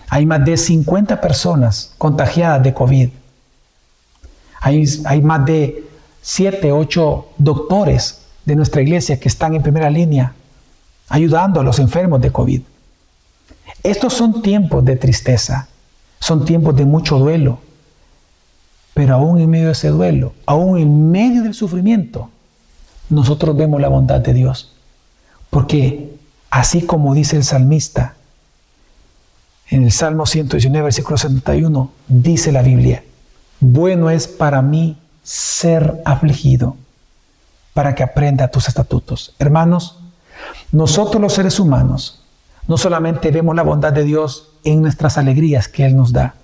Hay 0.09 0.25
más 0.25 0.45
de 0.45 0.57
50 0.57 1.21
personas 1.21 1.95
contagiadas 1.99 2.62
de 2.62 2.73
COVID. 2.73 3.09
Hay, 4.61 4.85
hay 5.05 5.21
más 5.21 5.45
de 5.47 5.85
7, 6.23 6.71
8 6.71 7.27
doctores 7.37 8.21
de 8.45 8.55
nuestra 8.55 8.83
iglesia 8.83 9.19
que 9.19 9.29
están 9.29 9.57
en 9.57 9.62
primera 9.62 9.91
línea 9.91 10.33
ayudando 11.09 11.59
a 11.59 11.65
los 11.65 11.81
enfermos 11.81 12.21
de 12.21 12.31
COVID. 12.31 12.61
Estos 13.83 14.15
son 14.15 14.43
tiempos 14.43 14.85
de 14.85 14.95
tristeza, 14.95 15.67
son 16.21 16.45
tiempos 16.45 16.77
de 16.77 16.85
mucho 16.85 17.19
duelo, 17.19 17.59
pero 18.95 19.14
aún 19.14 19.40
en 19.40 19.51
medio 19.51 19.66
de 19.66 19.72
ese 19.72 19.88
duelo, 19.88 20.34
aún 20.47 20.78
en 20.78 21.11
medio 21.11 21.42
del 21.42 21.55
sufrimiento, 21.55 22.30
nosotros 23.11 23.57
vemos 23.57 23.80
la 23.80 23.88
bondad 23.88 24.20
de 24.20 24.32
Dios. 24.32 24.72
Porque 25.51 26.16
así 26.51 26.82
como 26.82 27.14
dice 27.14 27.36
el 27.36 27.45
salmista, 27.45 28.14
en 29.68 29.82
el 29.82 29.92
Salmo 29.92 30.26
119, 30.26 30.84
versículo 30.84 31.16
71, 31.16 31.90
dice 32.07 32.53
la 32.53 32.62
Biblia, 32.62 33.03
bueno 33.61 34.11
es 34.11 34.28
para 34.28 34.62
mí 34.62 34.99
ser 35.22 36.01
afligido, 36.05 36.76
para 37.72 37.95
que 37.95 38.03
aprenda 38.03 38.49
tus 38.49 38.68
estatutos. 38.68 39.34
Hermanos, 39.38 39.99
nosotros 40.70 41.20
los 41.20 41.32
seres 41.32 41.59
humanos 41.59 42.22
no 42.68 42.76
solamente 42.76 43.30
vemos 43.30 43.57
la 43.57 43.62
bondad 43.62 43.92
de 43.92 44.05
Dios 44.05 44.51
en 44.64 44.82
nuestras 44.82 45.18
alegrías 45.18 45.66
que 45.66 45.84
Él 45.84 45.97
nos 45.97 46.12
da, 46.12 46.34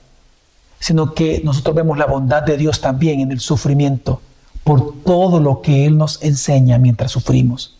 sino 0.80 1.14
que 1.14 1.40
nosotros 1.44 1.76
vemos 1.76 1.96
la 1.96 2.06
bondad 2.06 2.42
de 2.42 2.56
Dios 2.56 2.80
también 2.80 3.20
en 3.20 3.30
el 3.30 3.38
sufrimiento, 3.38 4.20
por 4.64 5.02
todo 5.04 5.38
lo 5.38 5.62
que 5.62 5.86
Él 5.86 5.96
nos 5.96 6.20
enseña 6.22 6.78
mientras 6.78 7.12
sufrimos 7.12 7.76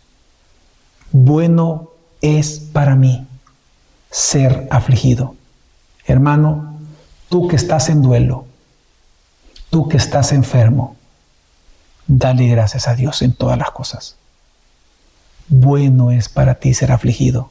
bueno 1.12 1.90
es 2.20 2.58
para 2.58 2.94
mí 2.94 3.26
ser 4.10 4.68
afligido. 4.70 5.34
Hermano, 6.06 6.78
tú 7.28 7.48
que 7.48 7.56
estás 7.56 7.88
en 7.88 8.02
duelo, 8.02 8.46
tú 9.70 9.88
que 9.88 9.96
estás 9.96 10.32
enfermo, 10.32 10.96
dale 12.06 12.48
gracias 12.48 12.88
a 12.88 12.94
Dios 12.94 13.22
en 13.22 13.32
todas 13.32 13.58
las 13.58 13.70
cosas. 13.70 14.16
Bueno 15.48 16.10
es 16.10 16.28
para 16.28 16.56
ti 16.56 16.74
ser 16.74 16.92
afligido, 16.92 17.50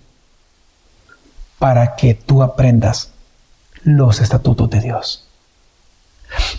para 1.57 1.95
que 1.95 2.13
tú 2.13 2.43
aprendas 2.43 3.11
los 3.83 4.19
estatutos 4.21 4.69
de 4.69 4.81
Dios. 4.81 5.25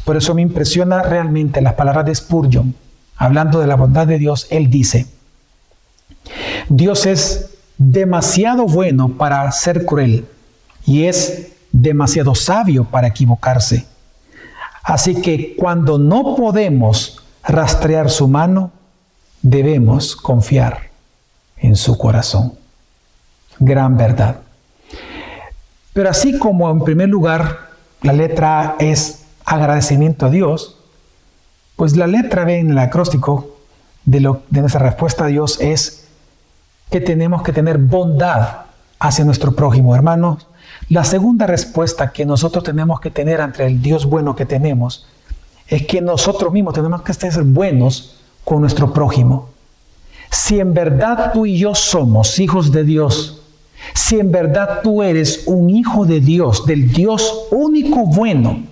Por 0.05 0.17
eso 0.17 0.35
me 0.35 0.43
impresiona 0.43 1.03
realmente 1.03 1.61
las 1.61 1.75
palabras 1.75 2.07
de 2.07 2.15
Spurgeon, 2.15 2.75
hablando 3.17 3.61
de 3.61 3.67
la 3.67 3.77
bondad 3.77 4.07
de 4.07 4.19
Dios, 4.19 4.47
él 4.51 4.71
dice, 4.71 5.07
Dios 6.69 7.07
es 7.07 7.51
demasiado 7.77 8.67
bueno 8.67 9.11
para 9.11 9.51
ser 9.53 9.85
cruel 9.85 10.27
y 10.85 11.05
es 11.05 11.53
demasiado 11.73 12.35
sabio 12.35 12.85
para 12.85 13.09
equivocarse. 13.09 13.87
Así 14.83 15.21
que 15.21 15.55
cuando 15.57 15.99
no 15.99 16.35
podemos 16.37 17.23
rastrear 17.43 18.11
su 18.11 18.29
mano, 18.29 18.73
debemos 19.43 20.17
confiar 20.17 20.91
en 21.59 21.77
su 21.77 21.97
corazón. 21.97 22.55
Gran 23.59 23.97
verdad. 23.97 24.37
Pero 25.93 26.11
así 26.11 26.39
como 26.39 26.71
en 26.71 26.83
primer 26.83 27.09
lugar 27.09 27.71
la 28.03 28.13
letra 28.13 28.61
A 28.61 28.77
es 28.79 29.20
agradecimiento 29.45 30.27
a 30.27 30.31
Dios, 30.31 30.77
pues 31.77 31.97
la 31.97 32.07
letra 32.07 32.45
B 32.45 32.59
en 32.59 32.71
el 32.71 32.79
acróstico 32.79 33.57
de, 34.05 34.21
lo, 34.21 34.43
de 34.51 34.61
nuestra 34.61 34.83
respuesta 34.83 35.25
a 35.25 35.29
Dios 35.29 35.59
es 35.61 36.09
que 36.91 37.01
tenemos 37.01 37.43
que 37.43 37.53
tener 37.53 37.79
bondad 37.79 38.67
hacia 38.99 39.25
nuestro 39.25 39.53
prójimo, 39.55 39.95
hermanos. 39.95 40.47
La 40.89 41.05
segunda 41.05 41.47
respuesta 41.47 42.13
que 42.13 42.27
nosotros 42.27 42.65
tenemos 42.65 43.01
que 43.01 43.11
tener 43.11 43.41
ante 43.41 43.65
el 43.65 43.81
Dios 43.81 44.07
bueno 44.07 44.35
que 44.35 44.47
tenemos 44.47 45.07
es 45.69 45.87
que 45.87 46.01
nosotros 46.01 46.53
mismos 46.53 46.75
tenemos 46.75 47.03
que 47.03 47.15
ser 47.15 47.43
buenos 47.45 48.17
con 48.45 48.61
nuestro 48.61 48.93
prójimo. 48.93 49.51
Si 50.31 50.61
en 50.61 50.75
verdad 50.75 51.33
tú 51.33 51.47
y 51.47 51.59
yo 51.59 51.75
somos 51.75 52.39
hijos 52.39 52.73
de 52.73 52.85
Dios, 52.85 53.43
si 53.95 54.19
en 54.19 54.31
verdad 54.31 54.81
tú 54.83 55.03
eres 55.03 55.45
un 55.47 55.71
hijo 55.71 56.05
de 56.07 56.21
Dios, 56.21 56.67
del 56.67 56.93
Dios 56.93 57.47
único 57.51 58.05
bueno, 58.07 58.65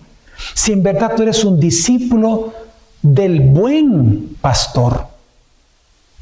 si 0.55 0.73
en 0.73 0.83
verdad 0.83 1.15
tú 1.17 1.23
eres 1.23 1.45
un 1.45 1.59
discípulo 1.59 2.53
del 3.03 3.41
buen 3.41 4.37
pastor, 4.41 5.07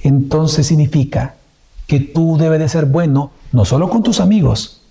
entonces 0.01 0.67
significa 0.67 1.35
que 1.87 2.01
tú 2.01 2.37
debes 2.37 2.59
de 2.61 2.69
ser 2.69 2.87
bueno 2.87 3.31
no 3.53 3.65
solo 3.65 3.89
con 3.89 4.03
tus 4.03 4.21
amigos, 4.21 4.83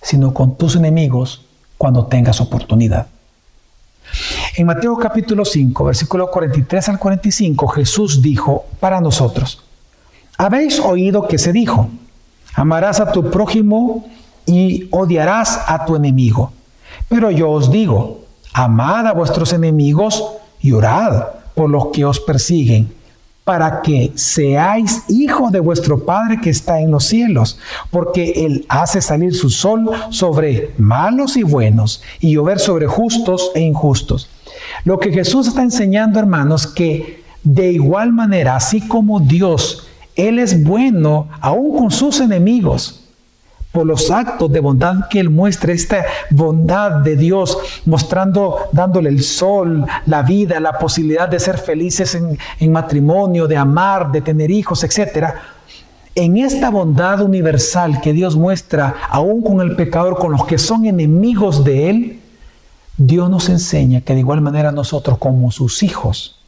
sino 0.00 0.32
con 0.32 0.56
tus 0.56 0.76
enemigos 0.76 1.44
cuando 1.76 2.06
tengas 2.06 2.40
oportunidad. 2.40 3.08
En 4.56 4.66
Mateo 4.66 4.96
capítulo 4.96 5.44
5, 5.44 5.84
versículo 5.84 6.30
43 6.30 6.88
al 6.88 6.98
45, 6.98 7.68
Jesús 7.68 8.22
dijo 8.22 8.64
para 8.80 9.00
nosotros, 9.00 9.62
habéis 10.36 10.80
oído 10.80 11.28
que 11.28 11.38
se 11.38 11.52
dijo, 11.52 11.88
amarás 12.54 13.00
a 13.00 13.12
tu 13.12 13.30
prójimo 13.30 14.08
y 14.46 14.88
odiarás 14.90 15.60
a 15.66 15.84
tu 15.84 15.94
enemigo. 15.94 16.52
Pero 17.08 17.30
yo 17.30 17.50
os 17.50 17.70
digo, 17.70 18.24
amad 18.52 19.06
a 19.06 19.12
vuestros 19.12 19.52
enemigos 19.52 20.24
y 20.60 20.72
orad 20.72 21.28
por 21.54 21.70
los 21.70 21.88
que 21.88 22.04
os 22.04 22.20
persiguen 22.20 22.98
para 23.48 23.80
que 23.80 24.12
seáis 24.14 25.04
hijos 25.08 25.50
de 25.50 25.60
vuestro 25.60 26.04
Padre 26.04 26.38
que 26.38 26.50
está 26.50 26.80
en 26.80 26.90
los 26.90 27.04
cielos, 27.04 27.58
porque 27.90 28.44
Él 28.44 28.66
hace 28.68 29.00
salir 29.00 29.34
su 29.34 29.48
sol 29.48 29.88
sobre 30.10 30.74
malos 30.76 31.34
y 31.38 31.44
buenos 31.44 32.02
y 32.20 32.32
llover 32.32 32.58
sobre 32.58 32.86
justos 32.86 33.50
e 33.54 33.60
injustos. 33.60 34.28
Lo 34.84 34.98
que 34.98 35.14
Jesús 35.14 35.48
está 35.48 35.62
enseñando, 35.62 36.18
hermanos, 36.18 36.66
que 36.66 37.24
de 37.42 37.72
igual 37.72 38.12
manera, 38.12 38.54
así 38.54 38.82
como 38.82 39.18
Dios, 39.18 39.88
Él 40.14 40.38
es 40.38 40.62
bueno 40.62 41.28
aún 41.40 41.74
con 41.78 41.90
sus 41.90 42.20
enemigos 42.20 43.07
los 43.84 44.10
actos 44.10 44.50
de 44.52 44.60
bondad 44.60 45.08
que 45.08 45.20
Él 45.20 45.30
muestra, 45.30 45.72
esta 45.72 46.04
bondad 46.30 47.02
de 47.02 47.16
Dios, 47.16 47.58
mostrando, 47.86 48.68
dándole 48.72 49.10
el 49.10 49.22
sol, 49.22 49.86
la 50.06 50.22
vida, 50.22 50.60
la 50.60 50.78
posibilidad 50.78 51.28
de 51.28 51.38
ser 51.38 51.58
felices 51.58 52.14
en, 52.14 52.38
en 52.60 52.72
matrimonio, 52.72 53.46
de 53.46 53.56
amar, 53.56 54.10
de 54.12 54.20
tener 54.20 54.50
hijos, 54.50 54.84
etc. 54.84 55.28
En 56.14 56.36
esta 56.36 56.70
bondad 56.70 57.20
universal 57.20 58.00
que 58.00 58.12
Dios 58.12 58.36
muestra, 58.36 58.94
aún 59.08 59.42
con 59.42 59.60
el 59.60 59.76
pecador, 59.76 60.18
con 60.18 60.32
los 60.32 60.44
que 60.46 60.58
son 60.58 60.84
enemigos 60.86 61.64
de 61.64 61.90
Él, 61.90 62.20
Dios 62.96 63.30
nos 63.30 63.48
enseña 63.48 64.00
que 64.00 64.14
de 64.14 64.20
igual 64.20 64.40
manera 64.40 64.72
nosotros 64.72 65.18
como 65.18 65.52
sus 65.52 65.84
hijos 65.84 66.40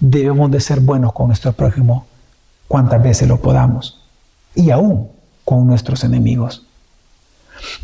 debemos 0.00 0.50
de 0.50 0.60
ser 0.60 0.80
buenos 0.80 1.12
con 1.12 1.28
nuestro 1.28 1.52
prójimo 1.52 2.06
cuantas 2.66 3.00
veces 3.00 3.28
lo 3.28 3.40
podamos. 3.40 4.02
Y 4.56 4.70
aún 4.70 5.08
con 5.44 5.66
nuestros 5.66 6.04
enemigos. 6.04 6.64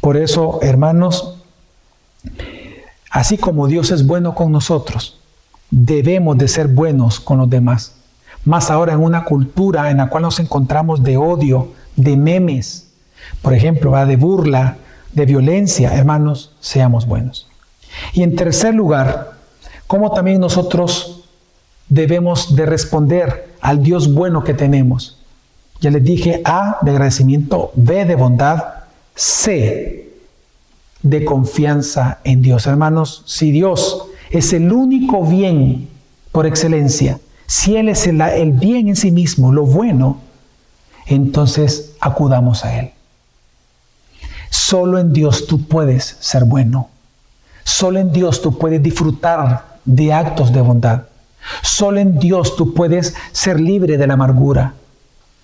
Por 0.00 0.16
eso, 0.16 0.58
hermanos, 0.62 1.36
así 3.10 3.38
como 3.38 3.66
Dios 3.66 3.90
es 3.90 4.06
bueno 4.06 4.34
con 4.34 4.52
nosotros, 4.52 5.18
debemos 5.70 6.36
de 6.38 6.48
ser 6.48 6.68
buenos 6.68 7.20
con 7.20 7.38
los 7.38 7.50
demás. 7.50 7.94
Más 8.44 8.70
ahora 8.70 8.94
en 8.94 9.00
una 9.00 9.24
cultura 9.24 9.90
en 9.90 9.98
la 9.98 10.08
cual 10.08 10.22
nos 10.22 10.40
encontramos 10.40 11.02
de 11.02 11.16
odio, 11.16 11.72
de 11.96 12.16
memes, 12.16 12.90
por 13.42 13.52
ejemplo, 13.54 13.92
de 14.06 14.16
burla, 14.16 14.76
de 15.12 15.26
violencia, 15.26 15.94
hermanos, 15.94 16.54
seamos 16.60 17.06
buenos. 17.06 17.48
Y 18.12 18.22
en 18.22 18.36
tercer 18.36 18.74
lugar, 18.74 19.32
cómo 19.86 20.12
también 20.12 20.40
nosotros 20.40 21.24
debemos 21.88 22.54
de 22.54 22.66
responder 22.66 23.54
al 23.60 23.82
Dios 23.82 24.12
bueno 24.14 24.44
que 24.44 24.54
tenemos. 24.54 25.19
Ya 25.80 25.90
les 25.90 26.04
dije 26.04 26.42
A 26.44 26.78
de 26.82 26.90
agradecimiento, 26.90 27.72
B 27.74 28.04
de 28.04 28.14
bondad, 28.14 28.62
C 29.14 30.10
de 31.02 31.24
confianza 31.24 32.18
en 32.24 32.42
Dios. 32.42 32.66
Hermanos, 32.66 33.22
si 33.26 33.50
Dios 33.50 34.04
es 34.30 34.52
el 34.52 34.72
único 34.72 35.24
bien 35.24 35.88
por 36.32 36.46
excelencia, 36.46 37.18
si 37.46 37.76
Él 37.76 37.88
es 37.88 38.06
el, 38.06 38.20
el 38.20 38.52
bien 38.52 38.88
en 38.88 38.96
sí 38.96 39.10
mismo, 39.10 39.52
lo 39.52 39.64
bueno, 39.64 40.18
entonces 41.06 41.92
acudamos 42.00 42.64
a 42.64 42.78
Él. 42.78 42.90
Solo 44.50 44.98
en 44.98 45.12
Dios 45.12 45.46
tú 45.46 45.66
puedes 45.66 46.16
ser 46.20 46.44
bueno. 46.44 46.88
Solo 47.64 47.98
en 47.98 48.12
Dios 48.12 48.42
tú 48.42 48.58
puedes 48.58 48.82
disfrutar 48.82 49.78
de 49.84 50.12
actos 50.12 50.52
de 50.52 50.60
bondad. 50.60 51.04
Solo 51.62 52.00
en 52.00 52.18
Dios 52.18 52.56
tú 52.56 52.74
puedes 52.74 53.14
ser 53.32 53.58
libre 53.58 53.96
de 53.96 54.06
la 54.06 54.14
amargura. 54.14 54.74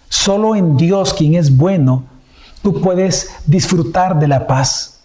Solo 0.09 0.55
en 0.55 0.77
Dios, 0.77 1.15
quien 1.15 1.35
es 1.35 1.57
bueno, 1.57 2.05
tú 2.63 2.81
puedes 2.81 3.31
disfrutar 3.47 4.19
de 4.19 4.29
la 4.29 4.47
paz. 4.47 5.01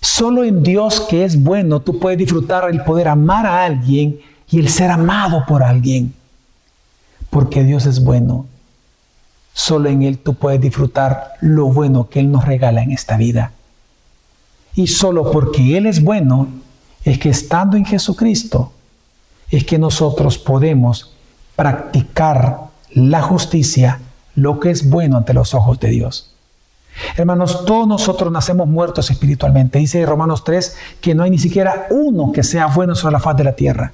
Solo 0.00 0.44
en 0.44 0.62
Dios 0.62 1.00
que 1.00 1.24
es 1.24 1.42
bueno, 1.42 1.80
tú 1.80 1.98
puedes 1.98 2.18
disfrutar 2.18 2.68
el 2.70 2.82
poder 2.84 3.08
amar 3.08 3.46
a 3.46 3.64
alguien 3.64 4.20
y 4.50 4.58
el 4.58 4.68
ser 4.68 4.90
amado 4.90 5.44
por 5.46 5.62
alguien. 5.62 6.14
Porque 7.30 7.64
Dios 7.64 7.86
es 7.86 8.04
bueno. 8.04 8.46
Solo 9.54 9.88
en 9.88 10.02
Él 10.02 10.18
tú 10.18 10.34
puedes 10.34 10.60
disfrutar 10.60 11.32
lo 11.40 11.66
bueno 11.66 12.08
que 12.08 12.20
Él 12.20 12.30
nos 12.30 12.44
regala 12.44 12.82
en 12.82 12.92
esta 12.92 13.16
vida. 13.16 13.52
Y 14.74 14.88
solo 14.88 15.30
porque 15.30 15.76
Él 15.76 15.86
es 15.86 16.02
bueno, 16.02 16.48
es 17.04 17.18
que 17.18 17.30
estando 17.30 17.76
en 17.76 17.84
Jesucristo, 17.84 18.72
es 19.50 19.64
que 19.64 19.78
nosotros 19.78 20.38
podemos 20.38 21.14
practicar 21.54 22.63
la 22.94 23.22
justicia, 23.22 24.00
lo 24.34 24.60
que 24.60 24.70
es 24.70 24.88
bueno 24.88 25.16
ante 25.16 25.34
los 25.34 25.54
ojos 25.54 25.78
de 25.80 25.88
Dios. 25.88 26.30
Hermanos, 27.16 27.64
todos 27.64 27.88
nosotros 27.88 28.32
nacemos 28.32 28.68
muertos 28.68 29.10
espiritualmente. 29.10 29.78
Dice 29.78 30.06
Romanos 30.06 30.44
3 30.44 30.76
que 31.00 31.14
no 31.14 31.24
hay 31.24 31.30
ni 31.30 31.38
siquiera 31.38 31.86
uno 31.90 32.32
que 32.32 32.44
sea 32.44 32.66
bueno 32.66 32.94
sobre 32.94 33.12
la 33.12 33.20
faz 33.20 33.36
de 33.36 33.44
la 33.44 33.52
tierra. 33.52 33.92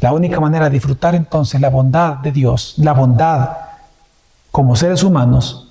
La 0.00 0.12
única 0.12 0.40
manera 0.40 0.66
de 0.66 0.70
disfrutar 0.70 1.14
entonces 1.14 1.60
la 1.60 1.70
bondad 1.70 2.14
de 2.18 2.32
Dios, 2.32 2.74
la 2.78 2.92
bondad 2.92 3.50
como 4.50 4.76
seres 4.76 5.02
humanos, 5.02 5.68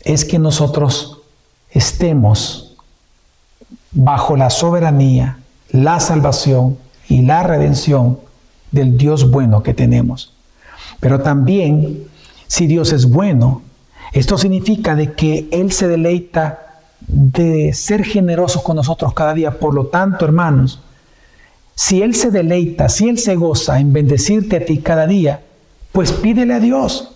es 0.00 0.24
que 0.24 0.38
nosotros 0.38 1.18
estemos 1.70 2.74
bajo 3.92 4.36
la 4.36 4.50
soberanía, 4.50 5.38
la 5.70 6.00
salvación 6.00 6.78
y 7.08 7.22
la 7.22 7.42
redención 7.42 8.18
del 8.72 8.98
Dios 8.98 9.30
bueno 9.30 9.62
que 9.62 9.74
tenemos. 9.74 10.33
Pero 11.00 11.20
también, 11.20 12.04
si 12.46 12.66
Dios 12.66 12.92
es 12.92 13.06
bueno, 13.06 13.62
esto 14.12 14.38
significa 14.38 14.94
de 14.94 15.12
que 15.12 15.48
Él 15.50 15.72
se 15.72 15.88
deleita 15.88 16.60
de 17.06 17.72
ser 17.72 18.04
generoso 18.04 18.62
con 18.62 18.76
nosotros 18.76 19.12
cada 19.12 19.34
día. 19.34 19.58
Por 19.58 19.74
lo 19.74 19.86
tanto, 19.86 20.24
hermanos, 20.24 20.80
si 21.74 22.02
Él 22.02 22.14
se 22.14 22.30
deleita, 22.30 22.88
si 22.88 23.08
Él 23.08 23.18
se 23.18 23.34
goza 23.34 23.80
en 23.80 23.92
bendecirte 23.92 24.56
a 24.56 24.64
ti 24.64 24.78
cada 24.78 25.06
día, 25.06 25.40
pues 25.92 26.12
pídele 26.12 26.54
a 26.54 26.60
Dios. 26.60 27.10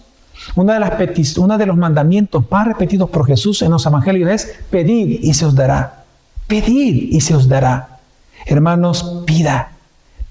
Una 0.55 0.75
de, 0.75 0.81
las 0.81 1.37
uno 1.39 1.59
de 1.59 1.67
los 1.67 1.77
mandamientos 1.77 2.45
más 2.51 2.67
repetidos 2.67 3.11
por 3.11 3.27
Jesús 3.27 3.63
en 3.63 3.71
los 3.71 3.85
evangelios 3.87 4.31
es 4.31 4.57
pedir 4.71 5.21
y 5.23 5.35
se 5.35 5.47
os 5.47 5.55
dará. 5.55 6.05
Pedir 6.47 7.13
y 7.13 7.21
se 7.21 7.35
os 7.35 7.49
dará. 7.49 7.99
Hermanos, 8.47 9.23
pida, 9.27 9.73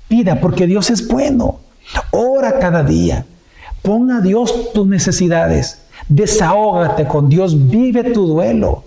pida 0.07 0.39
porque 0.39 0.65
Dios 0.65 0.89
es 0.89 1.07
bueno. 1.07 1.59
Ora 2.11 2.59
cada 2.59 2.83
día. 2.83 3.25
Pon 3.81 4.11
a 4.11 4.21
Dios 4.21 4.73
tus 4.73 4.87
necesidades. 4.87 5.81
Desahógate 6.09 7.07
con 7.07 7.29
Dios. 7.29 7.69
Vive 7.69 8.11
tu 8.11 8.27
duelo. 8.27 8.83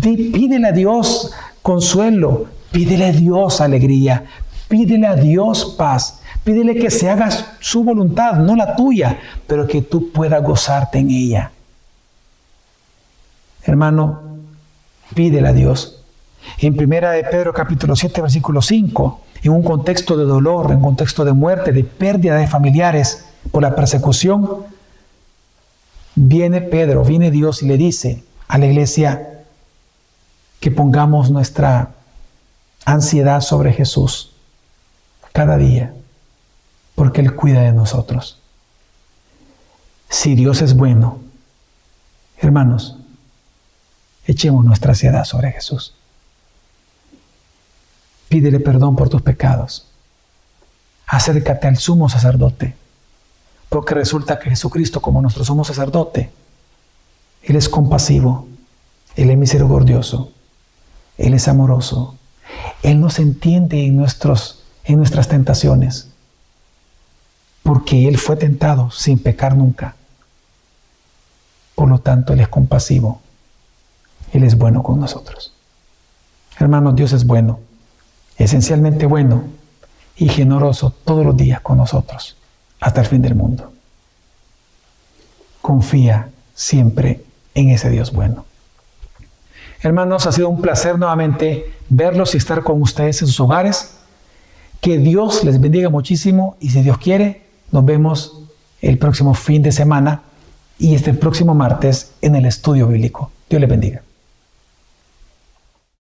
Pídele 0.00 0.68
a 0.68 0.72
Dios 0.72 1.32
consuelo. 1.62 2.46
Pídele 2.70 3.06
a 3.06 3.12
Dios 3.12 3.60
alegría. 3.60 4.24
Pídele 4.68 5.06
a 5.06 5.14
Dios 5.14 5.74
paz. 5.78 6.20
Pídele 6.44 6.76
que 6.76 6.90
se 6.90 7.10
haga 7.10 7.28
su 7.58 7.82
voluntad, 7.82 8.34
no 8.34 8.54
la 8.54 8.76
tuya, 8.76 9.18
pero 9.48 9.66
que 9.66 9.82
tú 9.82 10.12
puedas 10.12 10.40
gozarte 10.44 11.00
en 11.00 11.10
ella. 11.10 11.50
Hermano, 13.64 14.20
pídele 15.12 15.48
a 15.48 15.52
Dios. 15.52 16.04
En 16.58 16.76
primera 16.76 17.10
de 17.10 17.24
Pedro 17.24 17.52
capítulo 17.52 17.96
7 17.96 18.22
versículo 18.22 18.62
5, 18.62 19.20
en 19.42 19.52
un 19.52 19.64
contexto 19.64 20.16
de 20.16 20.24
dolor, 20.24 20.70
en 20.70 20.76
un 20.76 20.82
contexto 20.82 21.24
de 21.24 21.32
muerte, 21.32 21.72
de 21.72 21.82
pérdida 21.82 22.36
de 22.36 22.46
familiares 22.46 23.25
por 23.50 23.62
la 23.62 23.74
persecución, 23.74 24.64
viene 26.14 26.60
Pedro, 26.60 27.04
viene 27.04 27.30
Dios 27.30 27.62
y 27.62 27.66
le 27.66 27.76
dice 27.76 28.24
a 28.48 28.58
la 28.58 28.66
iglesia 28.66 29.44
que 30.60 30.70
pongamos 30.70 31.30
nuestra 31.30 31.90
ansiedad 32.84 33.40
sobre 33.40 33.72
Jesús 33.72 34.32
cada 35.32 35.56
día 35.56 35.92
porque 36.96 37.20
Él 37.20 37.36
cuida 37.36 37.60
de 37.60 37.72
nosotros. 37.72 38.40
Si 40.08 40.34
Dios 40.34 40.62
es 40.62 40.74
bueno, 40.74 41.20
hermanos, 42.38 42.96
echemos 44.26 44.64
nuestra 44.64 44.92
ansiedad 44.92 45.24
sobre 45.24 45.52
Jesús. 45.52 45.94
Pídele 48.28 48.58
perdón 48.58 48.96
por 48.96 49.08
tus 49.08 49.22
pecados. 49.22 49.86
Acércate 51.06 51.68
al 51.68 51.76
sumo 51.76 52.08
sacerdote, 52.08 52.74
porque 53.68 53.94
resulta 53.94 54.38
que 54.38 54.50
Jesucristo, 54.50 55.00
como 55.00 55.20
nuestro 55.20 55.44
sumo 55.44 55.64
sacerdote, 55.64 56.30
Él 57.42 57.56
es 57.56 57.68
compasivo, 57.68 58.46
Él 59.16 59.30
es 59.30 59.38
misericordioso, 59.38 60.30
Él 61.18 61.34
es 61.34 61.48
amoroso, 61.48 62.16
Él 62.82 63.00
nos 63.00 63.18
entiende 63.18 63.84
en, 63.84 63.96
nuestros, 63.96 64.62
en 64.84 64.98
nuestras 64.98 65.28
tentaciones 65.28 66.08
porque 67.66 68.06
Él 68.06 68.16
fue 68.16 68.36
tentado 68.36 68.92
sin 68.92 69.18
pecar 69.18 69.56
nunca. 69.56 69.96
Por 71.74 71.88
lo 71.88 71.98
tanto, 71.98 72.32
Él 72.32 72.38
es 72.38 72.46
compasivo. 72.46 73.20
Él 74.32 74.44
es 74.44 74.56
bueno 74.56 74.84
con 74.84 75.00
nosotros. 75.00 75.52
Hermanos, 76.60 76.94
Dios 76.94 77.12
es 77.12 77.26
bueno, 77.26 77.58
esencialmente 78.38 79.06
bueno 79.06 79.42
y 80.16 80.28
generoso 80.28 80.90
todos 81.04 81.26
los 81.26 81.36
días 81.36 81.60
con 81.60 81.78
nosotros, 81.78 82.36
hasta 82.80 83.00
el 83.00 83.06
fin 83.06 83.22
del 83.22 83.34
mundo. 83.34 83.72
Confía 85.60 86.28
siempre 86.54 87.22
en 87.54 87.70
ese 87.70 87.90
Dios 87.90 88.12
bueno. 88.12 88.44
Hermanos, 89.82 90.26
ha 90.26 90.32
sido 90.32 90.48
un 90.48 90.60
placer 90.60 90.98
nuevamente 90.98 91.72
verlos 91.88 92.34
y 92.34 92.38
estar 92.38 92.62
con 92.62 92.80
ustedes 92.82 93.20
en 93.22 93.28
sus 93.28 93.40
hogares. 93.40 93.96
Que 94.80 94.98
Dios 94.98 95.44
les 95.44 95.60
bendiga 95.60 95.90
muchísimo 95.90 96.56
y 96.60 96.70
si 96.70 96.82
Dios 96.82 96.98
quiere, 96.98 97.42
nos 97.72 97.84
vemos 97.84 98.40
el 98.80 98.98
próximo 98.98 99.34
fin 99.34 99.62
de 99.62 99.72
semana 99.72 100.22
y 100.78 100.94
este 100.94 101.14
próximo 101.14 101.54
martes 101.54 102.12
en 102.20 102.36
el 102.36 102.46
estudio 102.46 102.86
bíblico. 102.86 103.30
Dios 103.48 103.60
le 103.60 103.66
bendiga. 103.66 104.05